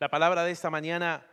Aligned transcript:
La 0.00 0.08
palabra 0.08 0.44
de 0.44 0.50
esta 0.50 0.70
mañana 0.70 1.26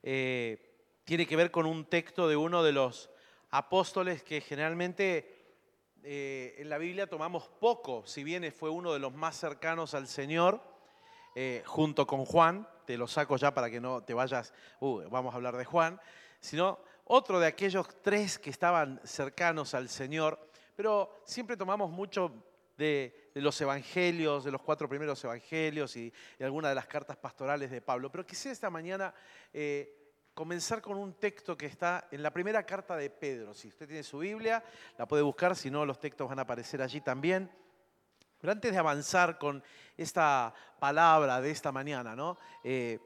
eh, 0.00 0.78
tiene 1.02 1.26
que 1.26 1.34
ver 1.34 1.50
con 1.50 1.66
un 1.66 1.86
texto 1.86 2.28
de 2.28 2.36
uno 2.36 2.62
de 2.62 2.70
los 2.70 3.10
apóstoles 3.50 4.22
que 4.22 4.40
generalmente 4.40 5.56
eh, 6.04 6.54
en 6.58 6.68
la 6.68 6.78
Biblia 6.78 7.08
tomamos 7.08 7.48
poco, 7.48 8.06
si 8.06 8.22
bien 8.22 8.52
fue 8.52 8.70
uno 8.70 8.92
de 8.92 9.00
los 9.00 9.12
más 9.12 9.36
cercanos 9.36 9.94
al 9.94 10.06
Señor, 10.06 10.62
eh, 11.34 11.64
junto 11.66 12.06
con 12.06 12.24
Juan, 12.24 12.68
te 12.86 12.96
lo 12.96 13.08
saco 13.08 13.36
ya 13.38 13.52
para 13.52 13.68
que 13.68 13.80
no 13.80 14.04
te 14.04 14.14
vayas, 14.14 14.54
uh, 14.78 15.02
vamos 15.10 15.34
a 15.34 15.36
hablar 15.38 15.56
de 15.56 15.64
Juan, 15.64 16.00
sino 16.38 16.78
otro 17.06 17.40
de 17.40 17.48
aquellos 17.48 17.88
tres 18.02 18.38
que 18.38 18.50
estaban 18.50 19.00
cercanos 19.02 19.74
al 19.74 19.88
Señor, 19.88 20.48
pero 20.76 21.22
siempre 21.24 21.56
tomamos 21.56 21.90
mucho 21.90 22.30
de, 22.76 23.21
los 23.40 23.60
evangelios, 23.60 24.44
de 24.44 24.50
los 24.50 24.60
cuatro 24.60 24.88
primeros 24.88 25.22
evangelios 25.24 25.96
y, 25.96 26.12
de 26.38 26.44
algunas 26.44 26.70
de 26.70 26.74
las 26.74 26.86
cartas 26.86 27.16
pastorales 27.16 27.70
de 27.70 27.80
Pablo. 27.80 28.10
Pero 28.10 28.26
quisiera 28.26 28.52
esta 28.52 28.70
mañana 28.70 29.14
eh, 29.52 30.12
comenzar 30.34 30.82
con 30.82 30.98
un 30.98 31.14
texto 31.14 31.56
que 31.56 31.66
está 31.66 32.08
en 32.10 32.22
la 32.22 32.32
primera 32.32 32.64
carta 32.64 32.96
de 32.96 33.10
Pedro. 33.10 33.54
Si 33.54 33.68
usted 33.68 33.86
tiene 33.86 34.02
su 34.02 34.18
Biblia, 34.18 34.62
la 34.98 35.06
puede 35.06 35.22
buscar, 35.22 35.56
si 35.56 35.70
no, 35.70 35.86
los 35.86 35.98
textos 35.98 36.28
van 36.28 36.38
a 36.38 36.42
aparecer 36.42 36.82
allí 36.82 37.00
también. 37.00 37.50
Pero 38.38 38.52
antes 38.52 38.72
de 38.72 38.78
avanzar 38.78 39.38
con 39.38 39.62
esta 39.96 40.52
palabra 40.78 41.40
de 41.40 41.50
esta 41.50 41.70
mañana, 41.70 42.16
¿no? 42.16 42.36
Eh, 42.64 42.98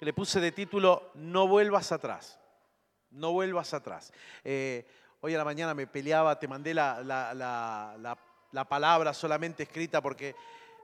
le 0.00 0.12
puse 0.12 0.40
de 0.40 0.52
título 0.52 1.10
No 1.14 1.48
vuelvas 1.48 1.92
atrás. 1.92 2.38
No 3.10 3.32
vuelvas 3.32 3.74
atrás. 3.74 4.12
Eh, 4.44 4.86
hoy 5.20 5.34
a 5.34 5.38
la 5.38 5.44
mañana 5.44 5.74
me 5.74 5.86
peleaba, 5.86 6.38
te 6.38 6.46
mandé 6.46 6.72
la 6.74 7.02
la 7.02 8.16
palabra 8.64 9.12
solamente 9.12 9.64
escrita 9.64 10.00
porque 10.00 10.34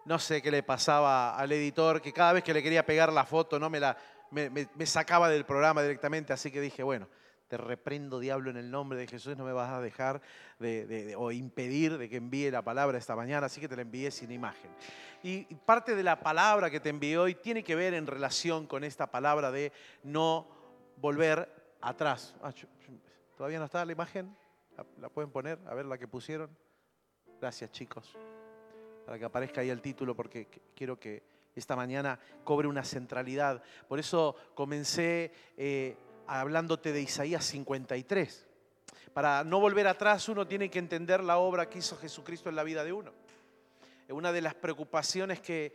no 0.04 0.18
sé 0.18 0.42
qué 0.42 0.50
le 0.50 0.62
pasaba 0.62 1.36
al 1.36 1.52
editor, 1.52 2.00
que 2.00 2.12
cada 2.12 2.32
vez 2.32 2.44
que 2.44 2.52
le 2.52 2.62
quería 2.62 2.84
pegar 2.84 3.12
la 3.12 3.24
foto 3.24 3.58
no 3.58 3.70
me, 3.70 3.80
la, 3.80 3.96
me, 4.30 4.86
sacaba 4.86 5.28
del 5.28 5.44
programa 5.44 5.82
directamente, 5.82 6.32
así 6.32 6.50
que 6.50 6.60
dije, 6.60 6.82
bueno, 6.82 7.08
te 7.48 7.56
reprendo 7.56 8.18
diablo 8.18 8.50
en 8.50 8.56
el 8.56 8.70
nombre 8.70 8.98
de 8.98 9.06
Jesús, 9.06 9.36
no 9.36 9.44
me 9.44 9.52
vas 9.52 9.70
a 9.70 9.80
dejar 9.80 10.22
de, 10.58 11.14
o 11.18 11.30
impedir 11.30 11.98
de 11.98 12.08
que 12.08 12.16
envíe 12.16 12.50
la 12.50 12.62
palabra 12.62 12.98
esta 12.98 13.14
mañana, 13.14 13.46
así 13.46 13.60
que 13.60 13.68
te 13.68 13.76
la 13.76 13.82
envié 13.82 14.10
sin 14.10 14.32
imagen. 14.32 14.70
Y 15.22 15.44
parte 15.54 15.94
de 15.94 16.02
la 16.02 16.18
palabra 16.20 16.70
que 16.70 16.80
te 16.80 16.88
envié 16.88 17.18
hoy 17.18 17.34
tiene 17.34 17.62
que 17.62 17.76
ver 17.76 17.94
en 17.94 18.06
relación 18.06 18.66
con 18.66 18.84
esta 18.84 19.08
palabra 19.08 19.52
de 19.52 19.72
no 20.02 20.48
volver 20.96 21.76
atrás. 21.80 22.34
Ah, 22.42 22.52
¿Todavía 23.36 23.58
no 23.58 23.66
está 23.66 23.84
la 23.84 23.92
imagen? 23.92 24.34
¿La 24.98 25.08
pueden 25.10 25.30
poner? 25.30 25.58
A 25.68 25.74
ver 25.74 25.84
la 25.84 25.98
que 25.98 26.08
pusieron. 26.08 26.50
Gracias 27.42 27.72
chicos, 27.72 28.08
para 29.04 29.18
que 29.18 29.24
aparezca 29.24 29.62
ahí 29.62 29.68
el 29.68 29.82
título 29.82 30.14
porque 30.14 30.46
quiero 30.76 31.00
que 31.00 31.24
esta 31.56 31.74
mañana 31.74 32.20
cobre 32.44 32.68
una 32.68 32.84
centralidad. 32.84 33.64
Por 33.88 33.98
eso 33.98 34.36
comencé 34.54 35.32
eh, 35.56 35.96
hablándote 36.28 36.92
de 36.92 37.00
Isaías 37.00 37.44
53. 37.46 38.46
Para 39.12 39.42
no 39.42 39.58
volver 39.58 39.88
atrás 39.88 40.28
uno 40.28 40.46
tiene 40.46 40.70
que 40.70 40.78
entender 40.78 41.24
la 41.24 41.38
obra 41.38 41.68
que 41.68 41.80
hizo 41.80 41.96
Jesucristo 41.96 42.48
en 42.48 42.54
la 42.54 42.62
vida 42.62 42.84
de 42.84 42.92
uno. 42.92 43.12
Una 44.08 44.30
de 44.30 44.40
las 44.40 44.54
preocupaciones 44.54 45.40
que, 45.40 45.74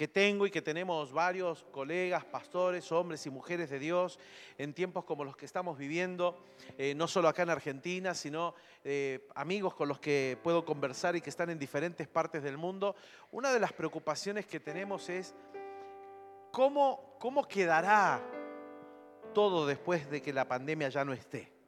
que 0.00 0.08
tengo 0.08 0.46
y 0.46 0.50
que 0.50 0.62
tenemos 0.62 1.12
varios 1.12 1.66
colegas, 1.72 2.24
pastores, 2.24 2.90
hombres 2.90 3.26
y 3.26 3.30
mujeres 3.30 3.68
de 3.68 3.78
Dios 3.78 4.18
en 4.56 4.72
tiempos 4.72 5.04
como 5.04 5.26
los 5.26 5.36
que 5.36 5.44
estamos 5.44 5.76
viviendo, 5.76 6.42
eh, 6.78 6.94
no 6.94 7.06
solo 7.06 7.28
acá 7.28 7.42
en 7.42 7.50
Argentina, 7.50 8.14
sino 8.14 8.54
eh, 8.82 9.28
amigos 9.34 9.74
con 9.74 9.88
los 9.88 10.00
que 10.00 10.38
puedo 10.42 10.64
conversar 10.64 11.16
y 11.16 11.20
que 11.20 11.28
están 11.28 11.50
en 11.50 11.58
diferentes 11.58 12.08
partes 12.08 12.42
del 12.42 12.56
mundo. 12.56 12.96
Una 13.30 13.52
de 13.52 13.60
las 13.60 13.74
preocupaciones 13.74 14.46
que 14.46 14.58
tenemos 14.58 15.10
es 15.10 15.34
cómo, 16.50 17.18
cómo 17.18 17.46
quedará 17.46 18.22
todo 19.34 19.66
después 19.66 20.10
de 20.10 20.22
que 20.22 20.32
la 20.32 20.48
pandemia 20.48 20.88
ya 20.88 21.04
no 21.04 21.12
esté. 21.12 21.59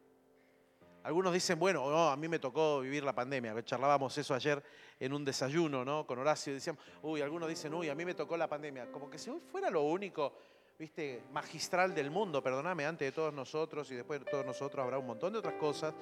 Algunos 1.05 1.33
dicen, 1.33 1.59
bueno, 1.59 1.91
no, 1.91 2.11
a 2.11 2.17
mí 2.17 2.29
me 2.29 2.39
tocó 2.39 2.81
vivir 2.81 3.03
la 3.03 3.15
pandemia. 3.15 3.61
Charlábamos 3.65 4.17
eso 4.19 4.35
ayer 4.35 4.63
en 5.01 5.13
un 5.13 5.25
desayuno, 5.25 5.85
¿no? 5.85 6.07
Con 6.07 6.19
Horacio. 6.19 6.53
Decíamos, 6.53 6.83
uy, 7.03 7.21
algunos 7.21 7.49
dicen, 7.49 7.75
uy, 7.75 7.89
a 7.89 7.95
mí 7.95 8.05
me 8.05 8.15
tocó 8.15 8.37
la 8.37 8.49
pandemia. 8.49 8.91
Como 8.93 9.11
que 9.11 9.19
si 9.19 9.31
fuera 9.51 9.69
lo 9.69 9.83
único, 9.83 10.33
viste, 10.79 11.25
magistral 11.33 11.95
del 11.95 12.11
mundo, 12.11 12.43
perdóname, 12.43 12.87
antes 12.87 13.07
de 13.09 13.13
todos 13.13 13.33
nosotros 13.33 13.91
y 13.91 13.97
después 13.97 14.21
de 14.25 14.31
todos 14.31 14.47
nosotros 14.47 14.83
habrá 14.83 14.99
un 14.99 15.07
montón 15.07 15.33
de 15.33 15.41
otras 15.41 15.55
cosas 15.55 15.95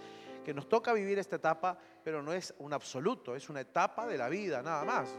que 0.45 0.55
nos 0.55 0.69
toca 0.69 0.93
vivir 0.93 1.19
esta 1.19 1.37
etapa, 1.37 1.79
pero 2.03 2.23
no 2.23 2.33
es 2.33 2.55
un 2.59 2.73
absoluto, 2.73 3.37
es 3.37 3.49
una 3.49 3.61
etapa 3.61 4.07
de 4.07 4.19
la 4.19 4.29
vida, 4.29 4.63
nada 4.63 4.85
más. 4.85 5.17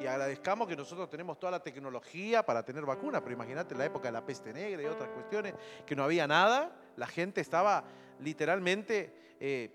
Y 0.00 0.06
agradezcamos 0.06 0.68
que 0.68 0.76
nosotros 0.76 1.08
tenemos 1.08 1.38
toda 1.38 1.52
la 1.52 1.62
tecnología 1.62 2.44
para 2.44 2.62
tener 2.64 2.84
vacunas, 2.84 3.22
pero 3.22 3.34
imagínate 3.34 3.74
la 3.74 3.86
época 3.86 4.08
de 4.08 4.12
la 4.12 4.24
peste 4.24 4.52
negra 4.52 4.82
y 4.82 4.86
otras 4.86 5.08
cuestiones, 5.10 5.54
que 5.86 5.96
no 5.96 6.04
había 6.04 6.26
nada, 6.26 6.70
la 6.96 7.06
gente 7.06 7.40
estaba 7.40 7.84
literalmente 8.20 9.36
eh, 9.40 9.70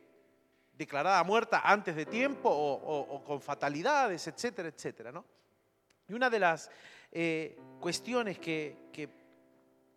declarada 0.77 1.23
muerta 1.23 1.61
antes 1.63 1.95
de 1.95 2.05
tiempo 2.05 2.49
o, 2.49 3.23
con 3.23 3.41
fatalidades, 3.41 4.27
etcétera, 4.27 4.69
etcétera. 4.69 5.11
¿no? 5.11 5.23
Y 6.07 6.13
una 6.13 6.29
de 6.29 6.39
las 6.39 6.71
eh, 7.11 7.57
cuestiones 7.79 8.39
que, 8.39 8.89
que, 8.91 9.09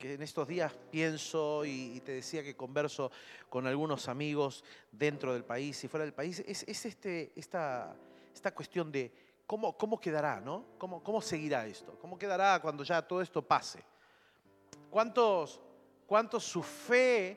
en 0.01 0.21
estos 0.21 0.47
días 0.47 0.71
pienso 0.91 1.65
y, 1.65 1.99
te 2.01 2.13
decía 2.13 2.43
que 2.43 2.55
converso 2.55 3.11
con 3.49 3.67
algunos 3.67 4.07
amigos 4.09 4.63
dentro 4.93 5.33
del 5.33 5.45
país 5.45 5.83
y 5.83 5.89
fuera 5.89 6.05
del 6.05 6.13
país, 6.13 6.45
es, 6.47 6.85
este, 6.85 7.33
esta, 7.35 7.97
esta 8.35 8.55
cuestión 8.55 8.93
de 8.93 9.11
cómo, 9.47 9.79
cómo 9.79 9.99
quedará, 9.99 10.41
¿no? 10.41 10.67
¿Cómo, 10.77 11.03
¿Cómo 11.03 11.23
seguirá 11.23 11.67
esto? 11.67 11.99
¿Cómo 11.99 12.19
quedará 12.19 12.61
cuando 12.61 12.85
ya 12.85 13.01
todo 13.01 13.23
esto 13.23 13.41
pase? 13.41 13.83
¿Cuántos, 14.91 15.59
cuántos 16.15 16.45
su 16.45 16.63
fe 16.63 17.37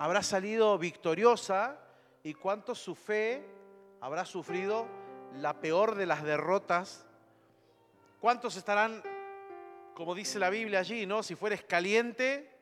habrá 0.00 0.20
salido 0.20 0.76
victoriosa 0.78 1.78
y 2.24 2.34
cuánto 2.34 2.74
su 2.74 2.96
fe 2.96 3.46
habrá 4.00 4.24
sufrido 4.24 4.88
la 5.34 5.60
peor 5.60 5.94
de 5.94 6.04
las 6.04 6.24
derrotas. 6.24 7.06
¿Cuántos 8.20 8.56
estarán, 8.56 9.00
como 9.94 10.16
dice 10.16 10.40
la 10.40 10.50
Biblia 10.50 10.80
allí, 10.80 11.06
¿no? 11.06 11.22
Si 11.22 11.36
fueres 11.36 11.62
caliente, 11.62 12.53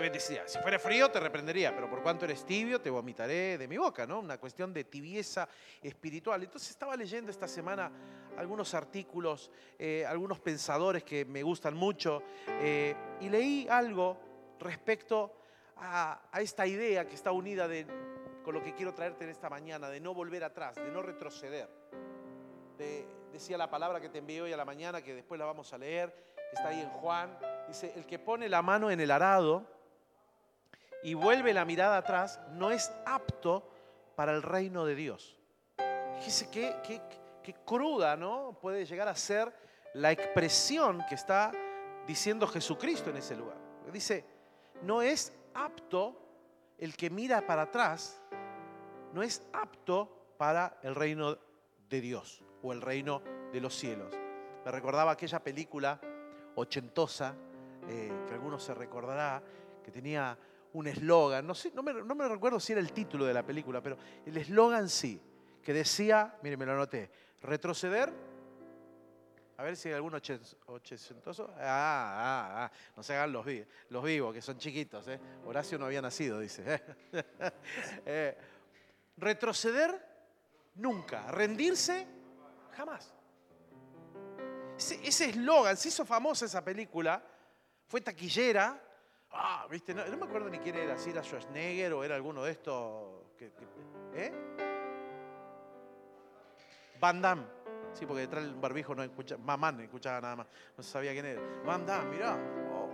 te. 0.00 0.46
Si 0.46 0.58
fueres 0.58 0.80
frío, 0.80 1.10
te 1.10 1.20
reprendería. 1.20 1.74
Pero 1.74 1.88
por 1.88 2.02
cuanto 2.02 2.24
eres 2.24 2.44
tibio, 2.44 2.80
te 2.80 2.90
vomitaré 2.90 3.58
de 3.58 3.68
mi 3.68 3.76
boca, 3.76 4.06
¿no? 4.06 4.20
Una 4.20 4.38
cuestión 4.38 4.72
de 4.72 4.84
tibieza 4.84 5.48
espiritual. 5.82 6.42
Entonces 6.42 6.70
estaba 6.70 6.96
leyendo 6.96 7.30
esta 7.30 7.48
semana 7.48 7.90
algunos 8.36 8.72
artículos, 8.74 9.50
eh, 9.78 10.06
algunos 10.06 10.38
pensadores 10.40 11.02
que 11.02 11.24
me 11.24 11.42
gustan 11.42 11.74
mucho, 11.74 12.22
eh, 12.60 12.94
y 13.20 13.28
leí 13.28 13.66
algo 13.68 14.16
respecto 14.60 15.34
a, 15.76 16.20
esta 16.40 16.66
idea 16.66 17.06
que 17.06 17.14
está 17.14 17.32
unida 17.32 17.68
con 18.44 18.54
lo 18.54 18.62
que 18.62 18.74
quiero 18.74 18.94
traerte 18.94 19.24
en 19.24 19.30
esta 19.30 19.50
mañana, 19.50 19.88
de 19.90 20.00
no 20.00 20.14
volver 20.14 20.44
atrás, 20.44 20.76
de 20.76 20.90
no 20.90 21.02
retroceder. 21.02 21.68
decía 23.32 23.58
la 23.58 23.68
palabra 23.68 24.00
que 24.00 24.08
te 24.08 24.18
envié 24.18 24.42
hoy 24.42 24.52
a 24.52 24.56
la 24.56 24.64
mañana, 24.64 25.02
que 25.02 25.14
después 25.14 25.38
la 25.38 25.44
vamos 25.44 25.72
a 25.72 25.78
leer, 25.78 26.14
que 26.34 26.56
está 26.56 26.68
ahí 26.68 26.80
en 26.80 26.90
Juan. 26.90 27.36
Dice, 27.66 27.92
el 27.96 28.06
que 28.06 28.18
pone 28.18 28.48
la 28.48 28.62
mano 28.62 28.90
en 28.90 29.00
el 29.00 29.10
arado 29.10 29.77
y 31.02 31.14
vuelve 31.14 31.52
la 31.54 31.64
mirada 31.64 31.98
atrás, 31.98 32.40
no 32.52 32.70
es 32.70 32.92
apto 33.06 33.68
para 34.16 34.32
el 34.32 34.42
reino 34.42 34.84
de 34.84 34.94
Dios. 34.94 35.38
Fíjese 36.16 36.50
qué, 36.50 36.76
qué, 36.82 37.00
qué 37.42 37.54
cruda, 37.64 38.16
¿no? 38.16 38.58
Puede 38.60 38.84
llegar 38.84 39.08
a 39.08 39.14
ser 39.14 39.52
la 39.94 40.10
expresión 40.10 41.04
que 41.08 41.14
está 41.14 41.52
diciendo 42.06 42.46
Jesucristo 42.46 43.10
en 43.10 43.16
ese 43.18 43.36
lugar. 43.36 43.56
Dice, 43.92 44.24
no 44.82 45.02
es 45.02 45.32
apto, 45.54 46.16
el 46.78 46.96
que 46.96 47.10
mira 47.10 47.46
para 47.46 47.62
atrás, 47.62 48.22
no 49.12 49.22
es 49.22 49.42
apto 49.52 50.34
para 50.36 50.78
el 50.82 50.94
reino 50.94 51.38
de 51.88 52.00
Dios 52.00 52.44
o 52.62 52.72
el 52.72 52.80
reino 52.80 53.22
de 53.52 53.60
los 53.60 53.74
cielos. 53.74 54.14
Me 54.64 54.70
recordaba 54.70 55.12
aquella 55.12 55.42
película 55.42 56.00
ochentosa, 56.54 57.34
eh, 57.88 58.12
que 58.26 58.34
algunos 58.34 58.62
se 58.62 58.74
recordará, 58.74 59.42
que 59.82 59.90
tenía 59.90 60.38
un 60.78 60.86
eslogan, 60.86 61.46
no, 61.46 61.54
sé, 61.54 61.72
no, 61.74 61.82
me, 61.82 61.92
no 61.92 62.14
me 62.14 62.28
recuerdo 62.28 62.60
si 62.60 62.72
era 62.72 62.80
el 62.80 62.92
título 62.92 63.24
de 63.24 63.34
la 63.34 63.44
película, 63.44 63.82
pero 63.82 63.98
el 64.24 64.36
eslogan 64.36 64.88
sí, 64.88 65.20
que 65.62 65.72
decía, 65.72 66.36
mire, 66.42 66.56
me 66.56 66.66
lo 66.66 66.72
anoté, 66.72 67.10
retroceder 67.42 68.12
a 69.58 69.64
ver 69.64 69.76
si 69.76 69.88
hay 69.88 69.96
algún 69.96 70.14
ochecentoso. 70.14 71.52
Ah, 71.58 71.64
ah, 71.64 72.64
ah. 72.64 72.72
No 72.96 73.02
se 73.02 73.12
hagan 73.16 73.32
los, 73.32 73.44
los 73.88 74.04
vivos, 74.04 74.32
que 74.32 74.40
son 74.40 74.56
chiquitos. 74.56 75.08
¿eh? 75.08 75.18
Horacio 75.46 75.76
no 75.78 75.86
había 75.86 76.00
nacido, 76.00 76.38
dice. 76.38 76.80
Eh, 78.06 78.38
retroceder 79.16 80.00
nunca. 80.76 81.32
Rendirse 81.32 82.06
jamás. 82.76 83.12
Ese 84.76 85.24
eslogan, 85.24 85.76
se 85.76 85.88
hizo 85.88 86.04
famosa 86.04 86.44
esa 86.46 86.64
película. 86.64 87.20
Fue 87.88 88.00
taquillera. 88.00 88.80
Ah, 89.30 89.66
¿viste? 89.70 89.94
No, 89.94 90.04
me 90.04 90.24
acuerdo 90.24 90.48
ni 90.48 90.58
quién 90.58 90.76
era, 90.76 90.96
si 90.96 91.10
era 91.10 91.22
Schwarzenegger 91.22 91.92
o 91.92 92.04
era 92.04 92.14
alguno 92.14 92.42
de 92.42 92.52
estos. 92.52 93.04
¿Eh? 94.14 94.32
Van 97.00 97.20
Damme. 97.20 97.58
Sí, 97.92 98.06
porque 98.06 98.22
detrás 98.22 98.44
del 98.44 98.54
barbijo 98.54 98.94
no 98.94 99.02
escuchaba, 99.02 99.42
mamá 99.42 99.72
no 99.72 99.82
escuchaba 99.82 100.20
nada 100.20 100.36
más, 100.36 100.46
no 100.76 100.82
sabía 100.82 101.12
quién 101.12 101.26
era. 101.26 101.42
Mamá, 101.64 102.02
mirá, 102.02 102.36
oh, 102.72 102.88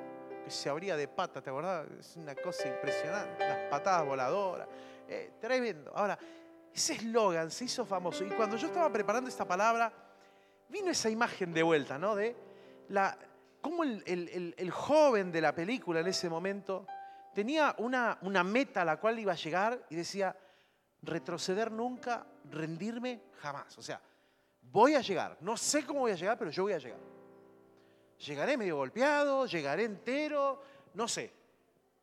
que 0.44 0.50
se 0.50 0.68
abría 0.68 0.96
de 0.96 1.08
pata, 1.08 1.42
¿te 1.42 1.50
acordás? 1.50 1.86
Es 1.98 2.16
una 2.16 2.34
cosa 2.34 2.68
impresionante, 2.68 3.46
las 3.46 3.70
patadas 3.70 4.06
voladoras, 4.06 4.68
eh, 5.08 5.32
tremendo. 5.40 5.92
Ahora, 5.94 6.18
ese 6.72 6.94
eslogan 6.94 7.50
se 7.50 7.64
hizo 7.64 7.84
famoso 7.84 8.24
y 8.24 8.28
cuando 8.30 8.56
yo 8.56 8.68
estaba 8.68 8.90
preparando 8.90 9.28
esta 9.28 9.44
palabra, 9.44 9.92
vino 10.68 10.90
esa 10.90 11.10
imagen 11.10 11.52
de 11.52 11.62
vuelta, 11.62 11.98
¿no? 11.98 12.14
De 12.14 12.34
la, 12.88 13.18
cómo 13.64 13.82
el, 13.82 14.70
joven 14.70 15.32
de 15.32 15.40
la 15.40 15.54
película 15.54 16.00
en 16.00 16.08
ese 16.08 16.28
momento 16.28 16.86
tenía 17.34 17.74
una, 17.78 18.18
una 18.20 18.44
meta 18.44 18.82
a 18.82 18.84
la 18.84 18.98
cual 18.98 19.18
iba 19.18 19.32
a 19.32 19.36
llegar 19.36 19.86
y 19.88 19.94
decía, 19.94 20.36
retroceder 21.00 21.72
nunca, 21.72 22.26
rendirme 22.50 23.22
jamás. 23.40 23.78
O 23.78 23.82
sea, 23.82 24.02
voy 24.60 24.96
a 24.96 25.00
llegar. 25.00 25.38
No 25.40 25.56
sé 25.56 25.86
cómo 25.86 26.00
voy 26.00 26.12
a 26.12 26.14
llegar, 26.14 26.36
pero 26.36 26.50
yo 26.50 26.64
voy 26.64 26.74
a 26.74 26.78
llegar. 26.78 27.00
Llegaré 28.18 28.58
medio 28.58 28.76
golpeado, 28.76 29.46
llegaré 29.46 29.84
entero, 29.84 30.60
no 30.92 31.08
sé. 31.08 31.32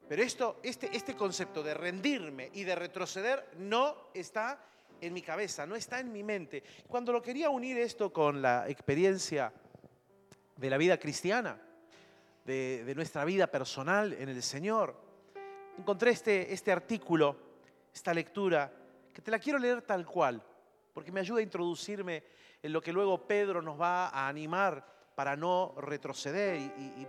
Pero 0.09 0.23
esto, 0.23 0.61
este, 0.63 0.89
este 0.97 1.15
concepto 1.15 1.61
de 1.61 1.75
rendirme 1.75 2.49
y 2.55 2.63
de 2.63 2.73
retroceder 2.73 3.51
no 3.59 4.09
está 4.15 4.65
en 4.99 5.13
mi 5.13 5.21
cabeza, 5.21 5.67
no 5.67 5.75
está 5.75 5.99
en 5.99 6.11
mi 6.11 6.23
mente. 6.23 6.63
Cuando 6.87 7.13
lo 7.13 7.21
quería 7.21 7.51
unir 7.51 7.77
esto 7.77 8.11
con 8.11 8.41
la 8.41 8.67
experiencia 8.67 9.53
de 10.61 10.69
la 10.69 10.77
vida 10.77 10.97
cristiana, 10.99 11.59
de, 12.45 12.93
nuestra 12.95 13.25
vida 13.25 13.47
personal 13.47 14.13
en 14.13 14.29
el 14.29 14.43
Señor, 14.43 14.95
encontré 15.75 16.11
este, 16.11 16.53
este 16.53 16.71
artículo, 16.71 17.35
esta 17.91 18.13
lectura, 18.13 18.71
que 19.11 19.23
te 19.23 19.31
la 19.31 19.39
quiero 19.39 19.57
leer 19.57 19.81
tal 19.81 20.05
cual, 20.05 20.41
porque 20.93 21.11
me 21.11 21.19
ayuda 21.19 21.39
a 21.39 21.43
introducirme 21.43 22.23
en 22.61 22.71
lo 22.71 22.79
que 22.79 22.93
luego 22.93 23.25
Pedro 23.25 23.63
nos 23.63 23.81
va 23.81 24.09
a 24.09 24.27
animar 24.27 24.85
para 25.15 25.35
no 25.35 25.73
retroceder 25.77 26.57
y, 26.57 27.07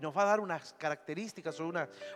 nos 0.00 0.16
va 0.16 0.22
a 0.22 0.26
dar 0.26 0.40
unas 0.40 0.72
características 0.72 1.60
o 1.60 1.72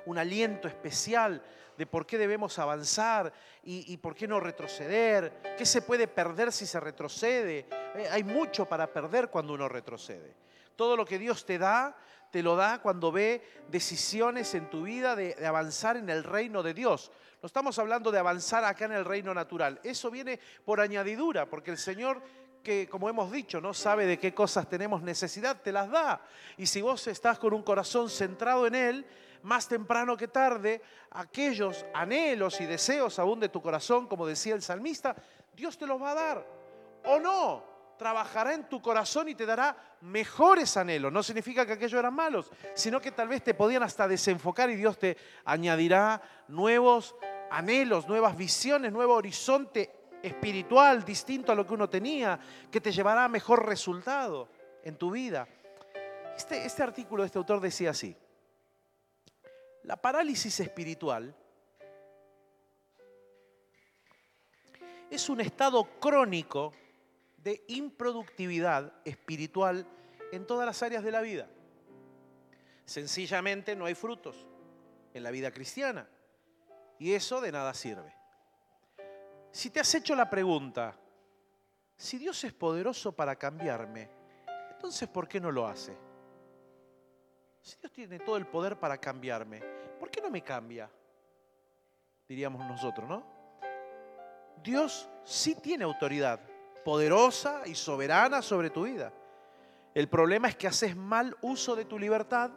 un 0.06 0.18
aliento 0.18 0.66
especial 0.66 1.40
de 1.76 1.86
por 1.86 2.06
qué 2.06 2.18
debemos 2.18 2.58
avanzar 2.58 3.32
y, 3.62 3.96
por 3.98 4.16
qué 4.16 4.26
no 4.26 4.40
retroceder, 4.40 5.54
qué 5.56 5.64
se 5.64 5.82
puede 5.82 6.08
perder 6.08 6.50
si 6.50 6.66
se 6.66 6.80
retrocede. 6.80 7.66
Eh, 7.94 8.08
hay 8.10 8.24
mucho 8.24 8.66
para 8.66 8.92
perder 8.92 9.28
cuando 9.28 9.52
uno 9.52 9.68
retrocede. 9.68 10.47
Todo 10.78 10.96
lo 10.96 11.04
que 11.04 11.18
Dios 11.18 11.44
te 11.44 11.58
da, 11.58 11.96
te 12.30 12.40
lo 12.40 12.54
da 12.54 12.80
cuando 12.80 13.10
ve 13.10 13.42
decisiones 13.68 14.54
en 14.54 14.70
tu 14.70 14.84
vida 14.84 15.16
de, 15.16 15.34
avanzar 15.44 15.96
en 15.96 16.08
el 16.08 16.22
reino 16.22 16.62
de 16.62 16.72
Dios. 16.72 17.10
No 17.42 17.48
estamos 17.48 17.80
hablando 17.80 18.12
de 18.12 18.20
avanzar 18.20 18.62
acá 18.62 18.84
en 18.84 18.92
el 18.92 19.04
reino 19.04 19.34
natural. 19.34 19.80
Eso 19.82 20.08
viene 20.08 20.38
por 20.64 20.80
añadidura, 20.80 21.46
porque 21.46 21.72
el 21.72 21.78
Señor 21.78 22.22
que, 22.62 22.88
como 22.88 23.08
hemos 23.08 23.32
dicho, 23.32 23.60
no 23.60 23.74
sabe 23.74 24.06
de 24.06 24.20
qué 24.20 24.32
cosas 24.32 24.68
tenemos 24.68 25.02
necesidad, 25.02 25.60
te 25.60 25.72
las 25.72 25.90
da. 25.90 26.20
Y 26.56 26.66
si 26.66 26.80
vos 26.80 27.08
estás 27.08 27.40
con 27.40 27.54
un 27.54 27.64
corazón 27.64 28.08
centrado 28.08 28.64
en 28.68 28.76
Él, 28.76 29.06
más 29.42 29.66
temprano 29.66 30.16
que 30.16 30.28
tarde, 30.28 30.80
aquellos 31.10 31.84
anhelos 31.92 32.60
y 32.60 32.66
deseos 32.66 33.18
aún 33.18 33.40
de 33.40 33.48
tu 33.48 33.60
corazón, 33.60 34.06
como 34.06 34.28
decía 34.28 34.54
el 34.54 34.62
salmista, 34.62 35.16
Dios 35.56 35.76
te 35.76 35.88
los 35.88 36.00
va 36.00 36.12
a 36.12 36.14
dar. 36.14 36.46
O 37.04 37.18
no, 37.18 37.64
trabajará 37.98 38.54
en 38.54 38.68
tu 38.68 38.80
corazón 38.80 39.28
y 39.28 39.34
te 39.34 39.44
dará 39.44 39.76
mejores 40.00 40.76
anhelos. 40.76 41.12
No 41.12 41.22
significa 41.22 41.66
que 41.66 41.72
aquellos 41.72 41.98
eran 41.98 42.14
malos, 42.14 42.50
sino 42.74 43.00
que 43.00 43.12
tal 43.12 43.28
vez 43.28 43.42
te 43.42 43.54
podían 43.54 43.82
hasta 43.82 44.08
desenfocar 44.08 44.70
y 44.70 44.76
Dios 44.76 44.98
te 44.98 45.16
añadirá 45.44 46.22
nuevos 46.48 47.16
anhelos, 47.50 48.08
nuevas 48.08 48.36
visiones, 48.36 48.92
nuevo 48.92 49.14
horizonte 49.14 49.90
espiritual 50.22 51.04
distinto 51.04 51.52
a 51.52 51.54
lo 51.54 51.66
que 51.66 51.74
uno 51.74 51.88
tenía, 51.90 52.38
que 52.70 52.80
te 52.80 52.92
llevará 52.92 53.24
a 53.24 53.28
mejor 53.28 53.66
resultado 53.66 54.48
en 54.82 54.96
tu 54.96 55.10
vida. 55.10 55.46
Este, 56.36 56.64
este 56.64 56.82
artículo 56.82 57.22
de 57.22 57.26
este 57.26 57.38
autor 57.38 57.60
decía 57.60 57.90
así, 57.90 58.16
la 59.82 59.96
parálisis 59.96 60.60
espiritual 60.60 61.34
es 65.10 65.28
un 65.28 65.40
estado 65.40 65.84
crónico 65.98 66.72
de 67.42 67.64
improductividad 67.68 68.92
espiritual 69.04 69.86
en 70.32 70.46
todas 70.46 70.66
las 70.66 70.82
áreas 70.82 71.04
de 71.04 71.12
la 71.12 71.20
vida. 71.20 71.48
Sencillamente 72.84 73.76
no 73.76 73.84
hay 73.84 73.94
frutos 73.94 74.46
en 75.14 75.22
la 75.22 75.30
vida 75.30 75.50
cristiana 75.50 76.08
y 76.98 77.12
eso 77.12 77.40
de 77.40 77.52
nada 77.52 77.74
sirve. 77.74 78.14
Si 79.52 79.70
te 79.70 79.80
has 79.80 79.94
hecho 79.94 80.14
la 80.14 80.28
pregunta, 80.28 80.96
si 81.96 82.18
Dios 82.18 82.42
es 82.44 82.52
poderoso 82.52 83.12
para 83.12 83.36
cambiarme, 83.36 84.10
entonces 84.70 85.08
¿por 85.08 85.28
qué 85.28 85.40
no 85.40 85.50
lo 85.50 85.66
hace? 85.66 85.96
Si 87.60 87.76
Dios 87.78 87.92
tiene 87.92 88.20
todo 88.20 88.36
el 88.36 88.46
poder 88.46 88.78
para 88.78 88.98
cambiarme, 88.98 89.60
¿por 89.98 90.10
qué 90.10 90.20
no 90.20 90.30
me 90.30 90.42
cambia? 90.42 90.90
Diríamos 92.28 92.66
nosotros, 92.66 93.08
¿no? 93.08 93.24
Dios 94.62 95.08
sí 95.24 95.54
tiene 95.54 95.84
autoridad 95.84 96.40
poderosa 96.88 97.64
y 97.66 97.74
soberana 97.74 98.40
sobre 98.40 98.70
tu 98.70 98.84
vida. 98.84 99.12
El 99.94 100.08
problema 100.08 100.48
es 100.48 100.56
que 100.56 100.66
haces 100.66 100.96
mal 100.96 101.36
uso 101.42 101.76
de 101.76 101.84
tu 101.84 101.98
libertad 101.98 102.50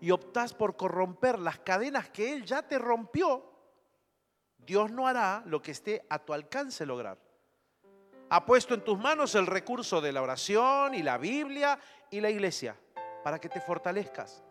y 0.00 0.10
optas 0.10 0.52
por 0.52 0.76
corromper 0.76 1.38
las 1.38 1.60
cadenas 1.60 2.08
que 2.08 2.32
Él 2.32 2.44
ya 2.44 2.62
te 2.62 2.80
rompió 2.80 3.48
Dios 4.58 4.90
no 4.90 5.06
hará 5.06 5.44
lo 5.46 5.62
que 5.62 5.70
esté 5.70 6.04
a 6.10 6.18
tu 6.18 6.32
alcance 6.32 6.84
lograr. 6.84 7.16
Ha 8.28 8.44
puesto 8.44 8.74
en 8.74 8.82
tus 8.82 8.98
manos 8.98 9.36
el 9.36 9.46
recurso 9.46 10.00
de 10.00 10.10
la 10.10 10.22
oración 10.22 10.92
y 10.94 11.04
la 11.04 11.16
Biblia 11.16 11.78
y 12.10 12.20
la 12.20 12.30
iglesia 12.30 12.76
para 13.22 13.38
que 13.38 13.48
te 13.48 13.60
fortalezcas, 13.60 14.42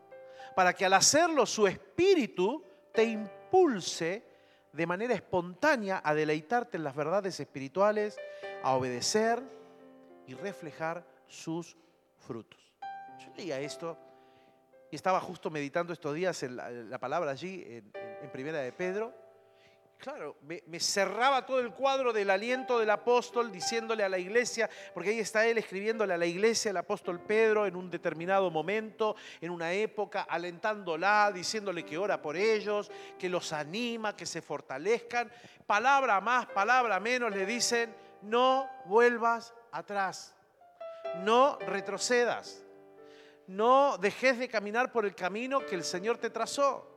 para 0.56 0.72
que 0.72 0.86
al 0.86 0.94
hacerlo 0.94 1.46
su 1.46 1.68
espíritu 1.68 2.64
te 2.94 3.04
impulse 3.04 4.24
de 4.72 4.88
manera 4.88 5.14
espontánea 5.14 6.02
a 6.02 6.14
deleitarte 6.14 6.78
en 6.78 6.86
las 6.86 6.96
verdades 6.96 7.38
espirituales, 7.42 8.18
a 8.64 8.76
obedecer 8.76 9.44
y 10.26 10.34
reflejar 10.34 11.06
sus 11.28 11.78
frutos. 12.18 12.60
Yo 13.20 13.32
leía 13.36 13.60
esto 13.60 13.98
y 14.90 14.96
estaba 14.96 15.20
justo 15.20 15.50
meditando 15.50 15.94
estos 15.94 16.16
días 16.16 16.42
en 16.44 16.90
la, 16.90 16.98
palabra 17.00 17.32
allí, 17.32 17.64
en, 17.66 17.92
en 18.22 18.32
Primera 18.32 18.60
de 18.60 18.72
Pedro, 18.72 19.14
claro, 20.04 20.36
me, 20.42 20.80
cerraba 20.82 21.46
todo 21.46 21.62
el 21.62 21.72
cuadro 21.72 22.12
del 22.12 22.30
aliento 22.30 22.78
del 22.78 22.90
apóstol 22.90 23.54
diciéndole 23.54 24.04
a 24.04 24.10
la 24.10 24.18
iglesia, 24.18 24.70
porque 24.94 25.12
ahí 25.12 25.20
está 25.20 25.48
él 25.48 25.58
escribiéndole 25.58 26.14
a 26.14 26.18
la 26.18 26.26
iglesia, 26.26 26.72
el 26.72 26.78
apóstol 26.78 27.22
Pedro, 27.22 27.66
en 27.66 27.78
un 27.78 27.90
determinado 27.90 28.52
momento, 28.52 29.16
en 29.40 29.50
una 29.50 29.72
época, 29.72 30.24
alentándola, 30.24 31.32
diciéndole 31.34 31.86
que 31.86 31.98
ora 31.98 32.22
por 32.22 32.36
ellos, 32.36 32.92
que 33.18 33.30
los 33.30 33.54
anima, 33.54 34.14
que 34.14 34.26
se 34.26 34.42
fortalezcan. 34.42 35.32
Palabra 35.66 36.20
más, 36.20 36.48
palabra 36.48 37.00
menos, 37.00 37.32
le 37.32 37.46
dicen, 37.46 37.96
no 38.24 38.70
vuelvas 38.86 39.54
atrás, 39.72 40.34
no 41.24 41.58
retrocedas, 41.60 42.64
no 43.48 43.98
dejes 43.98 44.40
de 44.40 44.48
caminar 44.48 44.92
por 44.92 45.06
el 45.06 45.16
camino 45.16 45.66
que 45.66 45.76
el 45.76 45.84
Señor 45.84 46.18
te 46.18 46.30
trazó. 46.30 46.90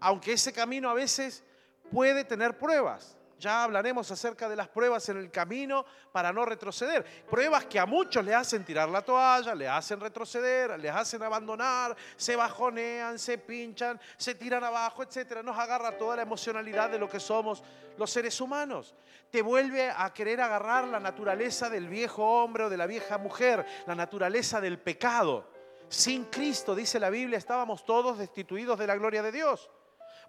Aunque 0.00 0.32
ese 0.32 0.52
camino 0.52 0.88
a 0.88 0.94
veces 0.94 1.44
puede 1.90 2.24
tener 2.24 2.56
pruebas. 2.56 3.17
Ya 3.38 3.62
hablaremos 3.62 4.10
acerca 4.10 4.48
de 4.48 4.56
las 4.56 4.68
pruebas 4.68 5.08
en 5.08 5.16
el 5.18 5.30
camino 5.30 5.84
para 6.10 6.32
no 6.32 6.44
retroceder. 6.44 7.04
Pruebas 7.28 7.66
que 7.66 7.78
a 7.78 7.86
muchos 7.86 8.24
le 8.24 8.34
hacen 8.34 8.64
tirar 8.64 8.88
la 8.88 9.02
toalla, 9.02 9.54
le 9.54 9.68
hacen 9.68 10.00
retroceder, 10.00 10.78
les 10.78 10.92
hacen 10.92 11.22
abandonar, 11.22 11.96
se 12.16 12.34
bajonean, 12.34 13.18
se 13.18 13.38
pinchan, 13.38 14.00
se 14.16 14.34
tiran 14.34 14.64
abajo, 14.64 15.04
etc. 15.04 15.42
Nos 15.44 15.56
agarra 15.56 15.96
toda 15.96 16.16
la 16.16 16.22
emocionalidad 16.22 16.90
de 16.90 16.98
lo 16.98 17.08
que 17.08 17.20
somos 17.20 17.62
los 17.96 18.10
seres 18.10 18.40
humanos. 18.40 18.94
Te 19.30 19.42
vuelve 19.42 19.90
a 19.90 20.12
querer 20.12 20.40
agarrar 20.40 20.88
la 20.88 20.98
naturaleza 20.98 21.70
del 21.70 21.88
viejo 21.88 22.24
hombre 22.24 22.64
o 22.64 22.70
de 22.70 22.76
la 22.76 22.86
vieja 22.86 23.18
mujer, 23.18 23.64
la 23.86 23.94
naturaleza 23.94 24.60
del 24.60 24.78
pecado. 24.78 25.48
Sin 25.88 26.24
Cristo, 26.24 26.74
dice 26.74 26.98
la 26.98 27.10
Biblia, 27.10 27.38
estábamos 27.38 27.84
todos 27.84 28.18
destituidos 28.18 28.78
de 28.78 28.86
la 28.86 28.96
gloria 28.96 29.22
de 29.22 29.32
Dios. 29.32 29.70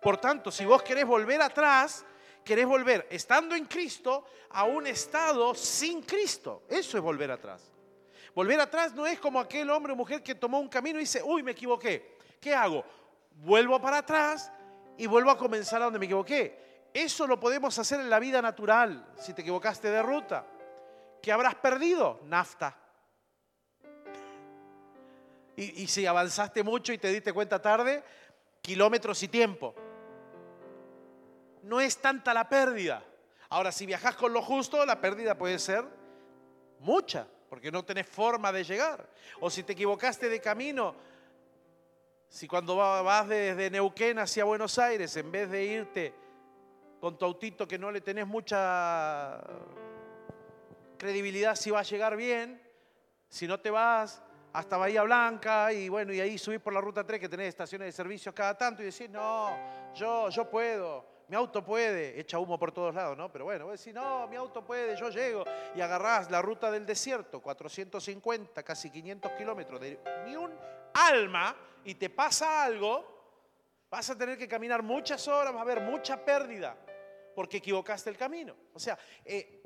Por 0.02 0.18
tanto, 0.18 0.52
si 0.52 0.66
vos 0.66 0.82
querés 0.84 1.06
volver 1.06 1.42
atrás, 1.42 2.06
querés 2.44 2.66
volver, 2.66 3.08
estando 3.10 3.56
en 3.56 3.66
Cristo, 3.66 4.26
a 4.50 4.64
un 4.64 4.88
estado 4.88 5.54
sin 5.54 6.02
Cristo. 6.02 6.64
Eso 6.68 6.98
es 6.98 7.04
volver 7.04 7.32
atrás. 7.32 7.72
Volver 8.34 8.60
atrás 8.60 8.94
no 8.94 9.06
es 9.06 9.20
como 9.20 9.40
aquel 9.40 9.70
hombre 9.70 9.94
o 9.94 9.96
mujer 9.96 10.24
que 10.24 10.36
tomó 10.36 10.60
un 10.60 10.70
camino 10.70 10.98
y 10.98 11.02
dice, 11.02 11.22
uy, 11.24 11.44
me 11.44 11.52
equivoqué. 11.52 12.18
¿Qué 12.40 12.54
hago? 12.54 12.84
Vuelvo 13.32 13.82
para 13.82 13.98
atrás 13.98 14.52
y 14.98 15.08
vuelvo 15.08 15.32
a 15.32 15.38
comenzar 15.38 15.82
a 15.82 15.86
donde 15.86 16.00
me 16.00 16.06
equivoqué. 16.06 16.88
Eso 16.94 17.28
lo 17.28 17.40
podemos 17.40 17.78
hacer 17.78 18.00
en 18.00 18.10
la 18.10 18.20
vida 18.20 18.42
natural, 18.42 19.14
si 19.18 19.34
te 19.34 19.42
equivocaste 19.42 19.90
de 19.92 20.02
ruta. 20.02 20.46
¿Qué 21.22 21.32
habrás 21.32 21.56
perdido? 21.56 22.20
Nafta. 22.24 22.76
Y, 25.56 25.84
y 25.84 25.88
si 25.88 26.06
avanzaste 26.06 26.64
mucho 26.64 26.94
y 26.94 26.98
te 26.98 27.12
diste 27.12 27.34
cuenta 27.34 27.62
tarde, 27.62 28.04
kilómetros 28.62 29.22
y 29.24 29.28
tiempo 29.28 29.76
no 31.64 31.82
es 31.82 31.98
tanta 31.98 32.34
la 32.34 32.50
pérdida. 32.50 33.04
Ahora, 33.50 33.72
si 33.72 33.86
viajas 33.86 34.16
con 34.16 34.34
lo 34.34 34.42
justo, 34.42 34.86
la 34.86 35.02
pérdida 35.02 35.38
puede 35.38 35.60
ser 35.60 35.86
Mucha, 36.80 37.28
porque 37.50 37.72
no 37.72 37.84
tenés 37.84 38.08
forma 38.08 38.52
de 38.52 38.64
llegar. 38.64 39.10
O 39.42 39.50
si 39.50 39.64
te 39.64 39.74
equivocaste 39.74 40.30
de 40.30 40.40
camino, 40.40 40.96
si 42.30 42.48
cuando 42.48 42.78
vas 42.78 43.28
desde 43.28 43.70
Neuquén 43.70 44.20
hacia 44.20 44.46
Buenos 44.46 44.80
Aires, 44.80 45.16
en 45.18 45.32
vez 45.32 45.50
de 45.50 45.66
irte 45.66 46.14
con 47.02 47.18
tu 47.18 47.26
autito 47.26 47.68
que 47.68 47.78
no 47.78 47.92
le 47.92 48.02
tenés 48.02 48.28
mucha 48.28 49.42
credibilidad 50.98 51.56
si 51.56 51.72
va 51.72 51.80
a 51.80 51.84
llegar 51.84 52.16
bien, 52.16 52.62
si 53.28 53.48
no 53.48 53.60
te 53.60 53.70
vas 53.70 54.22
hasta 54.54 54.78
Bahía 54.78 55.04
Blanca 55.04 55.72
y 55.74 55.90
bueno, 55.90 56.14
y 56.14 56.20
ahí 56.20 56.38
subís 56.38 56.60
por 56.60 56.74
la 56.74 56.82
ruta 56.82 57.06
3 57.06 57.20
que 57.20 57.30
tenés 57.30 57.50
estaciones 57.50 57.88
de 57.88 57.92
servicio 57.92 58.34
cada 58.34 58.58
tanto 58.58 58.82
y 58.82 58.86
decís, 58.86 59.10
no, 59.10 59.94
yo, 59.94 60.30
yo 60.30 60.50
puedo, 60.50 61.06
mi 61.30 61.36
auto 61.36 61.64
puede, 61.64 62.20
echa 62.20 62.40
humo 62.40 62.58
por 62.58 62.72
todos 62.72 62.94
lados, 62.94 63.16
¿no? 63.16 63.32
Pero 63.32 63.46
bueno, 63.46 63.68
vos 63.68 63.80
decís, 63.80 63.94
no, 63.94 64.28
mi 64.28 64.36
auto 64.36 64.66
puede, 64.66 64.98
yo 64.98 65.10
llego 65.10 65.46
y 65.76 65.82
agarrás 65.82 66.32
la 66.32 66.42
ruta 66.42 66.72
del 66.72 66.88
desierto, 66.88 67.40
450, 67.40 68.64
casi 68.64 68.90
500 68.90 69.32
kilómetros, 69.34 69.80
de 69.80 70.00
ni 70.26 70.36
un 70.36 70.52
alma 70.96 71.56
y 71.86 71.94
te 71.94 72.10
pasa 72.10 72.64
algo, 72.64 73.86
vas 73.92 74.10
a 74.10 74.18
tener 74.18 74.40
que 74.40 74.48
caminar 74.48 74.82
muchas 74.82 75.28
horas, 75.28 75.54
va 75.54 75.60
a 75.60 75.62
haber 75.62 75.82
mucha 75.82 76.26
pérdida 76.26 76.76
porque 77.36 77.58
equivocaste 77.58 78.10
el 78.10 78.18
camino. 78.18 78.56
O 78.74 78.80
sea, 78.80 78.98
eh, 79.24 79.62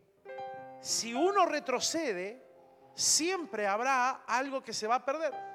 si 0.81 1.13
uno 1.13 1.45
retrocede, 1.45 2.45
siempre 2.93 3.67
habrá 3.67 4.23
algo 4.27 4.61
que 4.61 4.73
se 4.73 4.85
va 4.85 4.95
a 4.95 5.05
perder. 5.05 5.52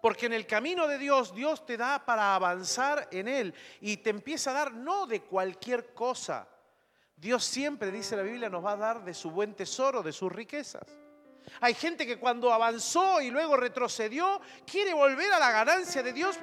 Porque 0.00 0.26
en 0.26 0.32
el 0.32 0.46
camino 0.46 0.86
de 0.86 0.98
Dios, 0.98 1.34
Dios 1.34 1.66
te 1.66 1.76
da 1.76 2.04
para 2.04 2.34
avanzar 2.34 3.08
en 3.10 3.28
Él 3.28 3.54
y 3.80 3.98
te 3.98 4.10
empieza 4.10 4.50
a 4.50 4.54
dar 4.54 4.72
no 4.72 5.06
de 5.06 5.20
cualquier 5.22 5.92
cosa. 5.92 6.48
Dios 7.16 7.44
siempre, 7.44 7.90
dice 7.90 8.16
la 8.16 8.22
Biblia, 8.22 8.48
nos 8.48 8.64
va 8.64 8.72
a 8.72 8.76
dar 8.76 9.04
de 9.04 9.12
su 9.12 9.30
buen 9.30 9.54
tesoro, 9.54 10.02
de 10.02 10.12
sus 10.12 10.32
riquezas. 10.32 10.86
Hay 11.60 11.74
gente 11.74 12.06
que 12.06 12.18
cuando 12.18 12.52
avanzó 12.52 13.20
y 13.20 13.30
luego 13.30 13.56
retrocedió, 13.56 14.40
quiere 14.66 14.94
volver 14.94 15.30
a 15.32 15.38
la 15.38 15.50
ganancia 15.50 16.02
de 16.02 16.12
Dios. 16.12 16.38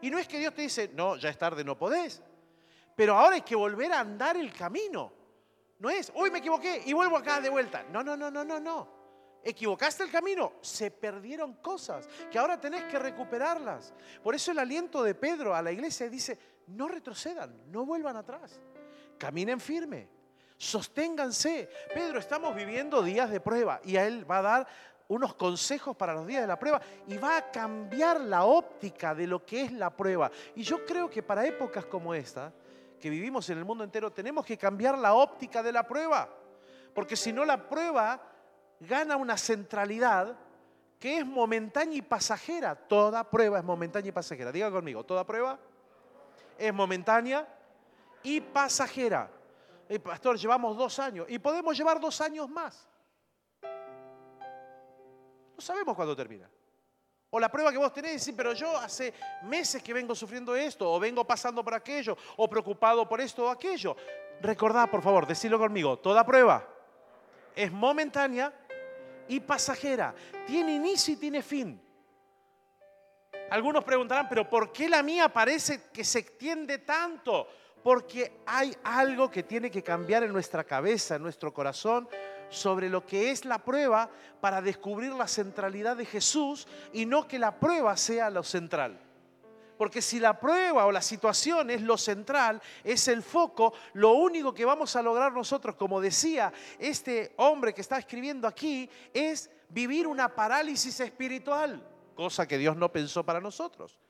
Y 0.00 0.10
no 0.10 0.18
es 0.18 0.26
que 0.26 0.38
Dios 0.38 0.54
te 0.54 0.62
dice, 0.62 0.90
no, 0.94 1.16
ya 1.16 1.28
es 1.28 1.38
tarde, 1.38 1.62
no 1.62 1.78
podés. 1.78 2.22
Pero 2.96 3.16
ahora 3.16 3.36
hay 3.36 3.42
que 3.42 3.54
volver 3.54 3.92
a 3.92 4.00
andar 4.00 4.36
el 4.36 4.52
camino. 4.52 5.12
No 5.78 5.88
es, 5.88 6.10
hoy 6.16 6.32
me 6.32 6.38
equivoqué 6.38 6.82
y 6.86 6.92
vuelvo 6.92 7.16
acá 7.16 7.40
de 7.40 7.48
vuelta. 7.48 7.84
No, 7.92 8.02
no, 8.02 8.16
no, 8.16 8.28
no, 8.30 8.44
no, 8.44 8.58
no. 8.58 8.97
Equivocaste 9.42 10.02
el 10.02 10.10
camino, 10.10 10.54
se 10.60 10.90
perdieron 10.90 11.54
cosas 11.54 12.08
que 12.30 12.38
ahora 12.38 12.60
tenés 12.60 12.84
que 12.84 12.98
recuperarlas. 12.98 13.94
Por 14.22 14.34
eso 14.34 14.50
el 14.52 14.58
aliento 14.58 15.02
de 15.02 15.14
Pedro 15.14 15.54
a 15.54 15.62
la 15.62 15.72
iglesia 15.72 16.08
dice, 16.08 16.38
no 16.66 16.88
retrocedan, 16.88 17.70
no 17.70 17.86
vuelvan 17.86 18.16
atrás, 18.16 18.60
caminen 19.16 19.60
firme, 19.60 20.08
sosténganse. 20.56 21.68
Pedro, 21.94 22.18
estamos 22.18 22.54
viviendo 22.54 23.02
días 23.02 23.30
de 23.30 23.40
prueba 23.40 23.80
y 23.84 23.96
a 23.96 24.06
él 24.06 24.30
va 24.30 24.38
a 24.38 24.42
dar 24.42 24.68
unos 25.08 25.34
consejos 25.34 25.96
para 25.96 26.12
los 26.12 26.26
días 26.26 26.42
de 26.42 26.48
la 26.48 26.58
prueba 26.58 26.80
y 27.06 27.16
va 27.16 27.38
a 27.38 27.50
cambiar 27.50 28.20
la 28.20 28.44
óptica 28.44 29.14
de 29.14 29.26
lo 29.26 29.44
que 29.44 29.62
es 29.62 29.72
la 29.72 29.90
prueba. 29.90 30.30
Y 30.54 30.62
yo 30.62 30.84
creo 30.84 31.08
que 31.08 31.22
para 31.22 31.46
épocas 31.46 31.86
como 31.86 32.12
esta, 32.12 32.52
que 33.00 33.08
vivimos 33.08 33.48
en 33.48 33.58
el 33.58 33.64
mundo 33.64 33.84
entero, 33.84 34.12
tenemos 34.12 34.44
que 34.44 34.58
cambiar 34.58 34.98
la 34.98 35.14
óptica 35.14 35.62
de 35.62 35.72
la 35.72 35.86
prueba. 35.86 36.28
Porque 36.92 37.16
si 37.16 37.32
no, 37.32 37.44
la 37.44 37.68
prueba 37.68 38.20
gana 38.80 39.16
una 39.16 39.36
centralidad 39.36 40.36
que 40.98 41.18
es 41.18 41.26
momentánea 41.26 41.98
y 41.98 42.02
pasajera. 42.02 42.74
Toda 42.74 43.28
prueba 43.28 43.58
es 43.58 43.64
momentánea 43.64 44.08
y 44.08 44.12
pasajera. 44.12 44.52
Diga 44.52 44.70
conmigo, 44.70 45.04
toda 45.04 45.24
prueba 45.24 45.58
es 46.56 46.74
momentánea 46.74 47.46
y 48.22 48.40
pasajera. 48.40 49.30
Pastor, 50.02 50.36
llevamos 50.36 50.76
dos 50.76 50.98
años 50.98 51.26
y 51.28 51.38
podemos 51.38 51.76
llevar 51.76 52.00
dos 52.00 52.20
años 52.20 52.48
más. 52.48 52.86
No 53.62 55.60
sabemos 55.60 55.94
cuándo 55.96 56.14
termina. 56.14 56.48
O 57.30 57.38
la 57.38 57.50
prueba 57.50 57.70
que 57.70 57.78
vos 57.78 57.92
tenés, 57.92 58.12
decir, 58.12 58.34
pero 58.34 58.54
yo 58.54 58.76
hace 58.76 59.12
meses 59.42 59.82
que 59.82 59.92
vengo 59.92 60.14
sufriendo 60.14 60.56
esto, 60.56 60.90
o 60.90 60.98
vengo 60.98 61.26
pasando 61.26 61.62
por 61.62 61.74
aquello, 61.74 62.16
o 62.36 62.48
preocupado 62.48 63.06
por 63.06 63.20
esto 63.20 63.44
o 63.44 63.50
aquello. 63.50 63.94
Recordá, 64.40 64.86
por 64.86 65.02
favor, 65.02 65.26
decirlo 65.26 65.58
conmigo, 65.58 65.98
toda 65.98 66.24
prueba 66.24 66.66
es 67.54 67.70
momentánea 67.70 68.52
y 69.28 69.40
pasajera. 69.40 70.14
Tiene 70.46 70.74
inicio 70.74 71.14
y 71.14 71.16
tiene 71.16 71.42
fin. 71.42 71.80
Algunos 73.50 73.84
preguntarán, 73.84 74.28
pero 74.28 74.48
¿por 74.48 74.72
qué 74.72 74.88
la 74.88 75.02
mía 75.02 75.28
parece 75.28 75.84
que 75.92 76.04
se 76.04 76.18
extiende 76.20 76.78
tanto? 76.78 77.48
Porque 77.82 78.40
hay 78.44 78.76
algo 78.84 79.30
que 79.30 79.42
tiene 79.42 79.70
que 79.70 79.82
cambiar 79.82 80.22
en 80.22 80.32
nuestra 80.32 80.64
cabeza, 80.64 81.16
en 81.16 81.22
nuestro 81.22 81.52
corazón, 81.54 82.08
sobre 82.50 82.88
lo 82.88 83.06
que 83.06 83.30
es 83.30 83.44
la 83.44 83.58
prueba 83.58 84.10
para 84.40 84.60
descubrir 84.60 85.12
la 85.12 85.28
centralidad 85.28 85.96
de 85.96 86.06
Jesús 86.06 86.66
y 86.92 87.06
no 87.06 87.26
que 87.26 87.38
la 87.38 87.58
prueba 87.58 87.96
sea 87.96 88.30
lo 88.30 88.42
central. 88.42 88.98
Porque 89.78 90.02
si 90.02 90.18
la 90.18 90.38
prueba 90.38 90.84
o 90.86 90.92
la 90.92 91.00
situación 91.00 91.70
es 91.70 91.80
lo 91.80 91.96
central, 91.96 92.60
es 92.82 93.06
el 93.06 93.22
foco, 93.22 93.72
lo 93.94 94.14
único 94.14 94.52
que 94.52 94.64
vamos 94.64 94.96
a 94.96 95.02
lograr 95.02 95.32
nosotros, 95.32 95.76
como 95.76 96.00
decía 96.00 96.52
este 96.80 97.32
hombre 97.36 97.72
que 97.72 97.80
está 97.80 97.96
escribiendo 97.96 98.48
aquí, 98.48 98.90
es 99.14 99.48
vivir 99.68 100.08
una 100.08 100.34
parálisis 100.34 100.98
espiritual, 100.98 101.80
cosa 102.16 102.48
que 102.48 102.58
Dios 102.58 102.76
no 102.76 102.90
pensó 102.90 103.24
para 103.24 103.40
nosotros. 103.40 104.00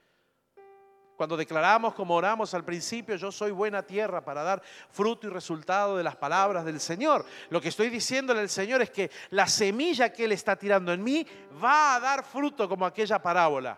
Cuando 1.19 1.37
declaramos 1.37 1.95
como 1.95 2.15
oramos 2.15 2.55
al 2.55 2.65
principio, 2.65 3.17
yo 3.17 3.33
soy 3.33 3.51
buena 3.51 3.83
tierra 3.83 4.25
para 4.25 4.45
dar 4.45 4.63
fruto 4.89 5.27
y 5.27 5.31
resultado 5.31 5.97
de 5.97 6.05
las 6.05 6.15
palabras 6.15 6.65
del 6.65 6.79
Señor. 6.79 7.27
Lo 7.51 7.61
que 7.61 7.71
estoy 7.71 7.91
diciéndole 7.91 8.41
al 8.41 8.49
Señor 8.49 8.81
es 8.83 8.91
que 8.91 9.11
la 9.31 9.49
semilla 9.49 10.13
que 10.13 10.27
Él 10.27 10.33
está 10.33 10.55
tirando 10.55 10.93
en 10.93 11.03
mí 11.03 11.27
va 11.63 11.97
a 11.97 12.01
dar 12.01 12.25
fruto 12.25 12.69
como 12.69 12.87
aquella 12.87 13.21
parábola. 13.21 13.77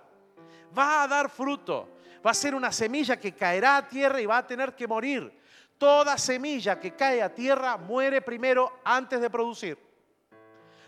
Va 0.77 1.03
a 1.03 1.09
dar 1.09 1.31
fruto. 1.31 1.97
Va 2.25 2.33
a 2.33 2.35
ser 2.35 2.55
una 2.55 2.71
semilla 2.71 3.19
que 3.19 3.33
caerá 3.33 3.79
a 3.79 3.89
tierra 3.89 4.21
y 4.21 4.27
va 4.27 4.39
a 4.39 4.47
tener 4.47 4.75
que 4.75 4.87
morir. 4.87 5.41
Toda 5.79 6.19
semilla 6.19 6.79
que 6.79 6.95
cae 6.95 7.23
a 7.23 7.35
tierra 7.35 7.77
muere 7.79 8.21
primero 8.21 8.81
antes 8.85 9.21
de 9.21 9.31
producir. 9.31 9.79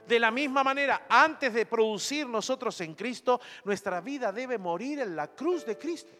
De 0.06 0.18
la 0.18 0.30
misma 0.30 0.62
manera, 0.62 1.06
antes 1.08 1.54
de 1.54 1.64
producir 1.64 2.26
nosotros 2.26 2.80
en 2.80 2.94
Cristo, 2.94 3.40
nuestra 3.64 4.00
vida 4.00 4.32
debe 4.32 4.58
morir 4.58 5.00
en 5.00 5.16
la 5.16 5.28
cruz 5.28 5.64
de 5.64 5.78
Cristo. 5.78 6.12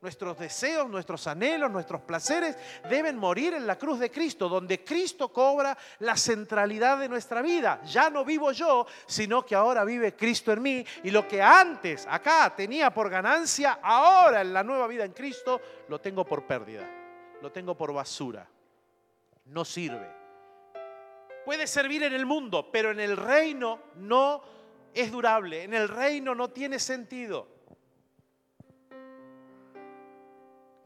Nuestros 0.00 0.38
deseos, 0.38 0.88
nuestros 0.88 1.26
anhelos, 1.26 1.68
nuestros 1.72 2.00
placeres 2.02 2.56
deben 2.88 3.16
morir 3.16 3.54
en 3.54 3.66
la 3.66 3.76
cruz 3.76 3.98
de 3.98 4.12
Cristo, 4.12 4.48
donde 4.48 4.84
Cristo 4.84 5.32
cobra 5.32 5.76
la 5.98 6.16
centralidad 6.16 7.00
de 7.00 7.08
nuestra 7.08 7.42
vida. 7.42 7.82
Ya 7.82 8.08
no 8.08 8.24
vivo 8.24 8.52
yo, 8.52 8.86
sino 9.06 9.44
que 9.44 9.56
ahora 9.56 9.84
vive 9.84 10.14
Cristo 10.14 10.52
en 10.52 10.62
mí. 10.62 10.86
Y 11.02 11.10
lo 11.10 11.26
que 11.26 11.42
antes 11.42 12.06
acá 12.08 12.54
tenía 12.54 12.94
por 12.94 13.10
ganancia, 13.10 13.80
ahora 13.82 14.40
en 14.42 14.52
la 14.52 14.62
nueva 14.62 14.86
vida 14.86 15.04
en 15.04 15.12
Cristo, 15.12 15.60
lo 15.88 16.00
tengo 16.00 16.24
por 16.24 16.46
pérdida, 16.46 16.88
lo 17.42 17.50
tengo 17.50 17.76
por 17.76 17.92
basura. 17.92 18.48
No 19.46 19.64
sirve. 19.64 20.08
Puede 21.44 21.66
servir 21.66 22.04
en 22.04 22.12
el 22.12 22.24
mundo, 22.24 22.70
pero 22.70 22.92
en 22.92 23.00
el 23.00 23.16
reino 23.16 23.80
no 23.96 24.42
es 24.94 25.10
durable, 25.10 25.64
en 25.64 25.74
el 25.74 25.88
reino 25.88 26.36
no 26.36 26.50
tiene 26.50 26.78
sentido. 26.78 27.57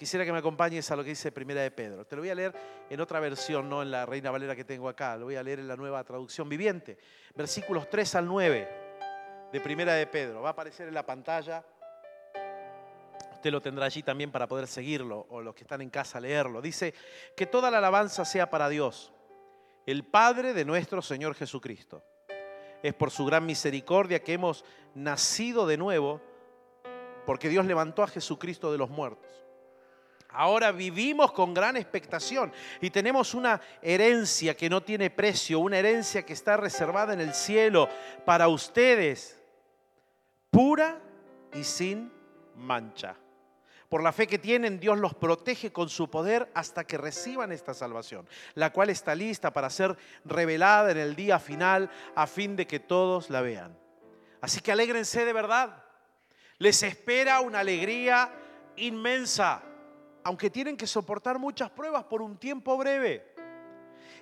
Quisiera 0.03 0.25
que 0.25 0.33
me 0.33 0.39
acompañes 0.39 0.91
a 0.91 0.97
lo 0.97 1.05
que 1.05 1.11
dice 1.11 1.31
Primera 1.31 1.63
de 1.63 1.71
Pedro. 1.71 2.05
Te 2.05 2.17
lo 2.17 2.23
voy 2.23 2.31
a 2.31 2.35
leer 2.35 2.53
en 2.91 3.01
otra 3.01 3.21
versión, 3.21 3.69
no 3.69 3.83
en 3.83 3.93
la 3.93 4.05
Reina 4.05 4.33
Valera 4.33 4.57
que 4.57 4.65
tengo 4.65 4.89
acá. 4.89 5.17
Lo 5.17 5.27
voy 5.27 5.37
a 5.37 5.45
leer 5.45 5.61
en 5.61 5.69
la 5.69 5.77
nueva 5.77 6.03
traducción 6.03 6.49
viviente. 6.49 6.99
Versículos 7.37 7.89
3 7.89 8.17
al 8.17 8.27
9 8.27 8.69
de 9.53 9.61
Primera 9.61 9.95
de 9.95 10.09
Pedro. 10.09 10.43
Va 10.43 10.49
a 10.49 10.53
aparecer 10.55 10.89
en 10.89 10.95
la 10.95 11.07
pantalla. 11.07 11.65
Usted 13.35 13.53
lo 13.53 13.61
tendrá 13.63 13.87
allí 13.87 14.03
también 14.03 14.33
para 14.33 14.49
poder 14.49 14.67
seguirlo 14.67 15.25
o 15.31 15.41
los 15.41 15.55
que 15.55 15.63
están 15.63 15.81
en 15.83 15.89
casa 15.89 16.19
leerlo. 16.19 16.61
Dice 16.61 16.95
que 17.37 17.47
toda 17.47 17.71
la 17.71 17.79
alabanza 17.79 18.25
sea 18.25 18.51
para 18.51 18.69
Dios, 18.69 19.13
el 19.87 20.03
Padre 20.05 20.53
de 20.53 20.65
nuestro 20.65 21.01
Señor 21.01 21.37
Jesucristo. 21.37 22.03
Es 22.83 22.93
por 22.93 23.13
su 23.13 23.25
gran 23.25 23.47
misericordia 23.47 24.21
que 24.21 24.33
hemos 24.33 24.65
nacido 24.97 25.65
de 25.65 25.77
nuevo, 25.77 26.21
porque 27.25 27.49
Dios 27.49 27.67
levantó 27.67 28.03
a 28.03 28.09
Jesucristo 28.09 28.73
de 28.73 28.79
los 28.79 28.91
muertos 28.91 29.42
Ahora 30.35 30.73
vivimos 30.73 31.33
con 31.33 31.53
gran 31.53 31.77
expectación 31.77 32.53
y 32.81 32.91
tenemos 32.91 33.35
una 33.35 33.61
herencia 33.83 34.57
que 34.57 34.71
no 34.71 34.83
tiene 34.83 35.11
precio, 35.11 35.61
una 35.61 35.79
herencia 35.79 36.25
que 36.25 36.33
está 36.33 36.57
reservada 36.57 37.13
en 37.13 37.21
el 37.21 37.35
cielo 37.35 37.89
para 38.25 38.49
ustedes, 38.49 39.39
pura 40.51 41.01
y 41.53 41.65
sin 41.65 42.11
mancha. 42.57 43.17
Por 43.91 44.03
la 44.03 44.13
fe 44.13 44.27
que 44.27 44.39
tienen, 44.39 44.81
Dios 44.81 44.99
los 44.99 45.15
protege 45.15 45.71
con 45.71 45.91
su 45.91 46.09
poder 46.09 46.51
hasta 46.55 46.85
que 46.85 46.97
reciban 46.97 47.53
esta 47.53 47.75
salvación, 47.75 48.27
la 48.55 48.73
cual 48.73 48.89
está 48.89 49.15
lista 49.15 49.53
para 49.53 49.69
ser 49.69 49.99
revelada 50.25 50.93
en 50.93 50.97
el 50.97 51.15
día 51.15 51.39
final 51.39 51.91
a 52.15 52.27
fin 52.27 52.57
de 52.57 52.67
que 52.67 52.81
todos 52.81 53.29
la 53.29 53.43
vean. 53.43 53.79
Así 54.41 54.61
que 54.61 54.73
alégrense 54.73 55.27
de 55.27 55.33
verdad. 55.35 55.85
Les 56.57 56.83
espera 56.83 57.41
una 57.41 57.61
alegría 57.61 58.33
inmensa 58.77 59.63
aunque 60.25 60.51
tienen 60.51 60.77
que 60.77 60.87
soportar 60.87 61.39
muchas 61.39 61.71
pruebas 61.71 62.05
por 62.05 62.23
un 62.23 62.37
tiempo 62.37 62.77
breve. 62.77 63.33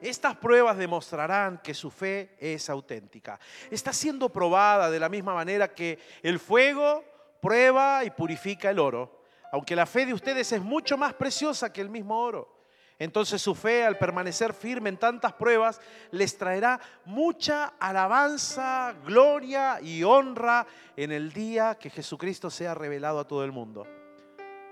Estas 0.00 0.37
pruebas 0.37 0.78
demostrarán 0.78 1.59
que 1.59 1.75
su 1.75 1.90
fe 1.90 2.35
es 2.38 2.71
auténtica. 2.71 3.38
Está 3.71 3.92
siendo 3.92 4.30
probada 4.30 4.90
de 4.90 4.99
la 4.99 5.11
misma 5.11 5.35
manera 5.35 5.69
que 5.69 5.99
el 6.23 6.38
fuego 6.38 7.04
prueba 7.42 8.04
y 8.04 8.11
purifica 8.11 8.71
el 8.71 8.78
oro, 8.78 9.23
aunque 9.52 9.76
la 9.76 9.87
fe 9.87 10.07
de 10.07 10.14
ustedes 10.14 10.52
es 10.52 10.62
mucho 10.62 10.97
más 10.97 11.14
preciosa 11.14 11.73
que 11.73 11.80
el 11.80 11.90
mismo 11.90 12.19
oro. 12.19 12.61
Entonces 12.99 13.40
su 13.40 13.54
fe, 13.54 13.85
al 13.85 13.97
permanecer 13.97 14.52
firme 14.52 14.90
en 14.90 14.99
tantas 14.99 15.33
pruebas, 15.33 15.80
les 16.11 16.37
traerá 16.37 16.78
mucha 17.07 17.73
alabanza, 17.80 18.95
gloria 19.07 19.80
y 19.80 20.02
honra 20.04 20.66
en 20.97 21.11
el 21.11 21.33
día 21.33 21.76
que 21.76 21.88
Jesucristo 21.88 22.50
sea 22.50 22.75
revelado 22.75 23.19
a 23.19 23.26
todo 23.26 23.42
el 23.42 23.52
mundo. 23.52 23.87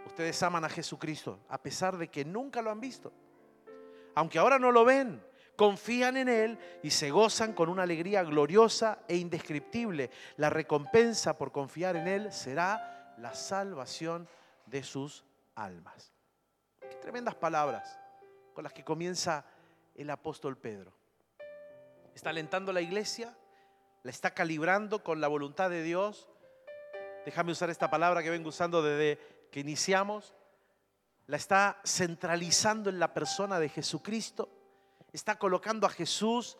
Ustedes 0.08 0.42
aman 0.42 0.64
a 0.64 0.70
Jesucristo 0.70 1.38
a 1.50 1.58
pesar 1.58 1.98
de 1.98 2.08
que 2.08 2.24
nunca 2.24 2.62
lo 2.62 2.70
han 2.70 2.80
visto. 2.80 3.12
Aunque 4.14 4.38
ahora 4.38 4.58
no 4.58 4.72
lo 4.72 4.82
ven, 4.86 5.22
confían 5.54 6.16
en 6.16 6.30
Él 6.30 6.58
y 6.82 6.90
se 6.90 7.10
gozan 7.10 7.52
con 7.52 7.68
una 7.68 7.82
alegría 7.82 8.22
gloriosa 8.22 9.00
e 9.06 9.16
indescriptible. 9.16 10.10
La 10.36 10.48
recompensa 10.48 11.36
por 11.36 11.52
confiar 11.52 11.94
en 11.94 12.08
Él 12.08 12.32
será 12.32 13.14
la 13.18 13.34
salvación 13.34 14.26
de 14.64 14.82
sus 14.82 15.26
almas. 15.54 16.14
Qué 16.80 16.96
tremendas 16.96 17.34
palabras 17.34 18.00
con 18.54 18.64
las 18.64 18.72
que 18.72 18.84
comienza 18.84 19.44
el 19.94 20.08
apóstol 20.08 20.56
Pedro. 20.56 20.90
Está 22.14 22.30
alentando 22.30 22.72
la 22.72 22.80
iglesia, 22.80 23.36
la 24.04 24.10
está 24.10 24.32
calibrando 24.32 25.04
con 25.04 25.20
la 25.20 25.28
voluntad 25.28 25.68
de 25.68 25.82
Dios. 25.82 26.30
Déjame 27.26 27.52
usar 27.52 27.68
esta 27.68 27.90
palabra 27.90 28.22
que 28.22 28.30
vengo 28.30 28.48
usando 28.48 28.82
desde 28.82 29.37
que 29.50 29.60
iniciamos. 29.60 30.34
La 31.26 31.36
está 31.36 31.80
centralizando 31.84 32.90
en 32.90 32.98
la 32.98 33.12
persona 33.12 33.60
de 33.60 33.68
Jesucristo. 33.68 34.48
Está 35.12 35.38
colocando 35.38 35.86
a 35.86 35.90
Jesús, 35.90 36.56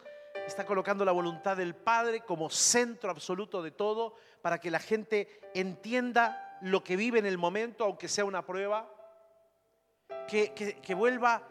está 0.46 0.66
colocando 0.66 1.04
la 1.04 1.12
voluntad 1.12 1.56
del 1.56 1.74
Padre 1.74 2.20
como 2.20 2.50
centro 2.50 3.10
absoluto 3.10 3.62
de 3.62 3.70
todo 3.70 4.14
para 4.42 4.58
que 4.58 4.70
la 4.70 4.78
gente 4.78 5.40
entienda 5.54 6.58
lo 6.62 6.82
que 6.82 6.96
vive 6.96 7.18
en 7.18 7.26
el 7.26 7.38
momento, 7.38 7.84
aunque 7.84 8.08
sea 8.08 8.24
una 8.24 8.44
prueba. 8.44 8.92
Que, 10.26 10.52
que, 10.54 10.94
vuelva 10.94 11.42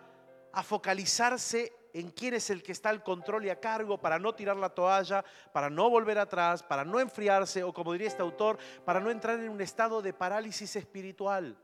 a 0.51 0.63
focalizarse 0.63 1.73
en 1.93 2.11
quién 2.11 2.33
es 2.33 2.49
el 2.49 2.63
que 2.63 2.71
está 2.71 2.89
al 2.89 3.03
control 3.03 3.45
y 3.45 3.49
a 3.49 3.59
cargo 3.59 3.99
para 3.99 4.19
no 4.19 4.33
tirar 4.35 4.57
la 4.57 4.69
toalla, 4.69 5.23
para 5.51 5.69
no 5.69 5.89
volver 5.89 6.19
atrás, 6.19 6.63
para 6.63 6.85
no 6.85 6.99
enfriarse 6.99 7.63
o 7.63 7.73
como 7.73 7.93
diría 7.93 8.07
este 8.07 8.21
autor, 8.21 8.57
para 8.85 8.99
no 8.99 9.09
entrar 9.09 9.39
en 9.39 9.49
un 9.49 9.61
estado 9.61 10.01
de 10.01 10.13
parálisis 10.13 10.75
espiritual. 10.75 11.57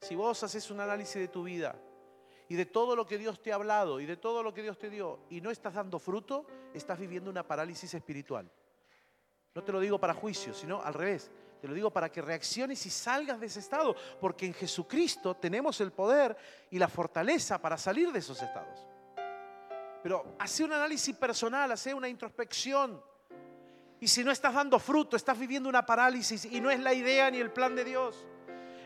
Si 0.00 0.14
vos 0.14 0.42
haces 0.42 0.70
un 0.70 0.80
análisis 0.80 1.16
de 1.16 1.28
tu 1.28 1.44
vida 1.44 1.76
y 2.48 2.54
de 2.54 2.66
todo 2.66 2.94
lo 2.94 3.06
que 3.06 3.18
Dios 3.18 3.42
te 3.42 3.52
ha 3.52 3.56
hablado 3.56 4.00
y 4.00 4.06
de 4.06 4.16
todo 4.16 4.42
lo 4.42 4.52
que 4.52 4.62
Dios 4.62 4.78
te 4.78 4.90
dio 4.90 5.20
y 5.30 5.40
no 5.40 5.50
estás 5.50 5.74
dando 5.74 5.98
fruto, 5.98 6.46
estás 6.74 6.98
viviendo 6.98 7.30
una 7.30 7.46
parálisis 7.46 7.92
espiritual. 7.94 8.50
No 9.54 9.64
te 9.64 9.72
lo 9.72 9.80
digo 9.80 9.98
para 9.98 10.12
juicio, 10.12 10.52
sino 10.52 10.82
al 10.82 10.94
revés. 10.94 11.30
Te 11.60 11.68
lo 11.68 11.74
digo 11.74 11.90
para 11.90 12.10
que 12.10 12.20
reacciones 12.20 12.84
y 12.86 12.90
salgas 12.90 13.40
de 13.40 13.46
ese 13.46 13.60
estado, 13.60 13.96
porque 14.20 14.46
en 14.46 14.54
Jesucristo 14.54 15.34
tenemos 15.36 15.80
el 15.80 15.92
poder 15.92 16.36
y 16.70 16.78
la 16.78 16.88
fortaleza 16.88 17.60
para 17.60 17.78
salir 17.78 18.12
de 18.12 18.18
esos 18.18 18.40
estados. 18.42 18.86
Pero 20.02 20.36
hace 20.38 20.62
un 20.62 20.72
análisis 20.72 21.16
personal, 21.16 21.72
hace 21.72 21.92
una 21.92 22.08
introspección. 22.08 23.02
Y 23.98 24.08
si 24.08 24.22
no 24.22 24.30
estás 24.30 24.54
dando 24.54 24.78
fruto, 24.78 25.16
estás 25.16 25.38
viviendo 25.38 25.68
una 25.68 25.86
parálisis 25.86 26.44
y 26.44 26.60
no 26.60 26.70
es 26.70 26.78
la 26.80 26.92
idea 26.92 27.30
ni 27.30 27.38
el 27.38 27.50
plan 27.50 27.74
de 27.74 27.84
Dios. 27.84 28.26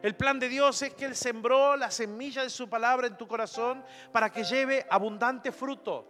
El 0.02 0.16
plan 0.16 0.38
de 0.38 0.48
Dios 0.48 0.80
es 0.80 0.94
que 0.94 1.04
Él 1.04 1.14
sembró 1.14 1.76
la 1.76 1.90
semilla 1.90 2.42
de 2.42 2.48
su 2.48 2.70
palabra 2.70 3.06
en 3.06 3.18
tu 3.18 3.28
corazón 3.28 3.84
para 4.12 4.30
que 4.30 4.44
lleve 4.44 4.86
abundante 4.88 5.52
fruto. 5.52 6.06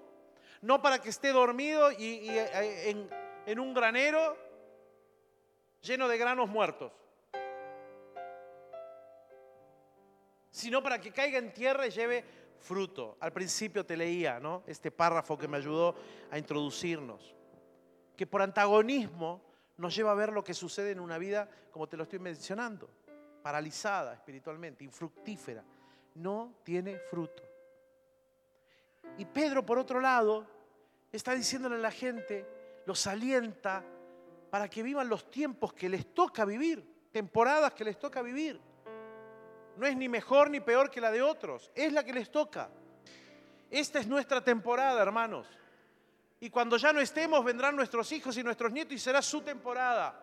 No 0.61 0.81
para 0.81 1.00
que 1.00 1.09
esté 1.09 1.33
dormido 1.33 1.90
y, 1.90 2.29
eh, 2.29 2.90
en, 2.90 3.11
en 3.47 3.59
un 3.59 3.75
granero 3.75 4.37
lleno 5.82 6.08
de 6.08 6.18
granos 6.18 6.49
muertos, 6.49 6.92
sino 10.50 10.82
para 10.82 11.00
que 11.00 11.12
caiga 11.12 11.38
en 11.38 11.52
tierra 11.52 11.86
y 11.86 11.90
lleve 11.90 12.25
fruto. 12.58 13.16
Al 13.21 13.32
principio 13.32 13.84
te 13.84 13.97
leía, 13.97 14.38
¿no? 14.40 14.62
Este 14.66 14.90
párrafo 14.90 15.38
que 15.38 15.49
me 15.49 15.56
ayudó 15.56 15.95
a 16.30 16.38
introducirnos, 16.38 17.34
que 18.16 18.26
por 18.26 18.43
antagonismo 18.43 19.43
nos 19.76 19.95
lleva 19.97 20.12
a 20.12 20.14
ver 20.14 20.32
lo 20.32 20.45
que 20.45 20.52
sucede 20.52 20.90
en 20.90 21.00
una 21.00 21.19
vida, 21.19 21.49
como 21.71 21.88
te 21.88 21.97
lo 21.97 22.02
estoy 22.02 22.19
mencionando, 22.19 22.90
paralizada 23.43 24.14
espiritualmente, 24.14 24.84
infructífera, 24.84 25.64
no 26.16 26.56
tiene 26.62 26.99
fruto. 26.99 27.43
Y 29.16 29.25
Pedro, 29.25 29.64
por 29.64 29.78
otro 29.78 30.00
lado, 30.00 30.47
está 31.10 31.34
diciéndole 31.34 31.76
a 31.76 31.78
la 31.78 31.90
gente, 31.90 32.47
los 32.86 33.06
alienta 33.06 33.82
para 34.50 34.69
que 34.69 34.82
vivan 34.82 35.08
los 35.08 35.30
tiempos 35.30 35.73
que 35.73 35.89
les 35.89 36.13
toca 36.13 36.45
vivir, 36.45 36.84
temporadas 37.13 37.73
que 37.73 37.84
les 37.84 37.99
toca 37.99 38.21
vivir. 38.21 38.60
No 39.76 39.86
es 39.86 39.97
ni 39.97 40.08
mejor 40.08 40.50
ni 40.50 40.60
peor 40.60 40.91
que 40.91 41.00
la 41.00 41.10
de 41.10 41.23
otros, 41.23 41.71
es 41.75 41.93
la 41.93 42.04
que 42.04 42.13
les 42.13 42.30
toca. 42.30 42.69
Esta 43.71 44.00
es 44.00 44.06
nuestra 44.08 44.43
temporada, 44.43 45.00
hermanos. 45.00 45.47
Y 46.41 46.50
cuando 46.50 46.76
ya 46.76 46.93
no 46.93 47.00
estemos, 47.00 47.45
vendrán 47.45 47.76
nuestros 47.76 48.10
hijos 48.13 48.36
y 48.36 48.43
nuestros 48.43 48.73
nietos 48.73 48.95
y 48.95 48.99
será 48.99 49.23
su 49.23 49.43
temporada. 49.43 50.19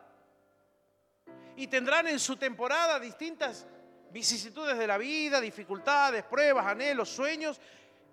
Y 1.55 1.67
tendrán 1.67 2.07
en 2.07 2.19
su 2.19 2.35
temporada 2.35 2.99
distintas 2.99 3.65
vicisitudes 4.11 4.77
de 4.77 4.87
la 4.87 4.97
vida, 4.97 5.39
dificultades, 5.39 6.23
pruebas, 6.23 6.65
anhelos, 6.65 7.09
sueños, 7.09 7.59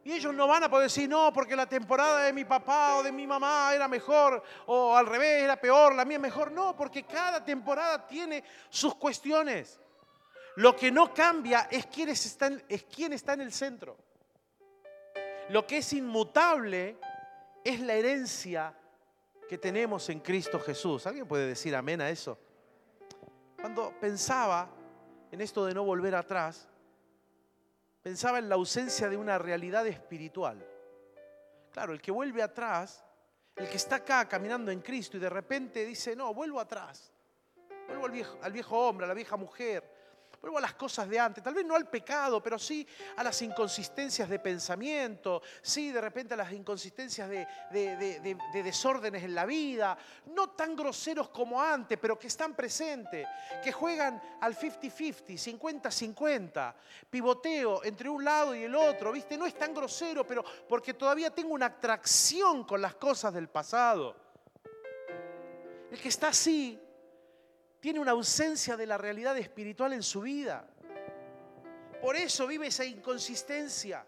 y 0.04 0.12
ellos 0.12 0.34
no 0.34 0.46
van 0.46 0.62
a 0.62 0.70
poder 0.70 0.84
decir, 0.84 1.08
no, 1.08 1.32
porque 1.32 1.56
la 1.56 1.66
temporada 1.66 2.24
de 2.24 2.32
mi 2.34 2.44
papá 2.44 2.96
o 2.96 3.02
de 3.02 3.10
mi 3.10 3.26
mamá 3.26 3.74
era 3.74 3.88
mejor, 3.88 4.42
o 4.66 4.94
al 4.94 5.06
revés, 5.06 5.42
era 5.42 5.58
peor, 5.58 5.94
la 5.94 6.04
mía 6.04 6.18
es 6.18 6.22
mejor. 6.22 6.52
No, 6.52 6.76
porque 6.76 7.04
cada 7.04 7.42
temporada 7.42 8.06
tiene 8.06 8.44
sus 8.68 8.94
cuestiones. 8.96 9.80
Lo 10.56 10.76
que 10.76 10.92
no 10.92 11.14
cambia 11.14 11.68
es 11.70 11.86
quién, 11.86 12.10
está 12.10 12.50
es 12.68 12.84
quién 12.84 13.14
está 13.14 13.32
en 13.32 13.40
el 13.40 13.52
centro. 13.52 13.96
Lo 15.48 15.66
que 15.66 15.78
es 15.78 15.92
inmutable 15.94 16.98
es 17.64 17.80
la 17.80 17.94
herencia 17.94 18.74
que 19.48 19.56
tenemos 19.56 20.10
en 20.10 20.20
Cristo 20.20 20.60
Jesús. 20.60 21.06
¿Alguien 21.06 21.26
puede 21.26 21.46
decir 21.46 21.74
amén 21.74 22.02
a 22.02 22.10
eso? 22.10 22.38
Cuando 23.58 23.94
pensaba 23.98 24.68
en 25.32 25.40
esto 25.40 25.64
de 25.64 25.72
no 25.72 25.82
volver 25.82 26.14
atrás, 26.14 26.68
pensaba 28.04 28.38
en 28.38 28.50
la 28.50 28.56
ausencia 28.56 29.08
de 29.08 29.16
una 29.16 29.38
realidad 29.38 29.86
espiritual. 29.86 30.62
Claro, 31.72 31.94
el 31.94 32.02
que 32.02 32.12
vuelve 32.12 32.42
atrás, 32.42 33.02
el 33.56 33.66
que 33.66 33.78
está 33.78 33.96
acá 33.96 34.28
caminando 34.28 34.70
en 34.70 34.82
Cristo 34.82 35.16
y 35.16 35.20
de 35.20 35.30
repente 35.30 35.86
dice, 35.86 36.14
no, 36.14 36.34
vuelvo 36.34 36.60
atrás, 36.60 37.14
vuelvo 37.88 38.04
al 38.04 38.12
viejo, 38.12 38.38
al 38.42 38.52
viejo 38.52 38.78
hombre, 38.78 39.06
a 39.06 39.08
la 39.08 39.14
vieja 39.14 39.38
mujer, 39.38 39.90
Vuelvo 40.44 40.58
a 40.58 40.60
las 40.60 40.74
cosas 40.74 41.08
de 41.08 41.18
antes, 41.18 41.42
tal 41.42 41.54
vez 41.54 41.64
no 41.64 41.74
al 41.74 41.88
pecado, 41.88 42.42
pero 42.42 42.58
sí 42.58 42.86
a 43.16 43.24
las 43.24 43.40
inconsistencias 43.40 44.28
de 44.28 44.38
pensamiento, 44.38 45.40
sí 45.62 45.90
de 45.90 46.02
repente 46.02 46.34
a 46.34 46.36
las 46.36 46.52
inconsistencias 46.52 47.30
de, 47.30 48.36
desórdenes 48.52 49.22
en 49.22 49.34
la 49.34 49.46
vida, 49.46 49.96
no 50.34 50.50
tan 50.50 50.76
groseros 50.76 51.30
como 51.30 51.62
antes, 51.62 51.98
pero 51.98 52.18
que 52.18 52.26
están 52.26 52.52
presentes, 52.52 53.26
que 53.62 53.72
juegan 53.72 54.20
al 54.42 54.54
50-50, 54.54 55.70
50-50, 55.72 56.74
pivoteo 57.08 57.82
entre 57.82 58.10
un 58.10 58.22
lado 58.22 58.54
y 58.54 58.64
el 58.64 58.74
otro, 58.74 59.12
¿viste? 59.12 59.38
No 59.38 59.46
es 59.46 59.56
tan 59.56 59.72
grosero, 59.72 60.26
pero 60.26 60.44
porque 60.68 60.92
todavía 60.92 61.30
tengo 61.30 61.54
una 61.54 61.66
atracción 61.66 62.64
con 62.64 62.82
las 62.82 62.96
cosas 62.96 63.32
del 63.32 63.48
pasado. 63.48 64.14
El 65.90 65.98
que 65.98 66.08
está 66.08 66.28
así 66.28 66.83
tiene 67.84 68.00
una 68.00 68.12
ausencia 68.12 68.78
de 68.78 68.86
la 68.86 68.96
realidad 68.96 69.36
espiritual 69.36 69.92
en 69.92 70.02
su 70.02 70.22
vida. 70.22 70.66
Por 72.00 72.16
eso 72.16 72.46
vive 72.46 72.68
esa 72.68 72.82
inconsistencia. 72.82 74.06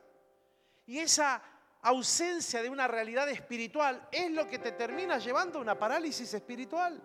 Y 0.87 0.99
esa 0.99 1.43
ausencia 1.83 2.63
de 2.63 2.71
una 2.71 2.89
realidad 2.89 3.29
espiritual 3.29 4.09
es 4.11 4.31
lo 4.31 4.47
que 4.47 4.59
te 4.61 4.73
termina 4.73 5.19
llevando 5.19 5.59
a 5.59 5.61
una 5.61 5.79
parálisis 5.79 6.33
espiritual. 6.33 6.99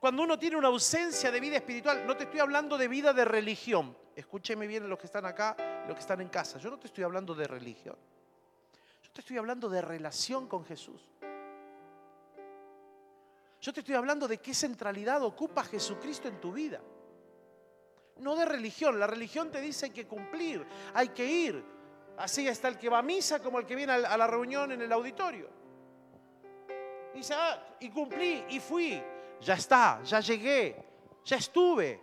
Cuando 0.00 0.22
uno 0.22 0.38
tiene 0.38 0.56
una 0.56 0.68
ausencia 0.68 1.30
de 1.30 1.40
vida 1.40 1.56
espiritual, 1.56 2.06
no 2.06 2.16
te 2.16 2.24
estoy 2.24 2.40
hablando 2.40 2.78
de 2.78 2.88
vida 2.88 3.12
de 3.12 3.26
religión. 3.26 3.94
Escúcheme 4.16 4.66
bien 4.66 4.88
los 4.88 4.98
que 4.98 5.04
están 5.04 5.26
acá, 5.26 5.54
los 5.86 5.94
que 5.94 6.00
están 6.00 6.22
en 6.22 6.30
casa. 6.30 6.58
Yo 6.58 6.70
no 6.70 6.78
te 6.78 6.86
estoy 6.86 7.04
hablando 7.04 7.34
de 7.34 7.46
religión. 7.46 7.98
Yo 9.02 9.10
te 9.12 9.20
estoy 9.20 9.36
hablando 9.36 9.68
de 9.68 9.82
relación 9.82 10.48
con 10.48 10.64
Jesús. 10.64 11.06
Yo 13.62 13.72
te 13.72 13.78
estoy 13.78 13.94
hablando 13.94 14.26
de 14.26 14.38
qué 14.38 14.52
centralidad 14.52 15.22
ocupa 15.22 15.62
Jesucristo 15.62 16.26
en 16.26 16.40
tu 16.40 16.50
vida. 16.52 16.80
No 18.18 18.34
de 18.34 18.44
religión. 18.44 18.98
La 18.98 19.06
religión 19.06 19.52
te 19.52 19.60
dice 19.60 19.86
hay 19.86 19.92
que 19.92 20.04
cumplir, 20.04 20.66
hay 20.92 21.10
que 21.10 21.24
ir. 21.24 21.64
Así 22.18 22.46
está 22.48 22.66
el 22.66 22.76
que 22.76 22.88
va 22.88 22.98
a 22.98 23.02
misa 23.02 23.40
como 23.40 23.60
el 23.60 23.64
que 23.64 23.76
viene 23.76 23.92
a 23.92 24.16
la 24.16 24.26
reunión 24.26 24.72
en 24.72 24.82
el 24.82 24.92
auditorio. 24.92 25.48
Dice, 27.14 27.34
ah, 27.34 27.76
y 27.78 27.88
cumplí, 27.90 28.44
y 28.48 28.58
fui. 28.58 29.00
Ya 29.40 29.54
está, 29.54 30.02
ya 30.02 30.18
llegué, 30.18 30.84
ya 31.24 31.36
estuve. 31.36 32.02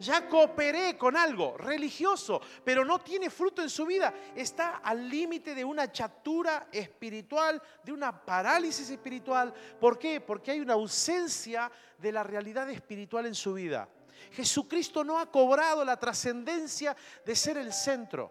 Ya 0.00 0.26
cooperé 0.26 0.96
con 0.96 1.16
algo 1.16 1.56
religioso, 1.58 2.40
pero 2.64 2.84
no 2.84 3.00
tiene 3.00 3.28
fruto 3.28 3.62
en 3.62 3.68
su 3.68 3.84
vida. 3.84 4.12
Está 4.34 4.78
al 4.78 5.08
límite 5.08 5.54
de 5.54 5.64
una 5.64 5.92
chatura 5.92 6.68
espiritual, 6.72 7.62
de 7.84 7.92
una 7.92 8.24
parálisis 8.24 8.88
espiritual. 8.88 9.52
¿Por 9.78 9.98
qué? 9.98 10.20
Porque 10.20 10.52
hay 10.52 10.60
una 10.60 10.72
ausencia 10.72 11.70
de 11.98 12.12
la 12.12 12.22
realidad 12.22 12.68
espiritual 12.70 13.26
en 13.26 13.34
su 13.34 13.52
vida. 13.52 13.88
Jesucristo 14.32 15.04
no 15.04 15.18
ha 15.18 15.30
cobrado 15.30 15.84
la 15.84 15.98
trascendencia 15.98 16.96
de 17.24 17.36
ser 17.36 17.58
el 17.58 17.72
centro. 17.72 18.30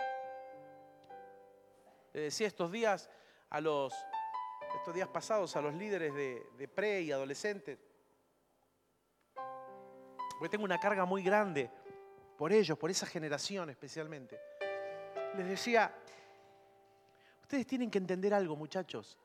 Le 2.14 2.22
decía 2.22 2.48
estos 2.48 2.72
días 2.72 3.10
a 3.50 3.62
los 3.62 3.94
estos 4.76 4.94
días 4.94 5.08
pasados 5.08 5.56
a 5.56 5.62
los 5.62 5.74
líderes 5.74 6.14
de, 6.14 6.44
de 6.56 6.68
pre 6.68 7.02
y 7.02 7.12
adolescentes 7.12 7.80
porque 10.40 10.50
tengo 10.50 10.64
una 10.64 10.80
carga 10.80 11.04
muy 11.04 11.22
grande 11.22 11.70
por 12.38 12.54
ellos, 12.54 12.78
por 12.78 12.90
esa 12.90 13.06
generación 13.06 13.70
especialmente. 13.70 14.40
Les 15.36 15.46
decía, 15.46 15.94
ustedes 17.42 17.68
tienen 17.68 17.92
que 17.92 17.98
entender 17.98 18.34
algo, 18.34 18.56
muchachos. 18.56 19.20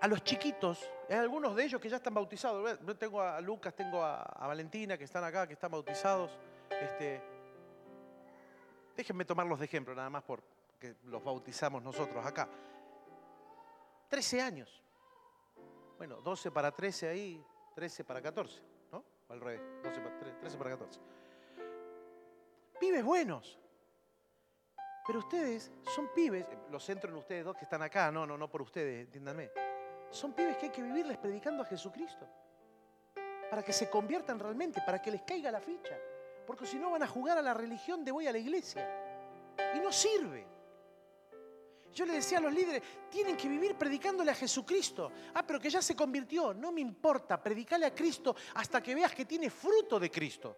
A 0.00 0.08
los 0.08 0.24
chiquitos, 0.24 0.88
hay 1.10 1.16
algunos 1.16 1.54
de 1.54 1.64
ellos 1.64 1.82
que 1.82 1.90
ya 1.90 1.96
están 1.96 2.14
bautizados. 2.14 2.80
Yo 2.80 2.96
tengo 2.96 3.20
a 3.20 3.38
Lucas, 3.42 3.74
tengo 3.74 4.02
a, 4.02 4.24
Valentina 4.46 4.96
que 4.96 5.04
están 5.04 5.22
acá, 5.22 5.46
que 5.46 5.52
están 5.52 5.70
bautizados. 5.70 6.30
Este, 6.70 7.20
déjenme 8.96 9.26
tomarlos 9.26 9.58
de 9.58 9.66
ejemplo, 9.66 9.94
nada 9.94 10.08
más 10.08 10.22
porque 10.22 10.96
los 11.04 11.22
bautizamos 11.22 11.82
nosotros 11.82 12.24
acá. 12.24 12.48
13 14.08 14.40
años. 14.40 14.82
Bueno, 15.98 16.22
12 16.22 16.50
para 16.50 16.70
13 16.70 17.08
ahí, 17.08 17.44
13 17.74 18.02
para 18.02 18.22
14 18.22 18.73
al 19.34 19.40
revés, 19.40 19.60
12 19.82 20.00
para 20.00 20.18
13 20.40 20.56
para 20.56 20.70
14. 20.70 21.00
Pibes 22.80 23.04
buenos. 23.04 23.58
Pero 25.06 25.18
ustedes 25.18 25.70
son 25.94 26.08
pibes, 26.14 26.46
los 26.70 26.82
centro 26.82 27.10
en 27.10 27.16
ustedes 27.16 27.44
dos 27.44 27.56
que 27.56 27.64
están 27.64 27.82
acá, 27.82 28.10
no, 28.10 28.26
no, 28.26 28.38
no 28.38 28.50
por 28.50 28.62
ustedes, 28.62 29.04
entiéndanme. 29.04 29.50
Son 30.10 30.32
pibes 30.32 30.56
que 30.56 30.66
hay 30.66 30.72
que 30.72 30.82
vivirles 30.82 31.18
predicando 31.18 31.62
a 31.62 31.66
Jesucristo. 31.66 32.26
Para 33.50 33.62
que 33.62 33.72
se 33.72 33.90
conviertan 33.90 34.38
realmente, 34.38 34.80
para 34.86 35.02
que 35.02 35.10
les 35.10 35.22
caiga 35.22 35.50
la 35.50 35.60
ficha. 35.60 35.98
Porque 36.46 36.66
si 36.66 36.78
no 36.78 36.90
van 36.90 37.02
a 37.02 37.06
jugar 37.06 37.36
a 37.36 37.42
la 37.42 37.52
religión 37.52 38.04
de 38.04 38.12
voy 38.12 38.26
a 38.26 38.32
la 38.32 38.38
iglesia. 38.38 38.88
Y 39.74 39.80
no 39.80 39.92
sirve. 39.92 40.46
Yo 41.94 42.04
le 42.04 42.14
decía 42.14 42.38
a 42.38 42.40
los 42.40 42.52
líderes, 42.52 42.82
tienen 43.08 43.36
que 43.36 43.48
vivir 43.48 43.76
predicándole 43.76 44.32
a 44.32 44.34
Jesucristo. 44.34 45.12
Ah, 45.32 45.46
pero 45.46 45.60
que 45.60 45.70
ya 45.70 45.80
se 45.80 45.94
convirtió. 45.94 46.52
No 46.52 46.72
me 46.72 46.80
importa, 46.80 47.40
predicale 47.40 47.86
a 47.86 47.94
Cristo 47.94 48.34
hasta 48.54 48.82
que 48.82 48.94
veas 48.94 49.14
que 49.14 49.24
tiene 49.24 49.48
fruto 49.48 50.00
de 50.00 50.10
Cristo. 50.10 50.56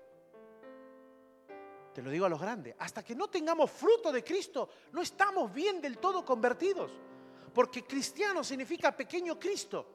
Te 1.93 2.03
lo 2.03 2.11
digo 2.11 2.27
a 2.27 2.29
los 2.29 2.41
grandes, 2.41 2.75
hasta 2.79 3.03
que 3.03 3.15
no 3.15 3.29
tengamos 3.29 3.71
fruto 3.71 4.13
de 4.13 4.23
Cristo, 4.23 4.69
no 4.93 5.01
estamos 5.01 5.53
bien 5.53 5.81
del 5.81 5.99
todo 5.99 6.25
convertidos. 6.25 6.93
Porque 7.55 7.85
cristiano 7.85 8.45
significa 8.45 8.95
pequeño 8.95 9.39
Cristo. 9.39 9.95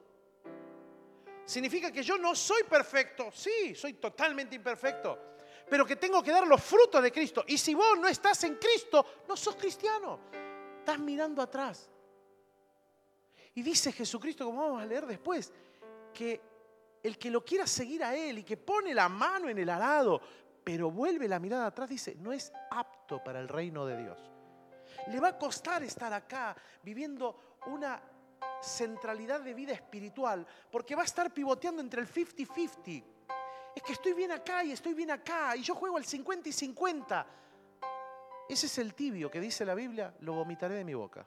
Significa 1.46 1.92
que 1.92 2.02
yo 2.04 2.18
no 2.18 2.36
soy 2.36 2.64
perfecto, 2.64 3.32
sí, 3.32 3.76
soy 3.76 3.94
totalmente 3.94 4.56
imperfecto, 4.56 5.36
pero 5.70 5.86
que 5.86 5.96
tengo 5.96 6.24
que 6.24 6.32
dar 6.32 6.48
los 6.48 6.64
frutos 6.64 7.02
de 7.04 7.12
Cristo. 7.12 7.44
Y 7.48 7.58
si 7.58 7.74
vos 7.74 8.00
no 8.00 8.08
estás 8.08 8.44
en 8.46 8.56
Cristo, 8.56 9.06
no 9.28 9.36
sos 9.36 9.56
cristiano. 9.56 10.20
Estás 10.82 10.98
mirando 10.98 11.44
atrás. 11.44 11.88
Y 13.54 13.62
dice 13.62 13.92
Jesucristo, 13.92 14.46
como 14.46 14.64
vamos 14.64 14.82
a 14.82 14.86
leer 14.88 15.06
después, 15.06 15.54
que 16.12 16.42
el 17.04 17.20
que 17.20 17.30
lo 17.30 17.46
quiera 17.46 17.68
seguir 17.68 18.04
a 18.04 18.16
Él 18.16 18.40
y 18.40 18.44
que 18.44 18.58
pone 18.58 18.92
la 18.92 19.08
mano 19.08 19.48
en 19.48 19.60
el 19.60 19.70
arado, 19.70 20.20
pero 20.64 20.90
vuelve 20.90 21.28
la 21.28 21.38
mirada 21.38 21.68
atrás, 21.68 21.88
dice, 21.88 22.16
no 22.16 22.34
es 22.34 22.52
apto 22.72 23.24
para 23.24 23.40
el 23.40 23.48
reino 23.48 23.86
de 23.86 24.02
Dios. 24.02 24.18
Le 25.10 25.20
va 25.20 25.30
a 25.30 25.38
costar 25.38 25.84
estar 25.84 26.12
acá 26.14 26.56
viviendo 26.82 27.60
una 27.68 28.02
centralidad 28.64 29.42
de 29.42 29.54
vida 29.54 29.74
espiritual, 29.74 30.48
porque 30.72 30.96
va 30.96 31.04
a 31.04 31.06
estar 31.06 31.32
pivoteando 31.32 31.84
entre 31.84 32.02
el 32.02 32.12
50-50. 32.12 33.04
Es 33.76 33.84
que 33.84 33.94
estoy 33.94 34.14
bien 34.14 34.32
acá 34.32 34.64
y 34.64 34.72
estoy 34.72 34.96
bien 34.96 35.12
acá, 35.12 35.56
y 35.56 35.62
yo 35.62 35.76
juego 35.76 35.98
al 35.98 36.06
50 36.06 36.50
y 36.50 36.52
50. 36.52 37.28
Ese 38.52 38.66
es 38.66 38.78
el 38.80 38.94
tibio 38.94 39.32
que 39.32 39.40
dice 39.40 39.64
la 39.64 39.74
Biblia, 39.74 40.14
lo 40.20 40.34
vomitaré 40.34 40.76
de 40.76 40.84
mi 40.84 40.94
boca. 40.94 41.26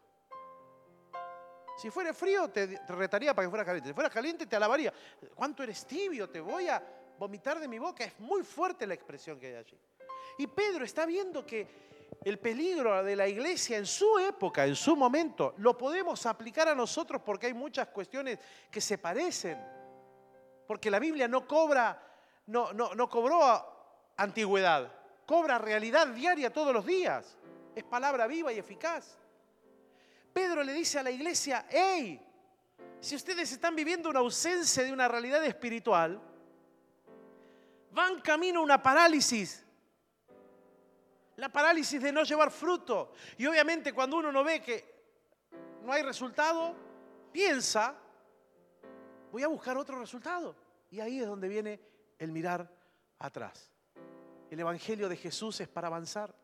Si 1.78 1.88
fuera 1.88 2.12
frío, 2.12 2.50
te 2.50 2.82
retaría 2.86 3.32
para 3.32 3.46
que 3.46 3.50
fuera 3.50 3.64
caliente. 3.64 3.88
Si 3.88 3.94
fuera 3.94 4.10
caliente, 4.10 4.44
te 4.44 4.54
alabaría. 4.54 4.92
¿Cuánto 5.34 5.62
eres 5.62 5.86
tibio? 5.86 6.28
Te 6.28 6.38
voy 6.38 6.68
a 6.68 6.82
vomitar 7.18 7.58
de 7.58 7.66
mi 7.66 7.78
boca. 7.78 8.04
Es 8.04 8.20
muy 8.20 8.42
fuerte 8.42 8.86
la 8.86 8.92
expresión 8.92 9.40
que 9.40 9.46
hay 9.46 9.54
allí. 9.54 9.78
Y 10.36 10.46
Pedro 10.48 10.84
está 10.84 11.06
viendo 11.06 11.46
que 11.46 11.66
el 12.22 12.38
peligro 12.38 13.02
de 13.02 13.16
la 13.16 13.26
iglesia 13.26 13.78
en 13.78 13.86
su 13.86 14.18
época, 14.18 14.66
en 14.66 14.76
su 14.76 14.94
momento, 14.94 15.54
lo 15.56 15.78
podemos 15.78 16.26
aplicar 16.26 16.68
a 16.68 16.74
nosotros 16.74 17.22
porque 17.24 17.46
hay 17.46 17.54
muchas 17.54 17.88
cuestiones 17.88 18.38
que 18.70 18.82
se 18.82 18.98
parecen. 18.98 19.58
Porque 20.66 20.90
la 20.90 20.98
Biblia 20.98 21.26
no 21.26 21.48
cobra, 21.48 22.06
no, 22.48 22.74
no, 22.74 22.94
no 22.94 23.08
cobró 23.08 24.12
antigüedad 24.14 25.03
cobra 25.26 25.58
realidad 25.58 26.08
diaria 26.08 26.52
todos 26.52 26.72
los 26.72 26.84
días. 26.86 27.36
Es 27.74 27.84
palabra 27.84 28.26
viva 28.26 28.52
y 28.52 28.58
eficaz. 28.58 29.18
Pedro 30.32 30.62
le 30.62 30.72
dice 30.72 30.98
a 30.98 31.02
la 31.02 31.10
iglesia, 31.10 31.66
hey, 31.70 32.20
si 33.00 33.14
ustedes 33.16 33.52
están 33.52 33.76
viviendo 33.76 34.10
una 34.10 34.20
ausencia 34.20 34.82
de 34.82 34.92
una 34.92 35.06
realidad 35.08 35.44
espiritual, 35.44 36.20
van 37.92 38.20
camino 38.20 38.60
a 38.60 38.62
una 38.62 38.82
parálisis. 38.82 39.64
La 41.36 41.50
parálisis 41.50 42.00
de 42.00 42.12
no 42.12 42.22
llevar 42.22 42.50
fruto. 42.50 43.12
Y 43.36 43.46
obviamente 43.46 43.92
cuando 43.92 44.16
uno 44.16 44.32
no 44.32 44.42
ve 44.42 44.60
que 44.60 44.94
no 45.82 45.92
hay 45.92 46.02
resultado, 46.02 46.74
piensa, 47.30 47.94
voy 49.30 49.42
a 49.42 49.48
buscar 49.48 49.76
otro 49.76 49.98
resultado. 49.98 50.56
Y 50.90 51.00
ahí 51.00 51.20
es 51.20 51.26
donde 51.26 51.48
viene 51.48 51.80
el 52.18 52.32
mirar 52.32 52.70
atrás. 53.18 53.73
El 54.50 54.60
Evangelio 54.60 55.08
de 55.08 55.16
Jesús 55.16 55.60
es 55.60 55.68
para 55.68 55.88
avanzar. 55.88 56.34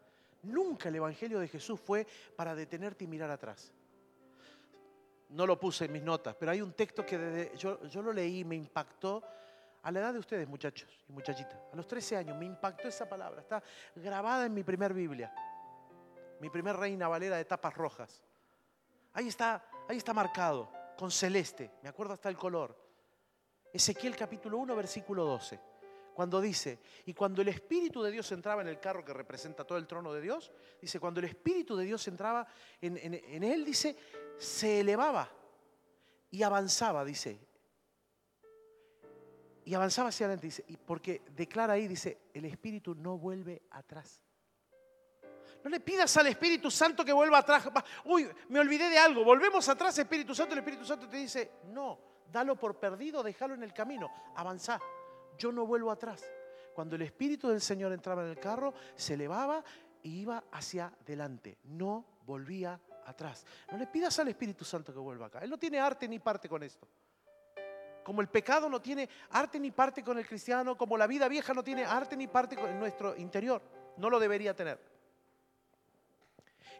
Nunca 0.42 0.88
el 0.88 0.96
Evangelio 0.96 1.38
de 1.38 1.48
Jesús 1.48 1.78
fue 1.80 2.06
para 2.36 2.54
detenerte 2.54 3.04
y 3.04 3.06
mirar 3.06 3.30
atrás. 3.30 3.72
No 5.28 5.46
lo 5.46 5.60
puse 5.60 5.84
en 5.84 5.92
mis 5.92 6.02
notas, 6.02 6.34
pero 6.34 6.50
hay 6.50 6.60
un 6.60 6.72
texto 6.72 7.04
que 7.04 7.52
yo, 7.56 7.86
yo 7.86 8.02
lo 8.02 8.12
leí 8.12 8.44
me 8.44 8.56
impactó 8.56 9.22
a 9.82 9.92
la 9.92 10.00
edad 10.00 10.12
de 10.12 10.18
ustedes, 10.18 10.48
muchachos 10.48 10.88
y 11.08 11.12
muchachitas. 11.12 11.58
A 11.72 11.76
los 11.76 11.86
13 11.86 12.16
años 12.16 12.36
me 12.36 12.46
impactó 12.46 12.88
esa 12.88 13.08
palabra. 13.08 13.40
Está 13.40 13.62
grabada 13.94 14.46
en 14.46 14.54
mi 14.54 14.64
primer 14.64 14.92
Biblia. 14.92 15.32
Mi 16.40 16.50
primer 16.50 16.76
Reina 16.76 17.06
Valera 17.06 17.36
de 17.36 17.44
tapas 17.44 17.74
rojas. 17.74 18.22
Ahí 19.12 19.28
está, 19.28 19.64
ahí 19.88 19.98
está 19.98 20.12
marcado, 20.12 20.70
con 20.96 21.10
celeste. 21.10 21.70
Me 21.82 21.88
acuerdo 21.88 22.14
hasta 22.14 22.28
el 22.28 22.36
color. 22.36 22.76
Ezequiel 23.72 24.16
capítulo 24.16 24.58
1, 24.58 24.74
versículo 24.74 25.24
12 25.24 25.70
cuando 26.14 26.40
dice, 26.40 26.78
y 27.06 27.14
cuando 27.14 27.42
el 27.42 27.48
Espíritu 27.48 28.02
de 28.02 28.10
Dios 28.10 28.30
entraba 28.32 28.62
en 28.62 28.68
el 28.68 28.78
carro 28.78 29.04
que 29.04 29.12
representa 29.12 29.64
todo 29.64 29.78
el 29.78 29.86
trono 29.86 30.12
de 30.12 30.20
Dios, 30.20 30.50
dice, 30.80 31.00
cuando 31.00 31.20
el 31.20 31.26
Espíritu 31.26 31.76
de 31.76 31.84
Dios 31.84 32.06
entraba 32.08 32.46
en, 32.80 33.44
él, 33.44 33.64
dice, 33.64 33.96
se 34.38 34.80
elevaba 34.80 35.30
y 36.30 36.42
avanzaba, 36.42 37.04
dice. 37.04 37.38
Y 39.64 39.74
avanzaba 39.74 40.08
hacia 40.08 40.26
adelante, 40.26 40.46
dice, 40.46 40.64
y 40.68 40.76
porque 40.76 41.22
declara 41.34 41.74
ahí, 41.74 41.86
dice, 41.86 42.18
el 42.34 42.44
Espíritu 42.44 42.94
no 42.94 43.18
vuelve 43.18 43.62
atrás. 43.70 44.22
No 45.62 45.70
le 45.70 45.80
pidas 45.80 46.16
al 46.16 46.26
Espíritu 46.26 46.70
Santo 46.70 47.04
que 47.04 47.12
vuelva 47.12 47.38
atrás. 47.38 47.68
Uy, 48.04 48.28
me 48.48 48.60
olvidé 48.60 48.88
de 48.88 48.98
algo. 48.98 49.24
Volvemos 49.24 49.68
atrás, 49.68 49.98
Espíritu 49.98 50.34
Santo. 50.34 50.54
El 50.54 50.60
Espíritu 50.60 50.86
Santo 50.86 51.06
te 51.06 51.18
dice, 51.18 51.50
no, 51.66 51.98
dalo 52.32 52.56
por 52.56 52.78
perdido, 52.78 53.22
déjalo 53.22 53.54
en 53.54 53.62
el 53.62 53.74
camino, 53.74 54.10
avanza 54.36 54.80
yo 55.40 55.50
no 55.50 55.66
vuelvo 55.66 55.90
atrás. 55.90 56.22
Cuando 56.74 56.96
el 56.96 57.02
Espíritu 57.02 57.48
del 57.48 57.60
Señor 57.60 57.92
entraba 57.92 58.22
en 58.22 58.28
el 58.28 58.38
carro, 58.38 58.74
se 58.94 59.14
elevaba 59.14 59.64
e 60.04 60.08
iba 60.08 60.44
hacia 60.52 60.92
adelante, 61.02 61.58
no 61.64 62.04
volvía 62.24 62.78
atrás. 63.06 63.44
No 63.72 63.78
le 63.78 63.86
pidas 63.86 64.18
al 64.18 64.28
Espíritu 64.28 64.64
Santo 64.64 64.92
que 64.92 64.98
vuelva 64.98 65.26
acá. 65.26 65.40
Él 65.40 65.50
no 65.50 65.58
tiene 65.58 65.80
arte 65.80 66.06
ni 66.06 66.18
parte 66.18 66.48
con 66.48 66.62
esto. 66.62 66.86
Como 68.04 68.20
el 68.20 68.28
pecado 68.28 68.68
no 68.68 68.80
tiene 68.80 69.08
arte 69.30 69.58
ni 69.58 69.70
parte 69.70 70.02
con 70.02 70.18
el 70.18 70.26
cristiano, 70.26 70.76
como 70.76 70.96
la 70.96 71.06
vida 71.06 71.28
vieja 71.28 71.52
no 71.54 71.62
tiene 71.62 71.84
arte 71.84 72.16
ni 72.16 72.28
parte 72.28 72.56
con 72.56 72.78
nuestro 72.78 73.16
interior. 73.16 73.62
No 73.96 74.08
lo 74.10 74.18
debería 74.18 74.54
tener. 74.54 74.78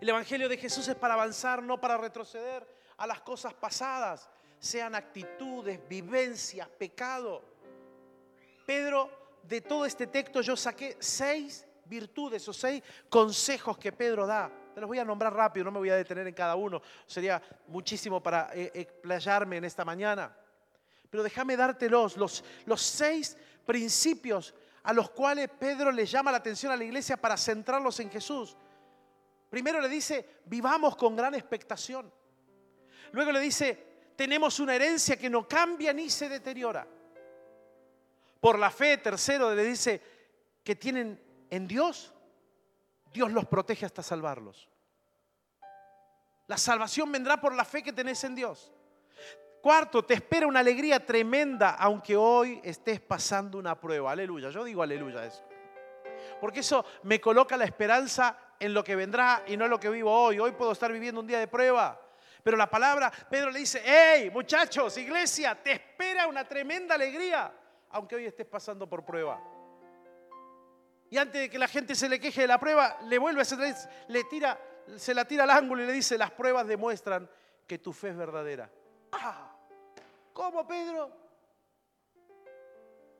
El 0.00 0.08
Evangelio 0.08 0.48
de 0.48 0.56
Jesús 0.56 0.88
es 0.88 0.94
para 0.94 1.14
avanzar, 1.14 1.62
no 1.62 1.80
para 1.80 1.98
retroceder 1.98 2.66
a 2.96 3.06
las 3.06 3.20
cosas 3.20 3.52
pasadas, 3.54 4.30
sean 4.58 4.94
actitudes, 4.94 5.86
vivencias, 5.88 6.68
pecado. 6.68 7.49
Pedro, 8.70 9.10
de 9.42 9.62
todo 9.62 9.84
este 9.84 10.06
texto 10.06 10.40
yo 10.42 10.56
saqué 10.56 10.96
seis 11.00 11.66
virtudes 11.86 12.46
o 12.46 12.52
seis 12.52 12.80
consejos 13.08 13.76
que 13.76 13.90
Pedro 13.90 14.28
da. 14.28 14.48
Te 14.72 14.80
los 14.80 14.86
voy 14.86 15.00
a 15.00 15.04
nombrar 15.04 15.34
rápido, 15.34 15.64
no 15.64 15.72
me 15.72 15.80
voy 15.80 15.90
a 15.90 15.96
detener 15.96 16.28
en 16.28 16.34
cada 16.34 16.54
uno. 16.54 16.80
Sería 17.04 17.42
muchísimo 17.66 18.22
para 18.22 18.48
eh, 18.54 18.70
explayarme 18.72 19.56
en 19.56 19.64
esta 19.64 19.84
mañana. 19.84 20.32
Pero 21.10 21.24
déjame 21.24 21.56
dártelos, 21.56 22.16
los, 22.16 22.44
seis 22.76 23.36
principios 23.66 24.54
a 24.84 24.92
los 24.92 25.10
cuales 25.10 25.50
Pedro 25.58 25.90
le 25.90 26.06
llama 26.06 26.30
la 26.30 26.38
atención 26.38 26.70
a 26.70 26.76
la 26.76 26.84
iglesia 26.84 27.16
para 27.16 27.36
centrarlos 27.36 27.98
en 27.98 28.08
Jesús. 28.08 28.56
Primero 29.50 29.80
le 29.80 29.88
dice, 29.88 30.42
vivamos 30.44 30.94
con 30.94 31.16
gran 31.16 31.34
expectación. 31.34 32.08
Luego 33.10 33.32
le 33.32 33.40
dice, 33.40 34.12
tenemos 34.14 34.60
una 34.60 34.76
herencia 34.76 35.16
que 35.16 35.28
no 35.28 35.48
cambia 35.48 35.92
ni 35.92 36.08
se 36.08 36.28
deteriora. 36.28 36.86
Por 38.40 38.58
la 38.58 38.70
fe, 38.70 38.96
tercero, 38.96 39.54
le 39.54 39.62
dice 39.62 40.00
que 40.64 40.74
tienen 40.74 41.22
en 41.50 41.68
Dios, 41.68 42.12
Dios 43.12 43.30
los 43.30 43.44
protege 43.46 43.84
hasta 43.84 44.02
salvarlos. 44.02 44.68
La 46.46 46.56
salvación 46.56 47.12
vendrá 47.12 47.40
por 47.40 47.54
la 47.54 47.64
fe 47.64 47.82
que 47.82 47.92
tenés 47.92 48.24
en 48.24 48.34
Dios. 48.34 48.72
Cuarto, 49.60 50.04
te 50.04 50.14
espera 50.14 50.46
una 50.46 50.60
alegría 50.60 51.04
tremenda 51.04 51.76
aunque 51.78 52.16
hoy 52.16 52.60
estés 52.64 53.00
pasando 53.00 53.58
una 53.58 53.78
prueba. 53.78 54.10
Aleluya. 54.10 54.48
Yo 54.48 54.64
digo 54.64 54.82
aleluya 54.82 55.26
eso. 55.26 55.44
Porque 56.40 56.60
eso 56.60 56.84
me 57.02 57.20
coloca 57.20 57.56
la 57.56 57.66
esperanza 57.66 58.36
en 58.58 58.72
lo 58.72 58.82
que 58.82 58.96
vendrá 58.96 59.44
y 59.46 59.56
no 59.56 59.66
en 59.66 59.70
lo 59.70 59.78
que 59.78 59.90
vivo 59.90 60.10
hoy. 60.10 60.38
Hoy 60.38 60.52
puedo 60.52 60.72
estar 60.72 60.90
viviendo 60.90 61.20
un 61.20 61.26
día 61.26 61.38
de 61.38 61.46
prueba. 61.46 62.00
Pero 62.42 62.56
la 62.56 62.70
palabra, 62.70 63.12
Pedro 63.28 63.50
le 63.50 63.58
dice, 63.58 63.82
hey 63.84 64.30
muchachos, 64.32 64.96
iglesia, 64.96 65.54
te 65.62 65.72
espera 65.72 66.26
una 66.26 66.48
tremenda 66.48 66.94
alegría 66.94 67.52
aunque 67.90 68.16
hoy 68.16 68.26
estés 68.26 68.46
pasando 68.46 68.88
por 68.88 69.04
prueba. 69.04 69.40
Y 71.10 71.18
antes 71.18 71.42
de 71.42 71.50
que 71.50 71.58
la 71.58 71.68
gente 71.68 71.94
se 71.94 72.08
le 72.08 72.20
queje 72.20 72.42
de 72.42 72.46
la 72.46 72.58
prueba, 72.58 72.98
le 73.02 73.18
vuelve 73.18 73.40
a 73.40 73.42
hacer, 73.42 73.58
le 74.08 74.24
tira, 74.24 74.58
se 74.96 75.12
la 75.12 75.24
tira 75.24 75.44
al 75.44 75.50
ángulo 75.50 75.82
y 75.82 75.86
le 75.86 75.92
dice, 75.92 76.16
las 76.16 76.30
pruebas 76.30 76.66
demuestran 76.66 77.28
que 77.66 77.78
tu 77.78 77.92
fe 77.92 78.10
es 78.10 78.16
verdadera. 78.16 78.70
Ah, 79.12 79.56
¿Cómo, 80.32 80.66
Pedro? 80.66 81.10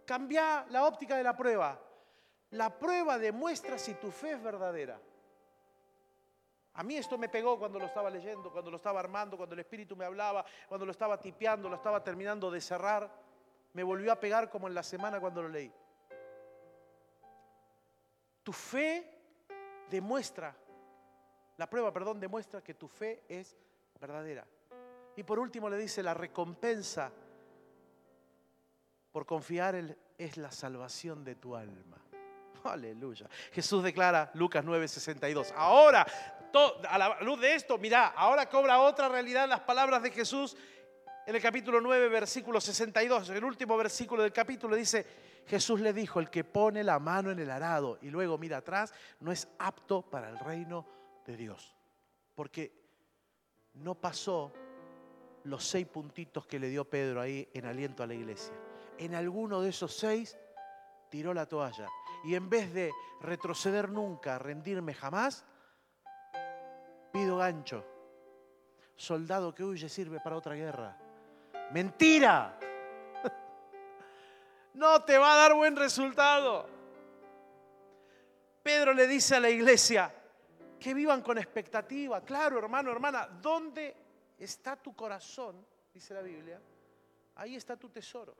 Cambia 0.07 0.65
la 0.71 0.85
óptica 0.85 1.17
de 1.17 1.25
la 1.25 1.37
prueba. 1.37 1.79
La 2.51 2.79
prueba 2.79 3.19
demuestra 3.19 3.79
si 3.79 3.95
tu 3.95 4.11
fe 4.11 4.33
es 4.33 4.43
verdadera. 4.43 5.01
A 6.75 6.83
mí 6.83 6.97
esto 6.97 7.19
me 7.19 7.29
pegó 7.29 7.59
cuando 7.59 7.79
lo 7.79 7.87
estaba 7.87 8.09
leyendo, 8.09 8.51
cuando 8.51 8.71
lo 8.71 8.77
estaba 8.77 9.01
armando, 9.01 9.37
cuando 9.37 9.55
el 9.55 9.61
Espíritu 9.61 9.97
me 9.97 10.05
hablaba, 10.05 10.45
cuando 10.69 10.87
lo 10.87 10.93
estaba 10.93 11.21
tipeando, 11.21 11.69
lo 11.69 11.77
estaba 11.77 12.03
terminando 12.03 12.51
de 12.51 12.61
cerrar. 12.61 13.11
Me 13.73 13.83
volvió 13.83 14.13
a 14.13 14.21
pegar 14.21 14.51
como 14.51 14.69
en 14.69 14.75
la 14.75 14.83
semana 14.83 15.21
cuando 15.21 15.43
lo 15.43 15.49
leí. 15.49 15.73
Tu 18.43 18.53
fe 18.53 19.19
demuestra, 19.89 20.57
la 21.57 21.69
prueba, 21.69 21.93
perdón, 21.93 22.19
demuestra 22.21 22.63
que 22.63 22.75
tu 22.75 22.89
fe 22.89 23.23
es 23.29 23.57
verdadera. 24.01 24.47
Y 25.17 25.23
por 25.23 25.39
último 25.39 25.69
le 25.69 25.77
dice, 25.77 26.03
la 26.03 26.15
recompensa 26.15 27.13
por 29.13 29.27
confiar 29.27 29.75
en, 29.75 29.97
es 30.17 30.37
la 30.37 30.51
salvación 30.51 31.25
de 31.25 31.35
tu 31.35 31.57
alma. 31.57 31.99
Aleluya. 32.65 33.29
Jesús 33.53 33.83
declara, 33.83 34.31
Lucas 34.35 34.65
9:62, 34.65 35.53
ahora, 35.57 36.07
a 36.89 36.99
la 36.99 37.21
luz 37.21 37.41
de 37.41 37.55
esto, 37.55 37.79
mira, 37.79 38.09
ahora 38.09 38.49
cobra 38.49 38.81
otra 38.81 39.09
realidad 39.09 39.49
las 39.49 39.61
palabras 39.61 40.03
de 40.03 40.11
Jesús 40.11 40.57
en 41.27 41.37
el 41.37 41.43
capítulo 41.43 41.81
9, 41.81 42.09
versículo 42.09 42.61
62, 42.61 43.31
el 43.31 43.45
último 43.45 43.77
versículo 43.77 44.23
del 44.23 44.33
capítulo 44.33 44.75
dice, 44.75 45.07
Jesús 45.47 45.81
le 45.81 45.93
dijo, 45.93 46.21
el 46.21 46.31
que 46.31 46.45
pone 46.45 46.83
la 46.83 46.99
mano 46.99 47.31
en 47.31 47.39
el 47.39 47.51
arado 47.51 47.99
y 48.03 48.11
luego 48.11 48.39
mira 48.39 48.59
atrás, 48.59 48.93
no 49.21 49.31
es 49.33 49.49
apto 49.59 50.03
para 50.03 50.29
el 50.29 50.39
reino 50.39 50.87
de 51.27 51.37
Dios. 51.37 51.77
Porque 52.35 52.73
no 53.75 53.95
pasó 53.95 54.53
los 55.45 55.65
seis 55.65 55.87
puntitos 55.87 56.47
que 56.47 56.59
le 56.59 56.69
dio 56.69 56.85
Pedro 56.89 57.21
ahí 57.21 57.49
en 57.53 57.67
aliento 57.67 58.03
a 58.03 58.07
la 58.07 58.15
iglesia. 58.15 58.55
En 58.99 59.15
alguno 59.15 59.61
de 59.63 59.71
esos 59.71 59.95
seis 59.95 60.37
tiró 61.09 61.35
la 61.35 61.47
toalla. 61.47 61.89
Y 62.25 62.35
en 62.35 62.49
vez 62.51 62.73
de 62.73 62.93
retroceder 63.21 63.91
nunca, 63.91 64.39
rendirme 64.39 64.95
jamás, 64.95 65.45
pido 67.13 67.39
gancho. 67.39 67.85
Soldado 68.97 69.55
que 69.55 69.65
huye 69.65 69.89
sirve 69.89 70.21
para 70.21 70.37
otra 70.37 70.55
guerra. 70.55 71.10
Mentira. 71.73 72.57
No 74.75 75.03
te 75.05 75.19
va 75.19 75.35
a 75.35 75.37
dar 75.37 75.55
buen 75.55 75.77
resultado. 75.77 76.67
Pedro 78.63 78.95
le 78.95 79.07
dice 79.07 79.37
a 79.37 79.41
la 79.41 79.51
iglesia 79.51 80.15
que 80.79 80.95
vivan 80.95 81.23
con 81.23 81.39
expectativa. 81.39 82.21
Claro, 82.23 82.59
hermano, 82.59 82.91
hermana, 82.91 83.27
¿dónde 83.27 83.97
está 84.39 84.77
tu 84.77 84.95
corazón? 84.95 85.67
Dice 85.93 86.15
la 86.15 86.23
Biblia. 86.23 86.61
Ahí 87.37 87.57
está 87.57 87.77
tu 87.77 87.89
tesoro. 87.89 88.35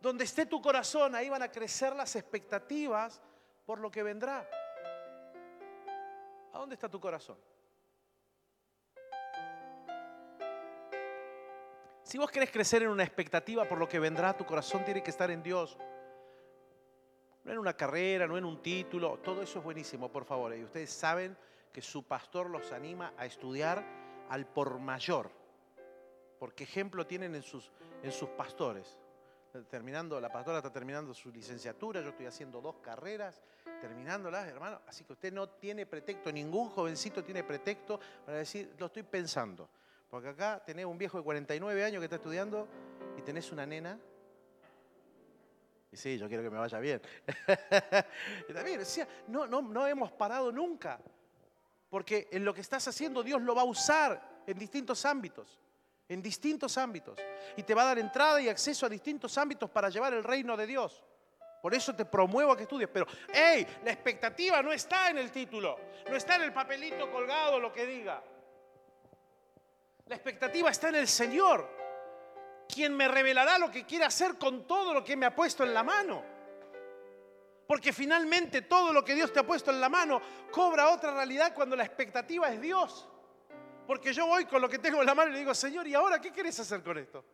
Donde 0.00 0.24
esté 0.24 0.46
tu 0.46 0.60
corazón, 0.60 1.14
ahí 1.14 1.28
van 1.28 1.42
a 1.42 1.50
crecer 1.50 1.94
las 1.94 2.16
expectativas 2.16 3.20
por 3.64 3.78
lo 3.78 3.90
que 3.90 4.02
vendrá. 4.02 4.48
¿A 6.52 6.58
dónde 6.58 6.74
está 6.74 6.88
tu 6.88 6.98
corazón? 7.00 7.38
Si 12.02 12.18
vos 12.18 12.30
querés 12.30 12.50
crecer 12.50 12.82
en 12.82 12.88
una 12.88 13.04
expectativa 13.04 13.68
por 13.68 13.78
lo 13.78 13.88
que 13.88 13.98
vendrá, 13.98 14.36
tu 14.36 14.44
corazón 14.44 14.84
tiene 14.84 15.02
que 15.02 15.10
estar 15.10 15.30
en 15.30 15.42
Dios. 15.42 15.78
No 17.44 17.52
en 17.52 17.58
una 17.58 17.76
carrera, 17.76 18.26
no 18.26 18.36
en 18.36 18.44
un 18.44 18.60
título, 18.60 19.18
todo 19.18 19.42
eso 19.42 19.58
es 19.58 19.64
buenísimo, 19.64 20.10
por 20.10 20.24
favor. 20.24 20.54
Y 20.56 20.64
ustedes 20.64 20.90
saben 20.90 21.36
que 21.72 21.80
su 21.80 22.04
pastor 22.04 22.50
los 22.50 22.72
anima 22.72 23.14
a 23.16 23.26
estudiar 23.26 23.84
al 24.28 24.46
por 24.46 24.78
mayor, 24.78 25.30
porque 26.38 26.64
ejemplo 26.64 27.06
tienen 27.06 27.34
en 27.34 27.42
sus, 27.42 27.70
en 28.02 28.12
sus 28.12 28.28
pastores. 28.30 28.98
Terminando, 29.68 30.18
la 30.20 30.32
pastora 30.32 30.58
está 30.58 30.72
terminando 30.72 31.12
su 31.12 31.30
licenciatura, 31.30 32.00
yo 32.00 32.08
estoy 32.08 32.26
haciendo 32.26 32.60
dos 32.60 32.76
carreras, 32.76 33.42
terminándolas, 33.80 34.48
hermano. 34.48 34.80
Así 34.86 35.04
que 35.04 35.12
usted 35.12 35.32
no 35.32 35.48
tiene 35.48 35.84
pretexto, 35.84 36.32
ningún 36.32 36.70
jovencito 36.70 37.22
tiene 37.22 37.44
pretexto 37.44 38.00
para 38.24 38.38
decir, 38.38 38.74
lo 38.78 38.86
estoy 38.86 39.02
pensando. 39.02 39.68
Porque 40.12 40.28
acá 40.28 40.62
tenés 40.62 40.84
un 40.84 40.98
viejo 40.98 41.16
de 41.16 41.24
49 41.24 41.84
años 41.86 41.98
que 42.00 42.04
está 42.04 42.16
estudiando 42.16 42.68
y 43.16 43.22
tenés 43.22 43.50
una 43.50 43.64
nena. 43.64 43.98
Y 45.90 45.96
sí, 45.96 46.18
yo 46.18 46.28
quiero 46.28 46.42
que 46.42 46.50
me 46.50 46.58
vaya 46.58 46.78
bien. 46.80 47.00
y 48.46 48.52
también 48.52 48.78
decía, 48.78 49.08
no, 49.28 49.46
no, 49.46 49.62
no 49.62 49.86
hemos 49.86 50.12
parado 50.12 50.52
nunca. 50.52 51.00
Porque 51.88 52.28
en 52.30 52.44
lo 52.44 52.52
que 52.52 52.60
estás 52.60 52.86
haciendo 52.86 53.22
Dios 53.22 53.40
lo 53.40 53.54
va 53.54 53.62
a 53.62 53.64
usar 53.64 54.42
en 54.46 54.58
distintos 54.58 55.06
ámbitos. 55.06 55.58
En 56.06 56.20
distintos 56.20 56.76
ámbitos. 56.76 57.18
Y 57.56 57.62
te 57.62 57.74
va 57.74 57.84
a 57.84 57.86
dar 57.86 57.98
entrada 57.98 58.38
y 58.38 58.50
acceso 58.50 58.84
a 58.84 58.90
distintos 58.90 59.38
ámbitos 59.38 59.70
para 59.70 59.88
llevar 59.88 60.12
el 60.12 60.22
reino 60.22 60.58
de 60.58 60.66
Dios. 60.66 61.02
Por 61.62 61.72
eso 61.72 61.94
te 61.94 62.04
promuevo 62.04 62.52
a 62.52 62.56
que 62.58 62.64
estudies. 62.64 62.90
Pero, 62.92 63.06
hey, 63.32 63.66
la 63.82 63.92
expectativa 63.92 64.60
no 64.60 64.74
está 64.74 65.08
en 65.08 65.16
el 65.16 65.32
título. 65.32 65.78
No 66.10 66.16
está 66.16 66.36
en 66.36 66.42
el 66.42 66.52
papelito 66.52 67.10
colgado 67.10 67.58
lo 67.58 67.72
que 67.72 67.86
diga. 67.86 68.22
La 70.06 70.16
expectativa 70.16 70.70
está 70.70 70.88
en 70.88 70.96
el 70.96 71.08
Señor, 71.08 71.68
quien 72.68 72.96
me 72.96 73.08
revelará 73.08 73.58
lo 73.58 73.70
que 73.70 73.84
quiere 73.84 74.04
hacer 74.04 74.36
con 74.36 74.66
todo 74.66 74.92
lo 74.92 75.04
que 75.04 75.16
me 75.16 75.26
ha 75.26 75.34
puesto 75.34 75.64
en 75.64 75.72
la 75.72 75.82
mano. 75.82 76.24
Porque 77.66 77.92
finalmente 77.92 78.62
todo 78.62 78.92
lo 78.92 79.04
que 79.04 79.14
Dios 79.14 79.32
te 79.32 79.40
ha 79.40 79.46
puesto 79.46 79.70
en 79.70 79.80
la 79.80 79.88
mano 79.88 80.20
cobra 80.50 80.90
otra 80.90 81.12
realidad 81.12 81.54
cuando 81.54 81.76
la 81.76 81.84
expectativa 81.84 82.52
es 82.52 82.60
Dios. 82.60 83.08
Porque 83.86 84.12
yo 84.12 84.26
voy 84.26 84.44
con 84.44 84.60
lo 84.60 84.68
que 84.68 84.78
tengo 84.78 85.00
en 85.00 85.06
la 85.06 85.14
mano 85.14 85.30
y 85.30 85.34
le 85.34 85.38
digo, 85.40 85.54
Señor, 85.54 85.86
¿y 85.86 85.94
ahora 85.94 86.20
qué 86.20 86.30
quieres 86.30 86.58
hacer 86.60 86.82
con 86.82 86.98
esto? 86.98 87.24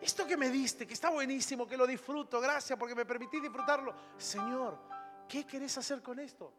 Esto 0.00 0.26
que 0.26 0.36
me 0.36 0.50
diste, 0.50 0.86
que 0.86 0.94
está 0.94 1.10
buenísimo, 1.10 1.66
que 1.66 1.76
lo 1.76 1.86
disfruto, 1.86 2.40
gracias 2.40 2.78
porque 2.78 2.94
me 2.94 3.04
permití 3.04 3.40
disfrutarlo. 3.40 3.94
Señor, 4.16 4.78
¿qué 5.28 5.44
querés 5.44 5.76
hacer 5.78 6.02
con 6.02 6.18
esto? 6.18 6.52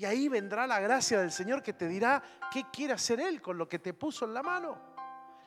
Y 0.00 0.06
ahí 0.06 0.30
vendrá 0.30 0.66
la 0.66 0.80
gracia 0.80 1.20
del 1.20 1.30
Señor 1.30 1.62
que 1.62 1.74
te 1.74 1.86
dirá 1.86 2.22
qué 2.50 2.64
quiere 2.72 2.94
hacer 2.94 3.20
Él 3.20 3.42
con 3.42 3.58
lo 3.58 3.68
que 3.68 3.78
te 3.78 3.92
puso 3.92 4.24
en 4.24 4.32
la 4.32 4.42
mano. 4.42 4.78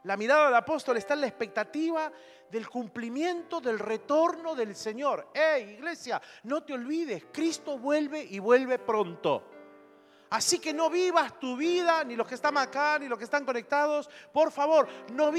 La 0.03 0.15
mirada 0.15 0.45
del 0.45 0.53
apóstol 0.53 0.95
está 0.97 1.15
en 1.15 1.21
la 1.21 1.27
expectativa 1.27 2.11
del 2.51 2.69
cumplimiento 2.69 3.59
del 3.59 3.79
retorno 3.79 4.53
del 4.53 4.75
Señor. 4.75 5.29
¡Ey, 5.33 5.71
iglesia! 5.71 6.21
No 6.43 6.61
te 6.61 6.73
olvides, 6.73 7.25
Cristo 7.33 7.79
vuelve 7.79 8.23
y 8.23 8.37
vuelve 8.37 8.77
pronto. 8.77 9.43
Así 10.29 10.59
que 10.59 10.71
no 10.71 10.87
vivas 10.87 11.39
tu 11.39 11.57
vida, 11.57 12.03
ni 12.03 12.15
los 12.15 12.27
que 12.27 12.35
están 12.35 12.55
acá, 12.59 12.99
ni 12.99 13.07
los 13.07 13.17
que 13.17 13.23
están 13.23 13.45
conectados, 13.45 14.07
por 14.31 14.51
favor, 14.51 14.87
no, 15.13 15.31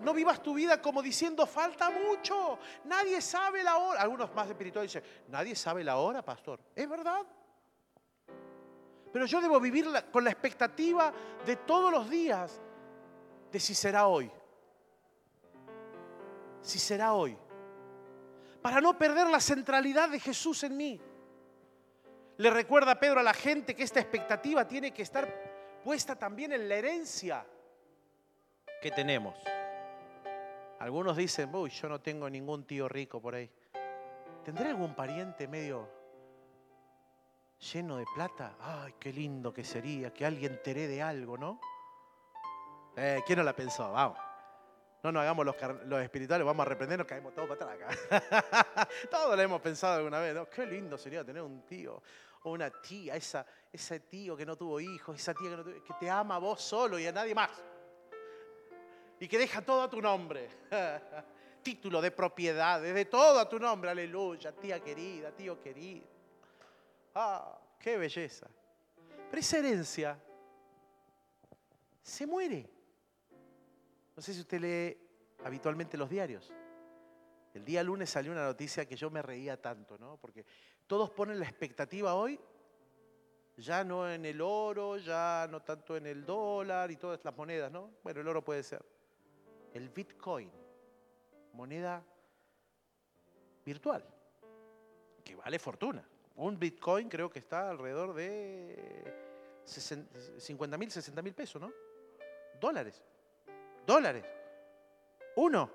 no 0.00 0.12
vivas 0.12 0.42
tu 0.42 0.54
vida 0.54 0.82
como 0.82 1.02
diciendo 1.02 1.46
falta 1.46 1.88
mucho, 1.90 2.58
nadie 2.82 3.20
sabe 3.20 3.62
la 3.62 3.76
hora. 3.76 4.00
Algunos 4.00 4.34
más 4.34 4.48
espirituales 4.48 4.92
dicen, 4.92 5.08
nadie 5.28 5.54
sabe 5.54 5.84
la 5.84 5.98
hora, 5.98 6.20
pastor. 6.24 6.58
¿Es 6.74 6.88
verdad? 6.88 7.24
Pero 9.16 9.24
yo 9.24 9.40
debo 9.40 9.58
vivir 9.58 9.86
con 10.12 10.24
la 10.24 10.30
expectativa 10.30 11.10
de 11.46 11.56
todos 11.56 11.90
los 11.90 12.10
días 12.10 12.60
de 13.50 13.58
si 13.58 13.74
será 13.74 14.08
hoy. 14.08 14.30
Si 16.60 16.78
será 16.78 17.14
hoy. 17.14 17.34
Para 18.60 18.78
no 18.82 18.98
perder 18.98 19.28
la 19.28 19.40
centralidad 19.40 20.10
de 20.10 20.20
Jesús 20.20 20.64
en 20.64 20.76
mí. 20.76 21.00
Le 22.36 22.50
recuerda 22.50 23.00
Pedro 23.00 23.20
a 23.20 23.22
la 23.22 23.32
gente 23.32 23.74
que 23.74 23.84
esta 23.84 24.00
expectativa 24.00 24.68
tiene 24.68 24.92
que 24.92 25.00
estar 25.00 25.80
puesta 25.82 26.14
también 26.16 26.52
en 26.52 26.68
la 26.68 26.74
herencia 26.74 27.46
que 28.82 28.90
tenemos. 28.90 29.34
Algunos 30.78 31.16
dicen, 31.16 31.54
uy, 31.54 31.70
yo 31.70 31.88
no 31.88 32.02
tengo 32.02 32.28
ningún 32.28 32.66
tío 32.66 32.86
rico 32.86 33.18
por 33.22 33.36
ahí. 33.36 33.50
¿Tendré 34.44 34.68
algún 34.68 34.94
pariente 34.94 35.48
medio 35.48 35.95
lleno 37.58 37.96
de 37.96 38.04
plata? 38.14 38.56
Ay, 38.60 38.94
qué 38.98 39.12
lindo 39.12 39.52
que 39.52 39.64
sería 39.64 40.12
que 40.12 40.24
alguien 40.24 40.60
te 40.62 40.74
de 40.74 41.02
algo, 41.02 41.36
¿no? 41.36 41.60
Eh, 42.96 43.22
¿Quién 43.26 43.38
no 43.38 43.44
la 43.44 43.54
pensó? 43.54 43.92
Vamos. 43.92 44.18
No 45.02 45.12
nos 45.12 45.22
hagamos 45.22 45.46
los, 45.46 46.02
espirituales, 46.02 46.44
vamos 46.44 46.66
a 46.66 46.68
reprender, 46.68 46.98
nos 46.98 47.06
caemos 47.06 47.32
todos 47.34 47.48
para 47.48 47.72
atrás 47.72 48.08
acá. 48.10 48.88
todos 49.10 49.36
lo 49.36 49.42
hemos 49.42 49.60
pensado 49.60 49.96
alguna 49.96 50.18
vez, 50.18 50.34
¿no? 50.34 50.48
Qué 50.48 50.66
lindo 50.66 50.98
sería 50.98 51.24
tener 51.24 51.42
un 51.42 51.62
tío 51.62 52.02
o 52.42 52.50
una 52.50 52.70
tía, 52.70 53.14
esa, 53.14 53.46
ese 53.72 54.00
tío 54.00 54.36
que 54.36 54.44
no 54.44 54.56
tuvo 54.56 54.80
hijos, 54.80 55.16
esa 55.16 55.34
tía 55.34 55.50
que, 55.50 55.56
no 55.56 55.64
tuvo, 55.64 55.82
que 55.82 55.94
te 56.00 56.10
ama 56.10 56.36
a 56.36 56.38
vos 56.38 56.60
solo 56.60 56.98
y 56.98 57.06
a 57.06 57.12
nadie 57.12 57.34
más. 57.34 57.50
Y 59.20 59.28
que 59.28 59.38
deja 59.38 59.62
todo 59.62 59.82
a 59.82 59.90
tu 59.90 60.00
nombre. 60.00 60.48
Título 61.62 62.00
de 62.00 62.10
propiedad, 62.10 62.80
de 62.80 63.04
todo 63.04 63.38
a 63.40 63.48
tu 63.48 63.58
nombre, 63.58 63.90
aleluya, 63.90 64.52
tía 64.52 64.80
querida, 64.80 65.30
tío 65.32 65.60
querido. 65.60 66.15
Ah, 67.18 67.58
qué 67.78 67.96
belleza. 67.96 68.46
Pero 69.30 69.40
esa 69.40 69.56
herencia 69.56 70.22
se 72.02 72.26
muere. 72.26 72.68
No 74.14 74.20
sé 74.20 74.34
si 74.34 74.40
usted 74.40 74.60
lee 74.60 74.98
habitualmente 75.42 75.96
los 75.96 76.10
diarios. 76.10 76.52
El 77.54 77.64
día 77.64 77.82
lunes 77.82 78.10
salió 78.10 78.32
una 78.32 78.44
noticia 78.44 78.84
que 78.84 78.96
yo 78.96 79.10
me 79.10 79.22
reía 79.22 79.58
tanto, 79.58 79.96
¿no? 79.96 80.18
Porque 80.18 80.44
todos 80.86 81.08
ponen 81.08 81.40
la 81.40 81.46
expectativa 81.46 82.14
hoy, 82.14 82.38
ya 83.56 83.82
no 83.82 84.10
en 84.10 84.26
el 84.26 84.42
oro, 84.42 84.98
ya 84.98 85.48
no 85.50 85.62
tanto 85.62 85.96
en 85.96 86.06
el 86.06 86.26
dólar 86.26 86.90
y 86.90 86.96
todas 86.96 87.24
las 87.24 87.34
monedas, 87.34 87.72
¿no? 87.72 87.92
Bueno, 88.02 88.20
el 88.20 88.28
oro 88.28 88.44
puede 88.44 88.62
ser. 88.62 88.84
El 89.72 89.88
Bitcoin, 89.88 90.52
moneda 91.54 92.04
virtual, 93.64 94.04
que 95.24 95.34
vale 95.34 95.58
fortuna. 95.58 96.06
Un 96.36 96.58
Bitcoin 96.58 97.08
creo 97.08 97.30
que 97.30 97.38
está 97.38 97.70
alrededor 97.70 98.14
de 98.14 99.14
50 99.64 100.78
mil, 100.78 100.90
60 100.90 101.22
mil 101.22 101.34
pesos, 101.34 101.60
¿no? 101.60 101.72
Dólares. 102.60 103.02
Dólares. 103.86 104.24
Uno. 105.36 105.70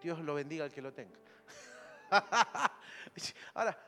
Dios 0.00 0.20
lo 0.20 0.34
bendiga 0.34 0.64
al 0.64 0.72
que 0.72 0.82
lo 0.82 0.92
tenga. 0.92 1.18
Ahora, 3.54 3.78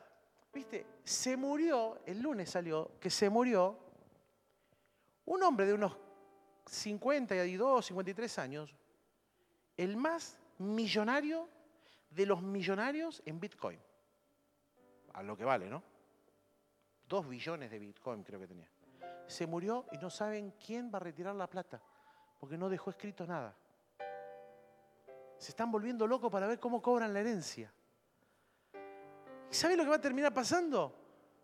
viste, 0.53 0.85
se 1.03 1.37
murió, 1.37 1.99
el 2.05 2.21
lunes 2.21 2.49
salió, 2.49 2.91
que 2.99 3.09
se 3.09 3.29
murió 3.29 3.77
un 5.25 5.43
hombre 5.43 5.65
de 5.65 5.73
unos 5.73 5.95
52, 6.65 7.85
53 7.85 8.39
años, 8.39 8.73
el 9.77 9.95
más 9.95 10.37
millonario 10.57 11.47
de 12.09 12.25
los 12.25 12.41
millonarios 12.41 13.21
en 13.25 13.39
Bitcoin. 13.39 13.79
A 15.13 15.23
lo 15.23 15.35
que 15.35 15.43
vale, 15.43 15.69
¿no? 15.69 15.83
Dos 17.07 17.27
billones 17.27 17.71
de 17.71 17.79
Bitcoin 17.79 18.23
creo 18.23 18.39
que 18.39 18.47
tenía. 18.47 18.69
Se 19.27 19.47
murió 19.47 19.85
y 19.91 19.97
no 19.97 20.09
saben 20.09 20.53
quién 20.63 20.91
va 20.93 20.97
a 20.97 21.01
retirar 21.01 21.35
la 21.35 21.47
plata, 21.47 21.81
porque 22.39 22.57
no 22.57 22.69
dejó 22.69 22.89
escrito 22.89 23.25
nada. 23.25 23.55
Se 25.37 25.51
están 25.51 25.71
volviendo 25.71 26.05
locos 26.05 26.31
para 26.31 26.47
ver 26.47 26.59
cómo 26.59 26.81
cobran 26.81 27.13
la 27.13 27.21
herencia. 27.21 27.71
¿Y 29.49 29.53
sabe 29.53 29.75
lo 29.75 29.83
que 29.83 29.89
va 29.89 29.95
a 29.95 30.01
terminar 30.01 30.33
pasando? 30.33 30.93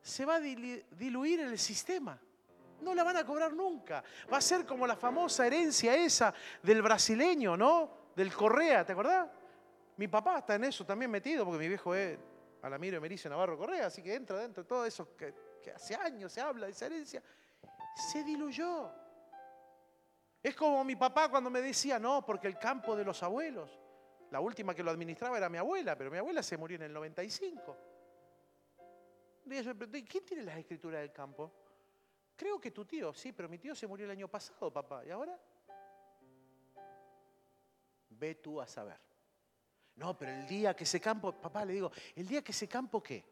Se 0.01 0.25
va 0.25 0.36
a 0.36 0.39
diluir 0.39 1.39
el 1.39 1.58
sistema. 1.58 2.19
No 2.82 2.93
la 2.93 3.04
van 3.04 3.17
a 3.17 3.25
cobrar 3.25 3.54
nunca. 3.54 4.04
Va 4.32 4.38
a 4.38 4.41
ser 4.41 4.65
como 4.65 4.86
la 4.86 4.95
famosa 4.95 5.47
herencia 5.47 5.95
esa 5.95 6.34
del 6.62 6.82
brasileño, 6.82 7.58
¿no? 7.58 7.89
Del 8.15 8.34
Correa, 8.34 8.86
¿te 8.86 8.91
acordás? 8.91 9.30
Mi 9.97 10.08
papá 10.08 10.39
está 10.39 10.56
en 10.56 10.65
eso 10.65 10.86
también 10.86 11.10
metido, 11.10 11.45
porque 11.45 11.60
mi 11.60 11.67
viejo 11.67 11.95
es 11.95 12.19
Alamiro 12.65 12.97
Emericio 12.97 13.30
Navarro 13.30 13.60
Correa, 13.60 13.86
así 13.86 14.01
que 14.01 14.15
entra 14.15 14.39
dentro 14.39 14.63
de 14.63 14.67
todo 14.67 14.86
eso 14.88 15.15
que, 15.15 15.36
hace 15.71 15.93
años 15.93 16.32
se 16.32 16.41
habla 16.41 16.65
de 16.65 16.71
esa 16.71 16.88
herencia. 16.88 17.21
Se 18.10 18.23
diluyó. 18.23 18.91
Es 20.41 20.56
como 20.56 20.84
mi 20.84 20.95
papá 20.95 21.30
cuando 21.30 21.51
me 21.51 21.62
decía, 21.62 21.99
no, 21.99 22.25
porque 22.25 22.47
el 22.47 22.58
campo 22.58 22.95
de 22.95 23.06
los 23.06 23.21
abuelos. 23.21 23.69
La 24.32 24.39
última 24.39 24.73
que 24.73 24.82
lo 24.82 24.89
administraba 24.89 25.38
era 25.38 25.47
mi 25.47 25.60
abuela, 25.60 25.95
pero 25.95 26.10
mi 26.10 26.17
abuela 26.17 26.41
se 26.41 26.58
murió 26.58 26.78
en 26.78 26.84
el 26.84 26.93
95. 26.93 27.78
¿quién 30.10 30.25
tiene 30.25 30.41
las 30.41 30.58
escrituras 30.58 31.01
del 31.01 31.12
campo? 31.12 31.51
Creo 32.36 32.60
que 32.60 32.71
tu 32.71 32.84
tío, 32.84 33.13
sí, 33.13 33.32
pero 33.32 33.47
mi 33.47 33.60
tío 33.60 33.75
se 33.75 33.86
murió 33.86 34.06
el 34.06 34.12
año 34.12 34.28
pasado, 34.28 34.73
papá. 34.73 35.06
¿Y 35.06 35.12
ahora? 35.12 35.39
Ve 38.10 38.34
tú 38.36 38.60
a 38.60 38.65
saber. 38.65 38.99
No, 39.95 40.17
pero 40.17 40.31
el 40.31 40.47
día 40.47 40.75
que 40.75 40.84
ese 40.84 40.99
campo, 40.99 41.31
papá 41.34 41.63
le 41.65 41.73
digo, 41.73 41.91
el 42.15 42.27
día 42.27 42.43
que 42.43 42.51
ese 42.51 42.67
campo, 42.67 43.01
¿qué? 43.01 43.23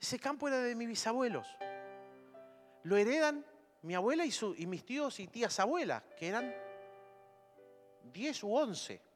Ese 0.00 0.18
campo 0.18 0.48
era 0.48 0.58
de 0.58 0.74
mis 0.74 0.88
bisabuelos. 0.88 1.46
Lo 2.82 2.96
heredan 2.96 3.44
mi 3.82 3.94
abuela 3.94 4.24
y, 4.24 4.32
y 4.56 4.66
mis 4.66 4.84
tíos 4.84 5.20
y 5.20 5.26
tías 5.28 5.58
abuelas, 5.60 6.02
que 6.18 6.28
eran 6.28 6.54
10 8.12 8.44
u 8.44 8.54
11 8.54 9.10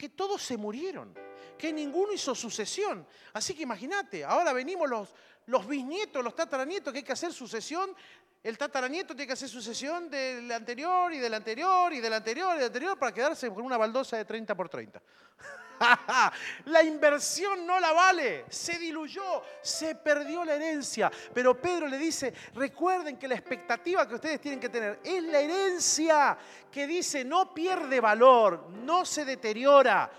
que 0.00 0.08
todos 0.08 0.42
se 0.42 0.56
murieron, 0.56 1.14
que 1.58 1.70
ninguno 1.74 2.14
hizo 2.14 2.34
sucesión. 2.34 3.06
Así 3.34 3.52
que 3.52 3.64
imagínate, 3.64 4.24
ahora 4.24 4.54
venimos 4.54 4.88
los, 4.88 5.14
los 5.44 5.68
bisnietos, 5.68 6.24
los 6.24 6.34
tataranietos, 6.34 6.90
que 6.90 7.00
hay 7.00 7.04
que 7.04 7.12
hacer 7.12 7.34
sucesión. 7.34 7.94
El 8.42 8.56
tataranieto 8.56 9.14
tiene 9.14 9.26
que 9.26 9.34
hacer 9.34 9.50
sucesión 9.50 10.08
del 10.08 10.50
anterior 10.52 11.12
y 11.12 11.18
del 11.18 11.34
anterior 11.34 11.92
y 11.92 12.00
del 12.00 12.14
anterior 12.14 12.54
y 12.54 12.56
del 12.56 12.68
anterior 12.68 12.98
para 12.98 13.12
quedarse 13.12 13.50
con 13.50 13.62
una 13.62 13.76
baldosa 13.76 14.16
de 14.16 14.24
30 14.24 14.54
por 14.54 14.70
30. 14.70 15.02
la 16.66 16.82
inversión 16.82 17.66
no 17.66 17.80
la 17.80 17.92
vale, 17.92 18.44
se 18.48 18.78
diluyó, 18.78 19.42
se 19.62 19.94
perdió 19.94 20.44
la 20.44 20.54
herencia. 20.54 21.10
Pero 21.32 21.60
Pedro 21.60 21.88
le 21.88 21.98
dice, 21.98 22.32
recuerden 22.54 23.16
que 23.16 23.28
la 23.28 23.34
expectativa 23.34 24.06
que 24.06 24.14
ustedes 24.14 24.40
tienen 24.40 24.60
que 24.60 24.68
tener 24.68 25.00
es 25.02 25.22
la 25.24 25.40
herencia 25.40 26.38
que 26.70 26.86
dice 26.86 27.24
no 27.24 27.54
pierde 27.54 28.00
valor, 28.00 28.68
no 28.84 29.04
se 29.04 29.24
deteriora, 29.24 30.10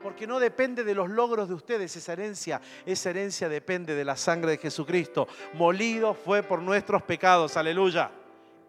porque 0.00 0.26
no 0.26 0.38
depende 0.38 0.84
de 0.84 0.94
los 0.94 1.10
logros 1.10 1.48
de 1.48 1.54
ustedes 1.54 1.94
esa 1.96 2.12
herencia, 2.12 2.60
esa 2.86 3.10
herencia 3.10 3.48
depende 3.48 3.94
de 3.94 4.04
la 4.04 4.16
sangre 4.16 4.52
de 4.52 4.58
Jesucristo. 4.58 5.26
Molido 5.54 6.14
fue 6.14 6.42
por 6.42 6.62
nuestros 6.62 7.02
pecados, 7.02 7.56
aleluya. 7.56 8.10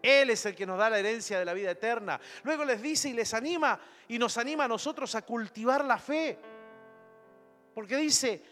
Él 0.02 0.30
es 0.30 0.46
el 0.46 0.54
que 0.54 0.66
nos 0.66 0.78
da 0.78 0.90
la 0.90 0.98
herencia 0.98 1.38
de 1.38 1.44
la 1.44 1.52
vida 1.52 1.70
eterna. 1.70 2.20
Luego 2.42 2.64
les 2.64 2.80
dice 2.80 3.08
y 3.08 3.12
les 3.12 3.34
anima 3.34 3.78
y 4.08 4.18
nos 4.18 4.38
anima 4.38 4.64
a 4.64 4.68
nosotros 4.68 5.14
a 5.14 5.22
cultivar 5.22 5.84
la 5.84 5.98
fe. 5.98 6.38
Porque 7.74 7.96
dice, 7.96 8.42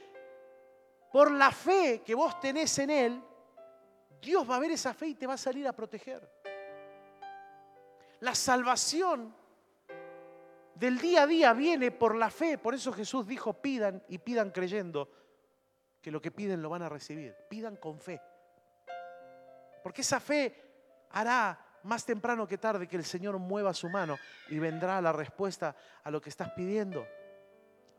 por 1.13 1.31
la 1.31 1.51
fe 1.51 2.03
que 2.05 2.15
vos 2.15 2.39
tenés 2.41 2.79
en 2.79 2.91
Él, 2.91 3.23
Dios 4.21 4.49
va 4.49 4.57
a 4.57 4.61
ver 4.61 4.73
esa 4.73 4.93
fe 4.93 5.09
y 5.09 5.15
te 5.15 5.27
va 5.27 5.35
a 5.35 5.39
salir 5.39 5.67
a 5.67 5.73
proteger. 5.73 6.29
La 8.21 8.35
salvación 8.35 9.35
del 10.75 10.99
día 10.99 11.23
a 11.23 11.27
día 11.27 11.53
viene 11.53 11.91
por 11.91 12.15
la 12.15 12.31
fe. 12.31 12.59
Por 12.59 12.75
eso 12.75 12.93
Jesús 12.93 13.27
dijo, 13.27 13.55
pidan 13.55 14.03
y 14.09 14.19
pidan 14.19 14.51
creyendo 14.51 15.11
que 16.01 16.11
lo 16.11 16.21
que 16.21 16.31
piden 16.31 16.63
lo 16.63 16.69
van 16.69 16.83
a 16.83 16.89
recibir. 16.89 17.35
Pidan 17.49 17.77
con 17.77 18.01
fe. 18.01 18.21
Porque 19.83 20.03
esa 20.03 20.21
fe 20.21 20.68
hará 21.11 21.59
más 21.83 22.05
temprano 22.05 22.47
que 22.47 22.59
tarde 22.59 22.89
que 22.89 22.97
el 22.97 23.05
Señor 23.05 23.39
mueva 23.39 23.73
su 23.75 23.89
mano 23.89 24.17
y 24.49 24.59
vendrá 24.59 25.01
la 25.01 25.13
respuesta 25.13 25.75
a 26.03 26.11
lo 26.11 26.21
que 26.21 26.29
estás 26.29 26.51
pidiendo. 26.51 27.07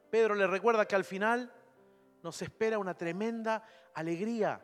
Pedro 0.10 0.36
le 0.36 0.48
recuerda 0.48 0.86
que 0.86 0.96
al 0.96 1.06
final 1.06 1.52
nos 2.24 2.42
espera 2.42 2.80
una 2.80 2.96
tremenda 2.96 3.64
alegría, 3.94 4.62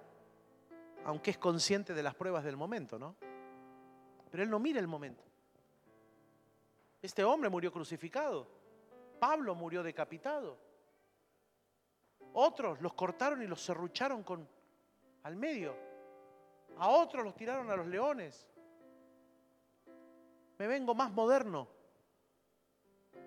aunque 1.05 1.31
es 1.31 1.38
consciente 1.38 1.93
de 1.93 2.03
las 2.03 2.15
pruebas 2.15 2.43
del 2.43 2.58
momento, 2.58 2.99
¿no? 2.99 3.15
Pero 4.29 4.43
él 4.43 4.49
no 4.49 4.60
mira 4.60 4.79
el 4.79 4.88
momento. 4.88 5.23
Este 7.01 7.23
hombre 7.23 7.49
murió 7.49 7.71
crucificado. 7.71 8.47
Pablo 9.19 9.55
murió 9.55 9.84
decapitado. 9.84 10.58
Otros 12.34 12.81
los 12.81 12.93
cortaron 12.93 13.41
y 13.41 13.47
los 13.47 13.62
serrucharon 13.62 14.23
con 14.23 14.47
al 15.23 15.36
medio. 15.36 15.75
A 16.78 16.89
otros 16.89 17.24
los 17.24 17.36
tiraron 17.36 17.70
a 17.70 17.76
los 17.76 17.88
leones. 17.88 18.49
Me 20.57 20.68
vengo 20.68 20.93
más 20.93 21.11
moderno. 21.11 21.68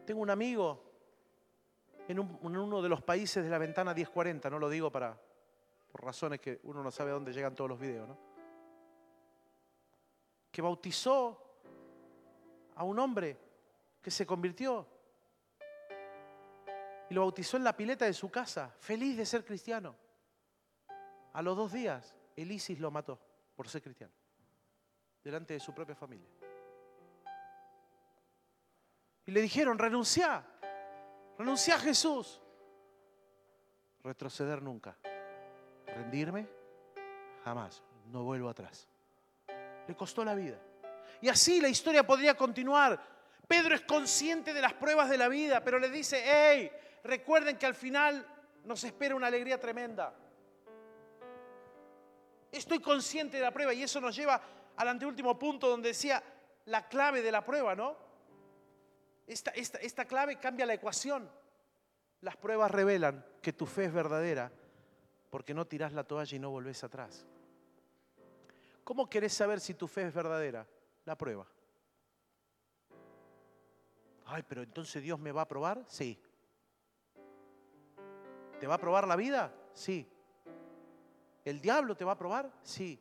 Tengo 0.06 0.20
un 0.20 0.30
amigo 0.30 0.88
en, 2.08 2.18
uno 2.18 2.82
de 2.82 2.88
los 2.88 3.02
países 3.02 3.44
de 3.44 3.50
la 3.50 3.58
ventana 3.58 3.92
1040, 3.92 4.48
no 4.48 4.58
lo 4.58 4.70
digo 4.70 4.90
para, 4.90 5.20
por 5.92 6.04
razones 6.04 6.40
que 6.40 6.60
uno 6.64 6.82
no 6.82 6.90
sabe 6.90 7.10
a 7.10 7.14
dónde 7.14 7.32
llegan 7.32 7.54
todos 7.54 7.68
los 7.68 7.78
videos, 7.78 8.08
¿no? 8.08 8.18
Que 10.50 10.62
bautizó 10.62 11.60
a 12.74 12.84
un 12.84 12.98
hombre 12.98 13.36
que 14.00 14.10
se 14.10 14.26
convirtió 14.26 14.86
y 17.10 17.14
lo 17.14 17.22
bautizó 17.22 17.58
en 17.58 17.64
la 17.64 17.76
pileta 17.76 18.06
de 18.06 18.14
su 18.14 18.30
casa, 18.30 18.74
feliz 18.80 19.16
de 19.16 19.26
ser 19.26 19.44
cristiano. 19.44 19.94
A 21.34 21.42
los 21.42 21.56
dos 21.56 21.72
días, 21.72 22.14
el 22.36 22.50
ISIS 22.50 22.80
lo 22.80 22.90
mató 22.90 23.27
por 23.58 23.68
ser 23.68 23.82
cristiano, 23.82 24.12
delante 25.24 25.54
de 25.54 25.58
su 25.58 25.74
propia 25.74 25.96
familia. 25.96 26.28
Y 29.26 29.32
le 29.32 29.40
dijeron, 29.40 29.76
renuncia, 29.76 30.44
renuncia 31.36 31.74
a 31.74 31.78
Jesús. 31.80 32.40
retroceder 34.04 34.62
nunca. 34.62 34.96
Rendirme, 35.86 36.46
jamás. 37.42 37.82
No 38.12 38.22
vuelvo 38.22 38.48
atrás. 38.48 38.86
Le 39.88 39.96
costó 39.96 40.24
la 40.24 40.36
vida. 40.36 40.60
Y 41.20 41.28
así 41.28 41.60
la 41.60 41.68
historia 41.68 42.06
podría 42.06 42.36
continuar. 42.36 43.02
Pedro 43.48 43.74
es 43.74 43.80
consciente 43.80 44.54
de 44.54 44.60
las 44.60 44.74
pruebas 44.74 45.10
de 45.10 45.18
la 45.18 45.26
vida, 45.26 45.64
pero 45.64 45.80
le 45.80 45.90
dice, 45.90 46.22
hey, 46.24 46.70
recuerden 47.02 47.58
que 47.58 47.66
al 47.66 47.74
final 47.74 48.24
nos 48.62 48.84
espera 48.84 49.16
una 49.16 49.26
alegría 49.26 49.58
tremenda. 49.58 50.14
Estoy 52.58 52.80
consciente 52.80 53.36
de 53.36 53.44
la 53.44 53.52
prueba 53.52 53.72
y 53.72 53.84
eso 53.84 54.00
nos 54.00 54.16
lleva 54.16 54.42
al 54.76 54.88
anteúltimo 54.88 55.38
punto 55.38 55.68
donde 55.68 55.90
decía 55.90 56.22
la 56.64 56.88
clave 56.88 57.22
de 57.22 57.30
la 57.30 57.44
prueba, 57.44 57.76
¿no? 57.76 57.96
Esta, 59.28 59.52
esta, 59.52 59.78
esta 59.78 60.04
clave 60.06 60.40
cambia 60.40 60.66
la 60.66 60.74
ecuación. 60.74 61.30
Las 62.20 62.36
pruebas 62.36 62.70
revelan 62.70 63.24
que 63.40 63.52
tu 63.52 63.64
fe 63.64 63.84
es 63.84 63.92
verdadera 63.92 64.50
porque 65.30 65.54
no 65.54 65.66
tirás 65.66 65.92
la 65.92 66.02
toalla 66.02 66.36
y 66.36 66.40
no 66.40 66.50
volvés 66.50 66.82
atrás. 66.82 67.26
¿Cómo 68.82 69.08
querés 69.08 69.34
saber 69.34 69.60
si 69.60 69.74
tu 69.74 69.86
fe 69.86 70.08
es 70.08 70.12
verdadera? 70.12 70.66
La 71.04 71.16
prueba. 71.16 71.46
Ay, 74.26 74.42
pero 74.48 74.62
entonces 74.64 75.00
Dios 75.00 75.18
me 75.20 75.30
va 75.30 75.42
a 75.42 75.48
probar? 75.48 75.84
Sí. 75.86 76.20
¿Te 78.58 78.66
va 78.66 78.74
a 78.74 78.78
probar 78.78 79.06
la 79.06 79.14
vida? 79.14 79.54
Sí. 79.74 80.10
¿El 81.44 81.60
diablo 81.60 81.96
te 81.96 82.04
va 82.04 82.12
a 82.12 82.18
probar? 82.18 82.50
Sí. 82.62 83.00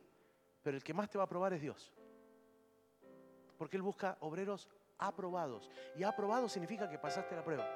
Pero 0.62 0.76
el 0.76 0.82
que 0.82 0.94
más 0.94 1.08
te 1.08 1.18
va 1.18 1.24
a 1.24 1.28
probar 1.28 1.52
es 1.52 1.60
Dios. 1.60 1.92
Porque 3.56 3.76
Él 3.76 3.82
busca 3.82 4.16
obreros 4.20 4.68
aprobados. 4.98 5.70
Y 5.96 6.02
aprobado 6.02 6.48
significa 6.48 6.88
que 6.88 6.98
pasaste 6.98 7.34
la 7.34 7.44
prueba. 7.44 7.66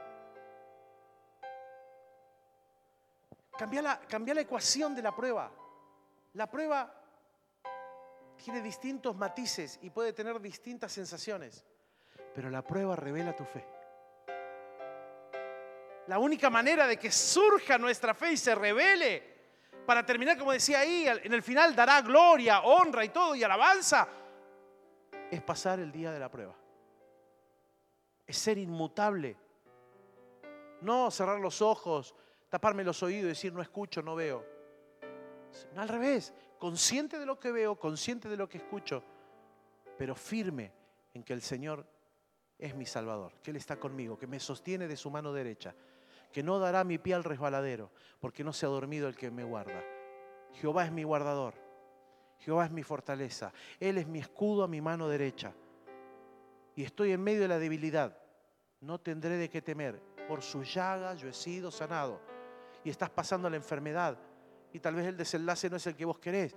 Cambia 3.56 3.82
la, 3.82 4.00
cambia 4.00 4.34
la 4.34 4.40
ecuación 4.40 4.94
de 4.94 5.02
la 5.02 5.14
prueba. 5.14 5.50
La 6.34 6.50
prueba 6.50 6.92
tiene 8.42 8.60
distintos 8.60 9.14
matices 9.16 9.78
y 9.82 9.90
puede 9.90 10.12
tener 10.12 10.40
distintas 10.40 10.92
sensaciones. 10.92 11.64
Pero 12.34 12.50
la 12.50 12.62
prueba 12.62 12.96
revela 12.96 13.36
tu 13.36 13.44
fe. 13.44 13.64
La 16.08 16.18
única 16.18 16.50
manera 16.50 16.86
de 16.86 16.98
que 16.98 17.12
surja 17.12 17.78
nuestra 17.78 18.14
fe 18.14 18.32
y 18.32 18.36
se 18.36 18.54
revele, 18.54 19.31
para 19.86 20.04
terminar, 20.04 20.38
como 20.38 20.52
decía 20.52 20.80
ahí, 20.80 21.06
en 21.06 21.32
el 21.32 21.42
final 21.42 21.74
dará 21.74 22.00
gloria, 22.02 22.60
honra 22.60 23.04
y 23.04 23.08
todo 23.08 23.34
y 23.34 23.42
alabanza, 23.42 24.08
es 25.30 25.42
pasar 25.42 25.80
el 25.80 25.90
día 25.90 26.12
de 26.12 26.20
la 26.20 26.30
prueba. 26.30 26.54
Es 28.26 28.36
ser 28.36 28.58
inmutable. 28.58 29.36
No 30.82 31.10
cerrar 31.10 31.40
los 31.40 31.62
ojos, 31.62 32.14
taparme 32.48 32.84
los 32.84 33.02
oídos 33.02 33.24
y 33.24 33.28
decir 33.28 33.52
no 33.52 33.62
escucho, 33.62 34.02
no 34.02 34.14
veo. 34.14 34.44
Al 35.76 35.88
revés, 35.88 36.34
consciente 36.58 37.18
de 37.18 37.26
lo 37.26 37.38
que 37.38 37.52
veo, 37.52 37.76
consciente 37.76 38.28
de 38.28 38.36
lo 38.36 38.48
que 38.48 38.58
escucho, 38.58 39.02
pero 39.98 40.14
firme 40.14 40.72
en 41.14 41.22
que 41.22 41.32
el 41.32 41.42
Señor 41.42 41.86
es 42.58 42.74
mi 42.74 42.86
Salvador, 42.86 43.32
que 43.42 43.50
Él 43.50 43.56
está 43.56 43.76
conmigo, 43.76 44.18
que 44.18 44.26
me 44.26 44.38
sostiene 44.38 44.86
de 44.86 44.96
su 44.96 45.10
mano 45.10 45.32
derecha, 45.32 45.74
que 46.32 46.42
no 46.42 46.58
dará 46.58 46.84
mi 46.84 46.98
pie 46.98 47.14
al 47.14 47.24
resbaladero, 47.24 47.90
porque 48.20 48.44
no 48.44 48.52
se 48.52 48.66
ha 48.66 48.68
dormido 48.68 49.08
el 49.08 49.16
que 49.16 49.30
me 49.30 49.44
guarda. 49.44 49.82
Jehová 50.54 50.84
es 50.84 50.92
mi 50.92 51.04
guardador, 51.04 51.54
Jehová 52.38 52.66
es 52.66 52.70
mi 52.70 52.82
fortaleza, 52.82 53.52
Él 53.78 53.98
es 53.98 54.06
mi 54.06 54.18
escudo 54.18 54.64
a 54.64 54.68
mi 54.68 54.80
mano 54.80 55.08
derecha. 55.08 55.52
Y 56.74 56.84
estoy 56.84 57.12
en 57.12 57.22
medio 57.22 57.42
de 57.42 57.48
la 57.48 57.58
debilidad, 57.58 58.16
no 58.80 58.98
tendré 58.98 59.36
de 59.36 59.48
qué 59.48 59.62
temer, 59.62 60.02
por 60.26 60.42
su 60.42 60.62
llaga 60.62 61.14
yo 61.14 61.28
he 61.28 61.32
sido 61.32 61.70
sanado. 61.70 62.20
Y 62.84 62.90
estás 62.90 63.10
pasando 63.10 63.48
la 63.48 63.56
enfermedad, 63.56 64.18
y 64.72 64.80
tal 64.80 64.94
vez 64.94 65.06
el 65.06 65.16
desenlace 65.16 65.68
no 65.68 65.76
es 65.76 65.86
el 65.86 65.94
que 65.94 66.04
vos 66.04 66.18
querés, 66.18 66.56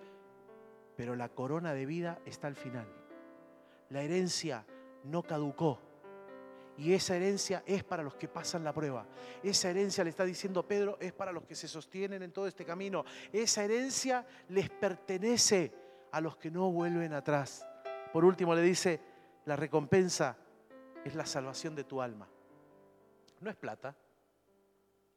pero 0.96 1.16
la 1.16 1.30
corona 1.30 1.74
de 1.74 1.86
vida 1.86 2.20
está 2.26 2.48
al 2.48 2.56
final. 2.56 2.88
La 3.90 4.02
herencia 4.02 4.66
no 5.04 5.22
caducó. 5.24 5.80
Y 6.78 6.94
esa 6.94 7.16
herencia 7.16 7.64
es 7.66 7.84
para 7.84 8.04
los 8.04 8.16
que 8.16 8.28
pasan 8.28 8.64
la 8.64 8.74
prueba. 8.74 9.06
Esa 9.42 9.70
herencia, 9.70 10.04
le 10.04 10.10
está 10.10 10.26
diciendo 10.26 10.68
Pedro, 10.68 10.98
es 11.00 11.14
para 11.14 11.32
los 11.32 11.46
que 11.46 11.56
se 11.56 11.68
sostienen 11.68 12.22
en 12.22 12.32
todo 12.32 12.48
este 12.48 12.66
camino. 12.66 13.06
Esa 13.32 13.64
herencia 13.64 14.26
les 14.50 14.70
pertenece 14.70 15.74
a 16.12 16.20
los 16.20 16.36
que 16.36 16.52
no 16.52 16.72
vuelven 16.72 17.14
atrás. 17.14 17.66
Por 18.12 18.26
último 18.26 18.54
le 18.54 18.62
dice, 18.62 19.00
la 19.46 19.56
recompensa 19.56 20.38
es 21.04 21.16
la 21.16 21.26
salvación 21.26 21.76
de 21.76 21.86
tu 21.86 22.02
alma. 22.02 22.28
No 23.40 23.50
es 23.50 23.56
plata, 23.56 23.96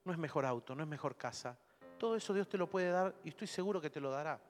no 0.05 0.13
es 0.13 0.19
mejor 0.19 0.45
auto, 0.45 0.75
no 0.75 0.83
es 0.83 0.89
mejor 0.89 1.17
casa. 1.17 1.57
Todo 1.99 2.15
eso 2.15 2.33
Dios 2.33 2.49
te 2.49 2.59
lo 2.59 2.69
puede 2.69 2.91
dar 2.91 3.15
y 3.25 3.31
estoy 3.31 3.49
seguro 3.49 3.81
que 3.81 3.91
te 3.91 4.01
lo 4.01 4.11
dará. 4.11 4.41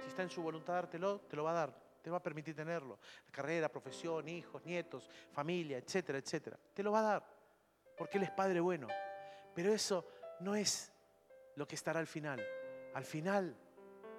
Si 0.00 0.08
está 0.08 0.22
en 0.22 0.30
su 0.30 0.42
voluntad 0.42 0.74
dártelo, 0.74 1.20
te 1.20 1.36
lo 1.36 1.44
va 1.44 1.50
a 1.50 1.54
dar 1.54 1.89
te 2.00 2.10
va 2.10 2.18
a 2.18 2.22
permitir 2.22 2.54
tenerlo. 2.54 2.98
Carrera, 3.30 3.68
profesión, 3.68 4.28
hijos, 4.28 4.64
nietos, 4.64 5.08
familia, 5.32 5.78
etcétera, 5.78 6.18
etcétera. 6.18 6.58
Te 6.72 6.82
lo 6.82 6.92
va 6.92 7.00
a 7.00 7.02
dar, 7.02 7.26
porque 7.96 8.18
Él 8.18 8.24
es 8.24 8.30
Padre 8.30 8.60
bueno. 8.60 8.88
Pero 9.54 9.72
eso 9.72 10.06
no 10.40 10.54
es 10.54 10.92
lo 11.56 11.66
que 11.66 11.74
estará 11.74 12.00
al 12.00 12.06
final. 12.06 12.40
Al 12.94 13.04
final, 13.04 13.56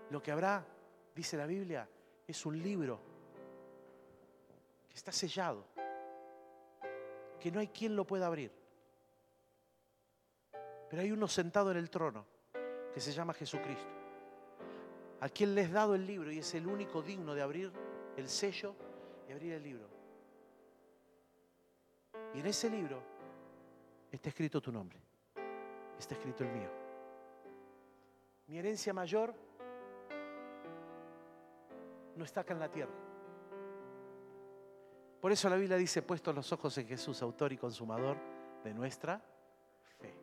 lo 0.10 0.22
que 0.22 0.32
habrá, 0.32 0.66
dice 1.16 1.38
la 1.38 1.46
Biblia, 1.46 1.88
es 2.28 2.46
un 2.46 2.62
libro 2.62 3.02
que 4.88 4.96
está 4.96 5.12
sellado, 5.12 5.66
que 7.40 7.52
no 7.52 7.60
hay 7.60 7.68
quien 7.68 7.96
lo 7.96 8.06
pueda 8.06 8.28
abrir. 8.28 8.52
Pero 10.90 11.02
hay 11.02 11.12
uno 11.12 11.28
sentado 11.28 11.72
en 11.72 11.78
el 11.78 11.90
trono 11.90 12.26
que 12.94 13.00
se 13.00 13.14
llama 13.14 13.34
Jesucristo 13.34 14.01
a 15.22 15.30
quien 15.30 15.54
les 15.54 15.72
dado 15.72 15.94
el 15.96 16.06
libro 16.06 16.32
y 16.32 16.40
es 16.40 16.54
el 16.56 16.68
único 16.68 17.02
digno 17.02 17.36
de 17.36 17.44
abrir 17.44 17.72
el 18.18 18.28
sello 18.28 18.76
y 19.30 19.32
abrir 19.32 19.54
el 19.54 19.64
libro. 19.64 19.88
Y 22.34 22.40
en 22.40 22.48
ese 22.48 22.70
libro 22.70 23.02
está 24.12 24.30
escrito 24.30 24.60
tu 24.60 24.72
nombre, 24.72 25.00
está 25.98 26.16
escrito 26.16 26.44
el 26.44 26.50
mío. 26.50 26.70
Mi 28.48 28.58
herencia 28.58 28.94
mayor 28.94 29.34
no 32.16 32.26
está 32.26 32.42
acá 32.42 32.54
en 32.54 32.60
la 32.60 32.72
tierra. 32.72 32.92
Por 35.22 35.32
eso 35.32 35.48
la 35.50 35.56
Biblia 35.56 35.78
dice, 35.78 36.02
puestos 36.02 36.34
los 36.34 36.52
ojos 36.52 36.76
en 36.80 36.88
Jesús, 36.88 37.22
autor 37.22 37.54
y 37.54 37.58
consumador 37.58 38.18
de 38.64 38.74
nuestra 38.74 39.22
fe. 40.00 40.16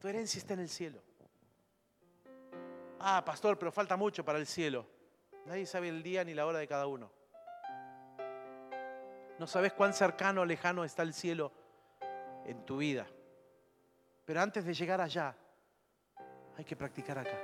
Tu 0.00 0.08
herencia 0.08 0.38
está 0.38 0.54
en 0.54 0.60
el 0.60 0.68
cielo. 0.68 1.13
Ah, 3.06 3.22
pastor, 3.22 3.58
pero 3.58 3.70
falta 3.70 3.98
mucho 3.98 4.24
para 4.24 4.38
el 4.38 4.46
cielo. 4.46 4.86
Nadie 5.44 5.66
sabe 5.66 5.90
el 5.90 6.02
día 6.02 6.24
ni 6.24 6.32
la 6.32 6.46
hora 6.46 6.58
de 6.58 6.66
cada 6.66 6.86
uno. 6.86 7.10
No 9.38 9.46
sabes 9.46 9.74
cuán 9.74 9.92
cercano 9.92 10.40
o 10.40 10.44
lejano 10.46 10.84
está 10.84 11.02
el 11.02 11.12
cielo 11.12 11.52
en 12.46 12.64
tu 12.64 12.78
vida. 12.78 13.06
Pero 14.24 14.40
antes 14.40 14.64
de 14.64 14.72
llegar 14.72 15.02
allá, 15.02 15.36
hay 16.56 16.64
que 16.64 16.76
practicar 16.76 17.18
acá. 17.18 17.38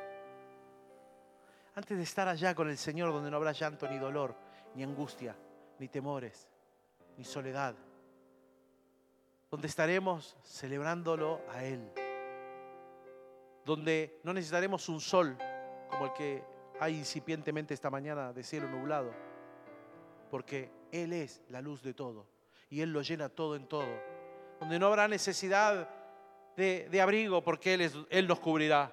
Antes 1.75 1.99
de 1.99 2.05
estar 2.05 2.27
allá 2.27 2.55
con 2.55 2.71
el 2.71 2.79
Señor 2.79 3.13
donde 3.13 3.31
no 3.31 3.37
habrá 3.37 3.53
llanto 3.53 3.87
ni 3.87 3.99
dolor, 3.99 4.35
ni 4.75 4.83
angustia, 4.83 5.37
ni 5.79 5.89
temores, 5.89 6.49
ni 7.19 7.25
soledad. 7.25 7.75
Donde 9.51 9.69
estaremos 9.69 10.39
celebrándolo 10.43 11.43
a 11.51 11.63
Él. 11.65 11.93
Donde 13.67 14.21
no 14.25 14.33
necesitaremos 14.33 14.89
un 14.89 15.03
sol 15.03 15.37
como 15.91 16.07
el 16.07 16.12
que 16.12 16.43
hay 16.78 16.97
incipientemente 16.97 17.74
esta 17.74 17.91
mañana 17.91 18.32
de 18.32 18.43
cielo 18.43 18.68
nublado, 18.68 19.12
porque 20.30 20.70
Él 20.91 21.12
es 21.12 21.43
la 21.49 21.61
luz 21.61 21.82
de 21.82 21.93
todo 21.93 22.26
y 22.70 22.80
Él 22.80 22.93
lo 22.93 23.03
llena 23.03 23.28
todo 23.28 23.57
en 23.57 23.66
todo, 23.66 23.88
donde 24.59 24.78
no 24.78 24.86
habrá 24.86 25.09
necesidad 25.09 25.88
de, 26.57 27.01
abrigo 27.01 27.43
porque 27.43 27.74
Él, 27.74 27.80
es, 27.82 27.97
Él 28.09 28.26
nos 28.26 28.41
cubrirá, 28.41 28.93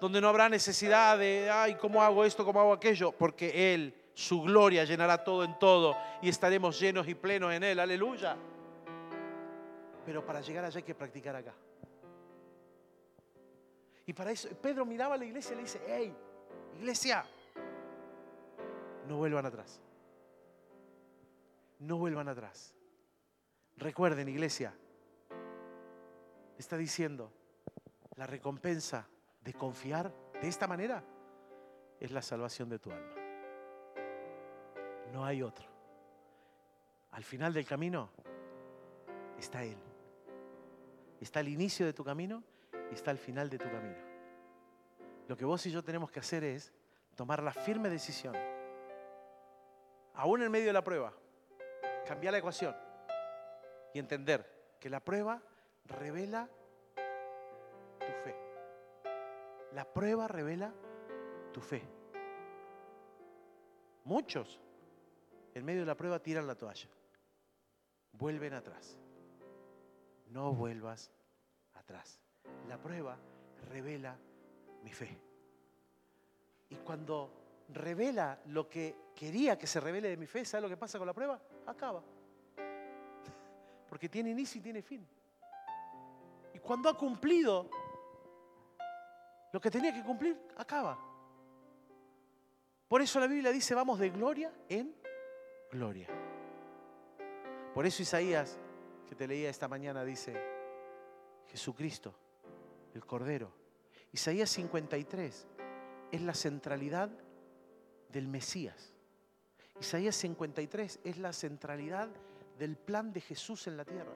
donde 0.00 0.20
no 0.20 0.28
habrá 0.28 0.48
necesidad 0.48 1.18
de, 1.18 1.50
ay, 1.52 1.74
¿cómo 1.74 2.02
hago 2.02 2.24
esto? 2.24 2.44
¿Cómo 2.44 2.60
hago 2.60 2.72
aquello? 2.72 3.12
Porque 3.12 3.74
Él, 3.74 3.94
su 4.14 4.42
gloria, 4.42 4.84
llenará 4.84 5.22
todo 5.22 5.44
en 5.44 5.58
todo 5.58 5.96
y 6.22 6.28
estaremos 6.28 6.78
llenos 6.78 7.08
y 7.08 7.14
plenos 7.14 7.52
en 7.52 7.62
Él, 7.64 7.80
aleluya. 7.80 8.36
Pero 10.06 10.24
para 10.24 10.40
llegar 10.40 10.64
allá 10.64 10.78
hay 10.78 10.84
que 10.84 10.94
practicar 10.94 11.36
acá. 11.36 11.54
Y 14.10 14.12
para 14.12 14.32
eso 14.32 14.48
Pedro 14.60 14.84
miraba 14.84 15.14
a 15.14 15.18
la 15.18 15.24
iglesia 15.24 15.52
y 15.52 15.54
le 15.54 15.62
dice, 15.62 15.80
hey, 15.86 16.12
iglesia, 16.80 17.24
no 19.06 19.18
vuelvan 19.18 19.46
atrás. 19.46 19.80
No 21.78 21.96
vuelvan 21.96 22.26
atrás. 22.26 22.74
Recuerden, 23.76 24.28
iglesia, 24.28 24.74
está 26.58 26.76
diciendo, 26.76 27.32
la 28.16 28.26
recompensa 28.26 29.06
de 29.42 29.54
confiar 29.54 30.12
de 30.42 30.48
esta 30.48 30.66
manera 30.66 31.04
es 32.00 32.10
la 32.10 32.20
salvación 32.20 32.68
de 32.68 32.80
tu 32.80 32.90
alma. 32.90 33.14
No 35.12 35.24
hay 35.24 35.40
otro. 35.40 35.68
Al 37.12 37.22
final 37.22 37.54
del 37.54 37.64
camino 37.64 38.10
está 39.38 39.62
Él. 39.62 39.78
está 41.20 41.38
el 41.38 41.48
inicio 41.48 41.86
de 41.86 41.92
tu 41.92 42.02
camino 42.02 42.49
y 42.90 42.94
está 42.94 43.10
el 43.10 43.18
final 43.18 43.48
de 43.48 43.58
tu 43.58 43.70
camino. 43.70 43.98
Lo 45.28 45.36
que 45.36 45.44
vos 45.44 45.64
y 45.66 45.70
yo 45.70 45.82
tenemos 45.82 46.10
que 46.10 46.20
hacer 46.20 46.42
es 46.44 46.72
tomar 47.14 47.42
la 47.42 47.52
firme 47.52 47.88
decisión, 47.88 48.34
aún 50.14 50.42
en 50.42 50.50
medio 50.50 50.66
de 50.66 50.72
la 50.72 50.82
prueba, 50.82 51.12
cambiar 52.06 52.32
la 52.32 52.38
ecuación 52.38 52.74
y 53.94 53.98
entender 53.98 54.76
que 54.80 54.90
la 54.90 55.00
prueba 55.00 55.42
revela 55.84 56.48
tu 58.00 58.12
fe. 58.24 58.34
La 59.72 59.84
prueba 59.84 60.26
revela 60.26 60.72
tu 61.52 61.60
fe. 61.60 61.82
Muchos 64.04 64.60
en 65.54 65.64
medio 65.64 65.80
de 65.80 65.86
la 65.86 65.96
prueba 65.96 66.20
tiran 66.20 66.46
la 66.46 66.54
toalla, 66.54 66.88
vuelven 68.12 68.54
atrás. 68.54 68.98
No 70.28 70.52
vuelvas 70.52 71.10
atrás. 71.74 72.20
La 72.68 72.78
prueba 72.78 73.16
revela 73.68 74.16
mi 74.82 74.92
fe. 74.92 75.18
Y 76.70 76.76
cuando 76.76 77.64
revela 77.68 78.40
lo 78.46 78.68
que 78.68 78.96
quería 79.14 79.58
que 79.58 79.66
se 79.66 79.80
revele 79.80 80.08
de 80.08 80.16
mi 80.16 80.26
fe, 80.26 80.44
¿sabe 80.44 80.62
lo 80.62 80.68
que 80.68 80.76
pasa 80.76 80.98
con 80.98 81.06
la 81.06 81.12
prueba? 81.12 81.40
Acaba. 81.66 82.02
Porque 83.88 84.08
tiene 84.08 84.30
inicio 84.30 84.60
y 84.60 84.62
tiene 84.62 84.82
fin. 84.82 85.06
Y 86.54 86.58
cuando 86.58 86.88
ha 86.88 86.96
cumplido 86.96 87.68
lo 89.52 89.60
que 89.60 89.70
tenía 89.70 89.92
que 89.92 90.02
cumplir, 90.02 90.40
acaba. 90.56 90.98
Por 92.88 93.02
eso 93.02 93.20
la 93.20 93.26
Biblia 93.26 93.50
dice, 93.50 93.74
vamos 93.74 93.98
de 93.98 94.10
gloria 94.10 94.52
en 94.68 94.94
gloria. 95.70 96.08
Por 97.74 97.86
eso 97.86 98.02
Isaías, 98.02 98.58
que 99.08 99.14
te 99.14 99.26
leía 99.26 99.48
esta 99.48 99.68
mañana, 99.68 100.04
dice, 100.04 100.34
Jesucristo, 101.46 102.14
el 102.94 103.04
Cordero. 103.04 103.52
Isaías 104.12 104.50
53 104.50 105.46
es 106.12 106.20
la 106.22 106.34
centralidad 106.34 107.10
del 108.08 108.28
Mesías. 108.28 108.94
Isaías 109.80 110.16
53 110.16 111.00
es 111.04 111.18
la 111.18 111.32
centralidad 111.32 112.08
del 112.58 112.76
plan 112.76 113.12
de 113.12 113.20
Jesús 113.20 113.66
en 113.66 113.76
la 113.76 113.84
tierra. 113.84 114.14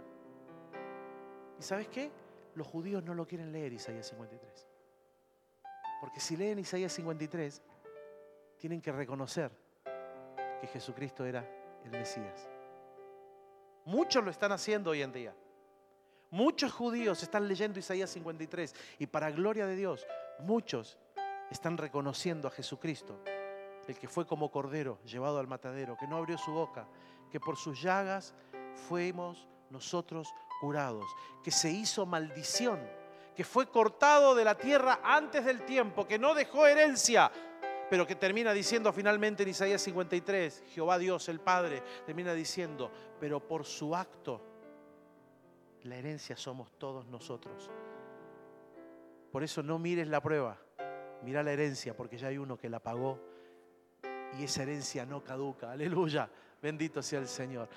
¿Y 1.58 1.62
sabes 1.62 1.88
qué? 1.88 2.10
Los 2.54 2.66
judíos 2.66 3.02
no 3.02 3.14
lo 3.14 3.26
quieren 3.26 3.52
leer 3.52 3.72
Isaías 3.72 4.08
53. 4.08 4.66
Porque 6.00 6.20
si 6.20 6.36
leen 6.36 6.58
Isaías 6.58 6.92
53, 6.92 7.62
tienen 8.58 8.80
que 8.80 8.92
reconocer 8.92 9.50
que 10.60 10.66
Jesucristo 10.66 11.24
era 11.24 11.48
el 11.84 11.90
Mesías. 11.90 12.48
Muchos 13.86 14.24
lo 14.24 14.30
están 14.30 14.52
haciendo 14.52 14.90
hoy 14.90 15.02
en 15.02 15.12
día. 15.12 15.34
Muchos 16.34 16.72
judíos 16.72 17.22
están 17.22 17.46
leyendo 17.46 17.78
Isaías 17.78 18.10
53 18.10 18.74
y 18.98 19.06
para 19.06 19.30
gloria 19.30 19.68
de 19.68 19.76
Dios, 19.76 20.04
muchos 20.40 20.98
están 21.48 21.78
reconociendo 21.78 22.48
a 22.48 22.50
Jesucristo, 22.50 23.20
el 23.86 23.96
que 23.96 24.08
fue 24.08 24.26
como 24.26 24.50
cordero 24.50 24.98
llevado 25.04 25.38
al 25.38 25.46
matadero, 25.46 25.96
que 25.96 26.08
no 26.08 26.16
abrió 26.16 26.36
su 26.36 26.50
boca, 26.50 26.88
que 27.30 27.38
por 27.38 27.56
sus 27.56 27.80
llagas 27.80 28.34
fuimos 28.88 29.46
nosotros 29.70 30.34
curados, 30.60 31.04
que 31.44 31.52
se 31.52 31.70
hizo 31.70 32.04
maldición, 32.04 32.80
que 33.36 33.44
fue 33.44 33.68
cortado 33.68 34.34
de 34.34 34.44
la 34.44 34.56
tierra 34.56 34.98
antes 35.04 35.44
del 35.44 35.64
tiempo, 35.64 36.08
que 36.08 36.18
no 36.18 36.34
dejó 36.34 36.66
herencia, 36.66 37.30
pero 37.88 38.08
que 38.08 38.16
termina 38.16 38.52
diciendo 38.52 38.92
finalmente 38.92 39.44
en 39.44 39.50
Isaías 39.50 39.82
53, 39.82 40.64
Jehová 40.70 40.98
Dios 40.98 41.28
el 41.28 41.38
Padre, 41.38 41.80
termina 42.04 42.34
diciendo, 42.34 42.90
pero 43.20 43.38
por 43.38 43.64
su 43.64 43.94
acto, 43.94 44.53
la 45.84 45.96
herencia 45.96 46.36
somos 46.36 46.72
todos 46.78 47.06
nosotros. 47.06 47.70
Por 49.30 49.42
eso 49.42 49.62
no 49.62 49.78
mires 49.78 50.08
la 50.08 50.20
prueba, 50.20 50.58
mira 51.22 51.42
la 51.42 51.52
herencia, 51.52 51.96
porque 51.96 52.16
ya 52.16 52.28
hay 52.28 52.38
uno 52.38 52.56
que 52.56 52.68
la 52.68 52.80
pagó 52.80 53.20
y 54.38 54.44
esa 54.44 54.62
herencia 54.62 55.04
no 55.06 55.22
caduca. 55.22 55.72
Aleluya, 55.72 56.28
bendito 56.60 57.02
sea 57.02 57.20
el 57.20 57.28
Señor. 57.28 57.68